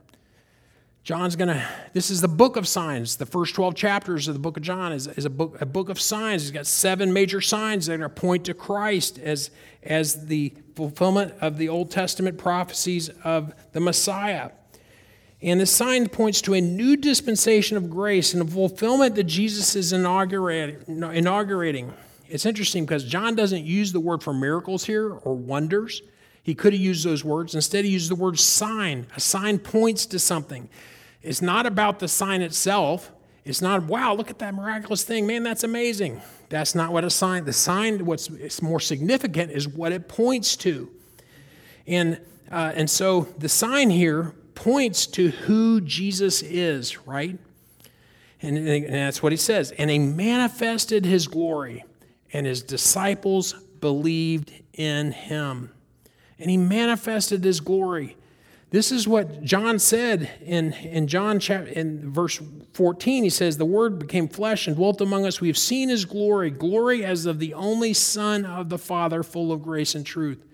John's 1.04 1.36
going 1.36 1.48
to, 1.48 1.68
this 1.94 2.12
is 2.12 2.22
the 2.22 2.28
book 2.28 2.58
of 2.58 2.68
signs. 2.68 3.16
The 3.16 3.26
first 3.26 3.56
12 3.56 3.74
chapters 3.74 4.28
of 4.28 4.36
the 4.36 4.40
book 4.40 4.56
of 4.56 4.62
John 4.62 4.94
is, 4.94 5.08
is 5.08 5.26
a, 5.26 5.32
book, 5.32 5.60
a 5.60 5.66
book 5.66 5.90
of 5.90 6.00
signs. 6.00 6.44
He's 6.44 6.52
got 6.52 6.68
seven 6.68 7.12
major 7.12 7.42
signs 7.42 7.88
that 7.88 7.94
are 7.94 7.98
going 7.98 8.10
to 8.10 8.16
point 8.16 8.46
to 8.46 8.54
Christ 8.54 9.18
as, 9.18 9.50
as 9.82 10.28
the 10.28 10.54
fulfillment 10.76 11.34
of 11.42 11.58
the 11.58 11.70
Old 11.70 11.90
Testament 11.90 12.38
prophecies 12.38 13.10
of 13.24 13.52
the 13.72 13.80
Messiah. 13.80 14.52
And 15.42 15.60
the 15.60 15.66
sign 15.66 16.08
points 16.08 16.40
to 16.42 16.54
a 16.54 16.62
new 16.62 16.96
dispensation 16.96 17.78
of 17.78 17.90
grace 17.90 18.36
and 18.36 18.44
a 18.44 18.52
fulfillment 18.52 19.16
that 19.16 19.24
Jesus 19.24 19.76
is 19.76 19.92
inaugurating. 19.92 21.94
It's 22.30 22.46
interesting 22.46 22.86
because 22.86 23.06
John 23.06 23.34
doesn't 23.34 23.66
use 23.66 23.92
the 23.92 24.00
word 24.00 24.22
for 24.22 24.36
miracles 24.36 24.86
here 24.86 25.12
or 25.12 25.34
wonders. 25.34 26.04
He 26.44 26.54
could 26.54 26.74
have 26.74 26.82
used 26.82 27.04
those 27.04 27.24
words. 27.24 27.56
Instead, 27.56 27.86
he 27.86 27.92
used 27.92 28.12
the 28.12 28.16
word 28.16 28.40
sign. 28.40 29.08
A 29.16 29.20
sign 29.20 29.58
points 29.58 30.06
to 30.08 30.20
something. 30.20 30.70
It's 31.22 31.42
not 31.42 31.66
about 31.66 32.00
the 32.00 32.08
sign 32.08 32.42
itself. 32.42 33.12
It's 33.44 33.62
not, 33.62 33.84
wow, 33.84 34.14
look 34.14 34.30
at 34.30 34.40
that 34.40 34.54
miraculous 34.54 35.04
thing. 35.04 35.26
Man, 35.26 35.44
that's 35.44 35.64
amazing. 35.64 36.22
That's 36.50 36.76
not 36.76 36.92
what 36.92 37.04
a 37.04 37.10
sign, 37.10 37.46
the 37.46 37.54
sign, 37.54 38.06
what's 38.06 38.62
more 38.62 38.80
significant 38.80 39.52
is 39.52 39.68
what 39.68 39.92
it 39.92 40.08
points 40.08 40.56
to. 40.58 40.90
And, 41.88 42.20
uh, 42.52 42.74
and 42.76 42.90
so 42.90 43.28
the 43.38 43.50
sign 43.50 43.90
here 43.90 44.36
points 44.54 45.08
to 45.08 45.30
who 45.30 45.82
Jesus 45.82 46.44
is, 46.44 47.08
right? 47.08 47.38
And, 48.42 48.58
and 48.58 48.94
that's 48.94 49.24
what 49.24 49.32
he 49.32 49.38
says. 49.38 49.72
And 49.72 49.90
he 49.90 50.00
manifested 50.00 51.06
his 51.06 51.28
glory, 51.28 51.84
and 52.34 52.46
his 52.46 52.62
disciples 52.62 53.54
believed 53.54 54.52
in 54.74 55.12
him. 55.12 55.72
And 56.38 56.50
he 56.50 56.58
manifested 56.58 57.44
his 57.44 57.60
glory. 57.60 58.18
This 58.72 58.90
is 58.90 59.06
what 59.06 59.44
John 59.44 59.80
said 59.80 60.32
in, 60.42 60.72
in 60.72 61.08
John 61.08 61.40
chapter, 61.40 61.70
in 61.70 62.10
verse 62.10 62.42
14. 62.72 63.26
He 63.26 63.30
says, 63.30 63.58
The 63.58 63.66
word 63.66 64.00
became 64.00 64.30
flesh 64.30 64.66
and 64.66 64.78
dwelt 64.78 65.02
among 65.02 65.26
us. 65.26 65.42
We 65.42 65.50
have 65.50 65.58
seen 65.58 65.90
his 65.90 66.06
glory, 66.06 66.50
glory 66.50 67.04
as 67.04 67.26
of 67.26 67.40
the 67.40 67.54
only 67.54 67.94
Son 67.94 68.46
of 68.46 68.70
the 68.70 68.78
Father, 68.78 69.24
full 69.24 69.52
of 69.52 69.62
grace 69.62 69.94
and 69.94 70.06
truth. 70.06 70.46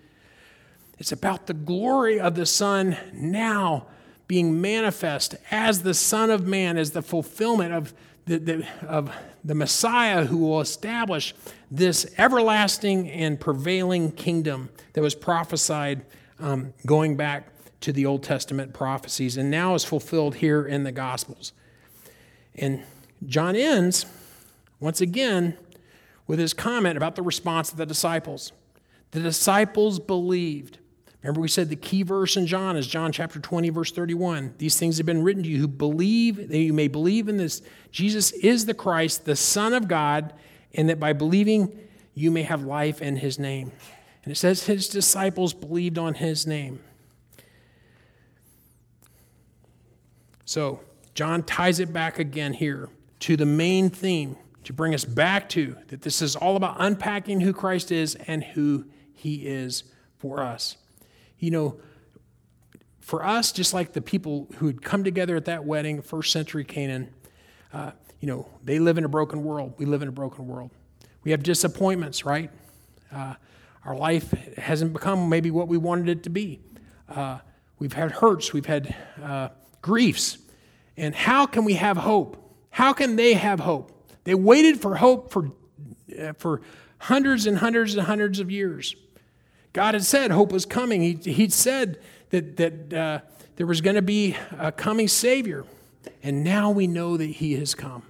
It's 0.98 1.12
about 1.12 1.46
the 1.46 1.54
glory 1.54 2.18
of 2.18 2.34
the 2.34 2.44
Son 2.44 2.96
now 3.12 3.86
being 4.26 4.60
manifest 4.60 5.36
as 5.52 5.82
the 5.82 5.94
Son 5.94 6.28
of 6.28 6.44
Man, 6.44 6.76
as 6.76 6.90
the 6.90 7.02
fulfillment 7.02 7.72
of 7.72 7.94
the, 8.26 8.38
the, 8.38 8.66
of 8.86 9.14
the 9.44 9.54
Messiah 9.54 10.24
who 10.24 10.38
will 10.38 10.60
establish 10.60 11.36
this 11.70 12.12
everlasting 12.18 13.08
and 13.08 13.38
prevailing 13.38 14.10
kingdom 14.10 14.70
that 14.94 15.02
was 15.02 15.14
prophesied 15.14 16.04
um, 16.40 16.74
going 16.84 17.16
back 17.16 17.48
to 17.80 17.92
the 17.92 18.06
Old 18.06 18.22
Testament 18.22 18.72
prophecies 18.72 19.36
and 19.36 19.50
now 19.50 19.74
is 19.74 19.84
fulfilled 19.84 20.36
here 20.36 20.66
in 20.66 20.84
the 20.84 20.92
Gospels. 20.92 21.52
And 22.54 22.82
John 23.26 23.54
ends, 23.54 24.06
once 24.80 25.00
again, 25.00 25.56
with 26.26 26.38
his 26.38 26.52
comment 26.52 26.96
about 26.96 27.16
the 27.16 27.22
response 27.22 27.70
of 27.70 27.78
the 27.78 27.86
disciples. 27.86 28.52
The 29.12 29.20
disciples 29.20 29.98
believed. 29.98 30.78
Remember, 31.22 31.40
we 31.40 31.48
said 31.48 31.68
the 31.68 31.76
key 31.76 32.02
verse 32.02 32.36
in 32.36 32.46
John 32.46 32.76
is 32.76 32.86
John 32.86 33.10
chapter 33.10 33.40
20, 33.40 33.70
verse 33.70 33.90
31. 33.90 34.54
These 34.58 34.78
things 34.78 34.98
have 34.98 35.06
been 35.06 35.22
written 35.22 35.42
to 35.42 35.48
you 35.48 35.58
who 35.58 35.68
believe, 35.68 36.48
that 36.48 36.58
you 36.58 36.72
may 36.72 36.88
believe 36.88 37.28
in 37.28 37.38
this. 37.38 37.62
Jesus 37.90 38.32
is 38.32 38.66
the 38.66 38.74
Christ, 38.74 39.24
the 39.24 39.34
Son 39.34 39.72
of 39.72 39.88
God, 39.88 40.32
and 40.74 40.88
that 40.88 41.00
by 41.00 41.12
believing 41.12 41.76
you 42.14 42.30
may 42.30 42.42
have 42.42 42.62
life 42.62 43.00
in 43.00 43.16
his 43.16 43.38
name. 43.38 43.72
And 44.22 44.32
it 44.32 44.36
says 44.36 44.64
his 44.64 44.88
disciples 44.88 45.54
believed 45.54 45.98
on 45.98 46.14
his 46.14 46.46
name. 46.46 46.80
So, 50.48 50.80
John 51.12 51.42
ties 51.42 51.78
it 51.78 51.92
back 51.92 52.18
again 52.18 52.54
here 52.54 52.88
to 53.20 53.36
the 53.36 53.44
main 53.44 53.90
theme 53.90 54.34
to 54.64 54.72
bring 54.72 54.94
us 54.94 55.04
back 55.04 55.50
to 55.50 55.76
that 55.88 56.00
this 56.00 56.22
is 56.22 56.36
all 56.36 56.56
about 56.56 56.76
unpacking 56.78 57.42
who 57.42 57.52
Christ 57.52 57.92
is 57.92 58.14
and 58.14 58.42
who 58.42 58.86
he 59.12 59.46
is 59.46 59.84
for 60.16 60.40
us. 60.40 60.78
You 61.38 61.50
know, 61.50 61.80
for 62.98 63.22
us, 63.22 63.52
just 63.52 63.74
like 63.74 63.92
the 63.92 64.00
people 64.00 64.48
who 64.56 64.68
had 64.68 64.80
come 64.80 65.04
together 65.04 65.36
at 65.36 65.44
that 65.44 65.66
wedding, 65.66 66.00
first 66.00 66.32
century 66.32 66.64
Cana, 66.64 67.08
uh, 67.74 67.90
you 68.18 68.26
know, 68.26 68.48
they 68.64 68.78
live 68.78 68.96
in 68.96 69.04
a 69.04 69.08
broken 69.10 69.44
world. 69.44 69.74
We 69.76 69.84
live 69.84 70.00
in 70.00 70.08
a 70.08 70.12
broken 70.12 70.46
world. 70.46 70.70
We 71.24 71.32
have 71.32 71.42
disappointments, 71.42 72.24
right? 72.24 72.50
Uh, 73.12 73.34
our 73.84 73.94
life 73.94 74.30
hasn't 74.56 74.94
become 74.94 75.28
maybe 75.28 75.50
what 75.50 75.68
we 75.68 75.76
wanted 75.76 76.08
it 76.08 76.22
to 76.22 76.30
be. 76.30 76.60
Uh, 77.06 77.40
we've 77.78 77.92
had 77.92 78.12
hurts, 78.12 78.54
we've 78.54 78.64
had 78.64 78.96
uh, 79.22 79.48
griefs. 79.82 80.38
And 80.96 81.14
how 81.14 81.46
can 81.46 81.64
we 81.64 81.74
have 81.74 81.96
hope? 81.96 82.36
How 82.70 82.92
can 82.92 83.16
they 83.16 83.34
have 83.34 83.60
hope? 83.60 83.92
They 84.24 84.34
waited 84.34 84.80
for 84.80 84.96
hope 84.96 85.30
for, 85.30 85.50
uh, 86.18 86.32
for 86.34 86.60
hundreds 86.98 87.46
and 87.46 87.58
hundreds 87.58 87.94
and 87.94 88.06
hundreds 88.06 88.40
of 88.40 88.50
years. 88.50 88.94
God 89.72 89.94
had 89.94 90.04
said 90.04 90.30
hope 90.30 90.52
was 90.52 90.66
coming. 90.66 91.02
He, 91.02 91.32
he'd 91.32 91.52
said 91.52 91.98
that, 92.30 92.56
that 92.56 92.92
uh, 92.92 93.20
there 93.56 93.66
was 93.66 93.80
going 93.80 93.96
to 93.96 94.02
be 94.02 94.36
a 94.58 94.72
coming 94.72 95.08
Savior. 95.08 95.64
And 96.22 96.42
now 96.42 96.70
we 96.70 96.86
know 96.86 97.16
that 97.16 97.26
He 97.26 97.54
has 97.54 97.74
come. 97.74 98.02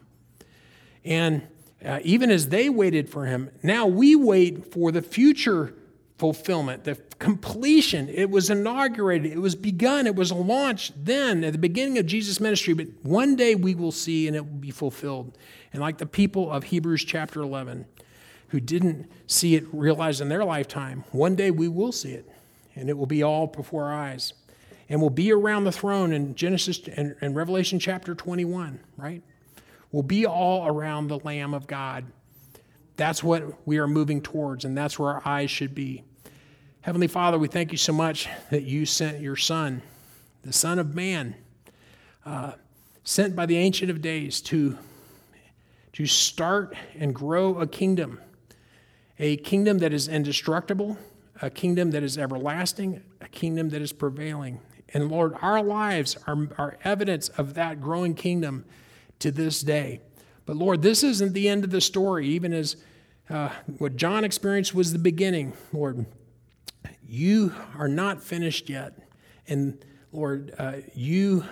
And 1.05 1.47
uh, 1.85 2.01
even 2.03 2.31
as 2.31 2.49
they 2.49 2.69
waited 2.69 3.09
for 3.09 3.27
Him, 3.27 3.51
now 3.62 3.87
we 3.87 4.16
wait 4.16 4.73
for 4.73 4.91
the 4.93 5.03
future 5.03 5.75
fulfillment, 6.19 6.83
the 6.85 6.97
completion. 7.21 8.09
It 8.09 8.29
was 8.29 8.51
inaugurated, 8.51 9.33
it 9.33 9.39
was 9.39 9.55
begun, 9.55 10.07
it 10.07 10.16
was 10.16 10.33
launched 10.33 10.93
then 11.05 11.45
at 11.45 11.53
the 11.53 11.59
beginning 11.59 11.97
of 11.99 12.07
Jesus' 12.07 12.41
ministry, 12.41 12.75
but 12.75 12.89
one 13.03 13.37
day 13.37 13.55
we 13.55 13.75
will 13.75 13.93
see 13.93 14.27
and 14.27 14.37
it 14.37 14.41
will 14.41 14.59
be 14.59 14.73
fulfilled. 14.73 15.39
And 15.73 15.81
like 15.81 15.99
the 15.99 16.07
people 16.07 16.51
of 16.51 16.64
Hebrews 16.64 17.05
chapter 17.05 17.41
11, 17.41 17.87
who 18.49 18.59
didn't 18.59 19.11
see 19.27 19.55
it 19.55 19.64
realized 19.73 20.21
in 20.21 20.29
their 20.29 20.45
lifetime, 20.45 21.05
one 21.12 21.37
day 21.37 21.51
we 21.53 21.69
will 21.69 21.93
see 21.93 22.12
it, 22.12 22.29
and 22.75 22.91
it 22.91 22.99
will 22.99 23.07
be 23.07 23.23
all 23.23 23.47
before 23.47 23.85
our 23.85 23.95
eyes. 23.95 24.33
And 24.89 25.01
we'll 25.01 25.11
be 25.11 25.31
around 25.33 25.64
the 25.64 25.73
throne 25.73 26.12
in 26.12 26.35
Genesis 26.35 26.81
and, 26.89 27.14
and 27.21 27.37
Revelation 27.37 27.79
chapter 27.79 28.14
21, 28.14 28.81
right? 28.97 29.23
We'll 29.93 30.03
be 30.03 30.27
all 30.27 30.66
around 30.66 31.09
the 31.09 31.19
Lamb 31.19 31.55
of 31.55 31.66
God. 31.66 32.07
That's 32.97 33.23
what 33.23 33.66
we 33.66 33.79
are 33.79 33.87
moving 33.87 34.21
towards, 34.21 34.64
and 34.64 34.77
that's 34.77 34.99
where 34.99 35.11
our 35.11 35.23
eyes 35.25 35.51
should 35.51 35.75
be. 35.75 36.03
Heavenly 36.83 37.09
Father, 37.09 37.41
we 37.41 37.49
thank 37.49 37.72
you 37.72 37.76
so 37.76 37.93
much 37.93 38.29
that 38.51 38.62
you 38.62 38.87
sent 38.87 39.20
your 39.20 39.35
Son, 39.35 39.83
the 40.43 40.53
Son 40.53 40.79
of 40.79 40.95
Man, 40.95 41.35
uh, 42.24 42.53
sent 43.03 43.35
by 43.35 43.47
the 43.47 43.57
Ancient 43.57 43.91
of 43.91 44.01
Days 44.01 44.41
to, 44.43 44.79
to 45.95 46.07
start 46.07 46.76
and 46.97 47.12
grow 47.12 47.59
a 47.59 47.66
kingdom, 47.66 48.20
a 49.18 49.39
kingdom 49.39 49.79
that 49.79 49.93
is 49.93 50.07
indestructible, 50.07 50.97
a 51.43 51.51
kingdom 51.51 51.91
that 51.91 52.05
is 52.05 52.16
everlasting, 52.16 53.03
a 53.20 53.29
kingdom 53.29 53.70
that 53.70 53.83
is 53.83 53.93
prevailing. 53.93 54.61
And 54.95 55.11
Lord, 55.11 55.35
our 55.43 55.61
lives 55.61 56.16
are, 56.29 56.49
are 56.59 56.79
evidence 56.85 57.29
of 57.31 57.55
that 57.55 57.81
growing 57.81 58.14
kingdom 58.14 58.64
to 59.18 59.33
this 59.33 59.62
day. 59.62 60.01
But 60.47 60.57
Lord, 60.57 60.83
this 60.83 61.03
isn't 61.03 61.33
the 61.33 61.49
end 61.49 61.64
of 61.64 61.70
the 61.70 61.81
story, 61.81 62.29
even 62.29 62.53
as 62.53 62.76
uh, 63.29 63.51
what 63.79 63.97
John 63.97 64.22
experienced 64.22 64.76
was 64.76 64.93
the 64.93 64.99
beginning, 65.01 65.55
Lord. 65.72 66.07
You 67.09 67.55
are 67.77 67.89
not 67.89 68.23
finished 68.23 68.69
yet. 68.69 68.93
And 69.49 69.83
Lord, 70.13 70.55
uh, 70.59 70.75
you 70.95 71.45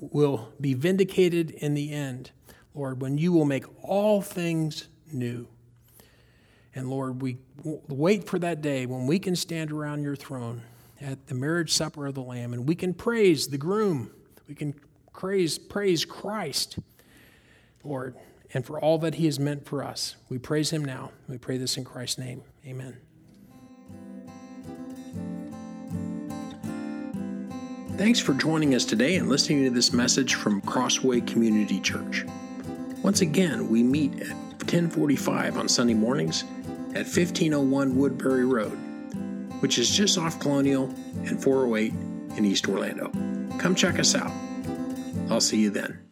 will 0.00 0.52
be 0.60 0.74
vindicated 0.74 1.50
in 1.50 1.72
the 1.72 1.92
end, 1.92 2.30
Lord, 2.74 3.00
when 3.00 3.16
you 3.16 3.32
will 3.32 3.46
make 3.46 3.64
all 3.82 4.20
things 4.20 4.88
new. 5.10 5.48
And 6.74 6.90
Lord, 6.90 7.22
we 7.22 7.38
wait 7.64 8.28
for 8.28 8.38
that 8.38 8.60
day 8.60 8.86
when 8.86 9.06
we 9.06 9.18
can 9.18 9.34
stand 9.34 9.70
around 9.70 10.02
your 10.02 10.16
throne 10.16 10.62
at 11.00 11.26
the 11.26 11.34
marriage 11.34 11.72
supper 11.72 12.06
of 12.06 12.14
the 12.14 12.22
Lamb 12.22 12.52
and 12.52 12.68
we 12.68 12.74
can 12.74 12.94
praise 12.94 13.48
the 13.48 13.58
groom. 13.58 14.10
We 14.46 14.54
can 14.54 14.74
praise, 15.12 15.58
praise 15.58 16.04
Christ, 16.04 16.78
Lord, 17.82 18.16
and 18.54 18.64
for 18.64 18.78
all 18.78 18.98
that 18.98 19.16
he 19.16 19.26
has 19.26 19.38
meant 19.38 19.66
for 19.66 19.82
us. 19.82 20.16
We 20.28 20.38
praise 20.38 20.70
him 20.70 20.84
now. 20.84 21.12
We 21.28 21.38
pray 21.38 21.56
this 21.56 21.76
in 21.76 21.84
Christ's 21.84 22.18
name. 22.18 22.42
Amen. 22.66 22.96
Thanks 27.96 28.18
for 28.18 28.32
joining 28.32 28.74
us 28.74 28.86
today 28.86 29.16
and 29.16 29.28
listening 29.28 29.64
to 29.64 29.70
this 29.70 29.92
message 29.92 30.34
from 30.34 30.62
Crossway 30.62 31.20
Community 31.20 31.78
Church. 31.78 32.24
Once 33.02 33.20
again, 33.20 33.68
we 33.68 33.82
meet 33.82 34.14
at 34.22 34.34
1045 34.62 35.58
on 35.58 35.68
Sunday 35.68 35.92
mornings 35.92 36.44
at 36.94 37.04
1501 37.04 37.94
Woodbury 37.94 38.46
Road, 38.46 38.78
which 39.60 39.78
is 39.78 39.90
just 39.90 40.16
off 40.16 40.40
Colonial 40.40 40.86
and 41.26 41.40
408 41.40 41.92
in 42.38 42.44
East 42.46 42.66
Orlando. 42.66 43.10
Come 43.58 43.74
check 43.74 43.98
us 43.98 44.14
out. 44.14 44.32
I'll 45.28 45.42
see 45.42 45.60
you 45.60 45.68
then. 45.68 46.02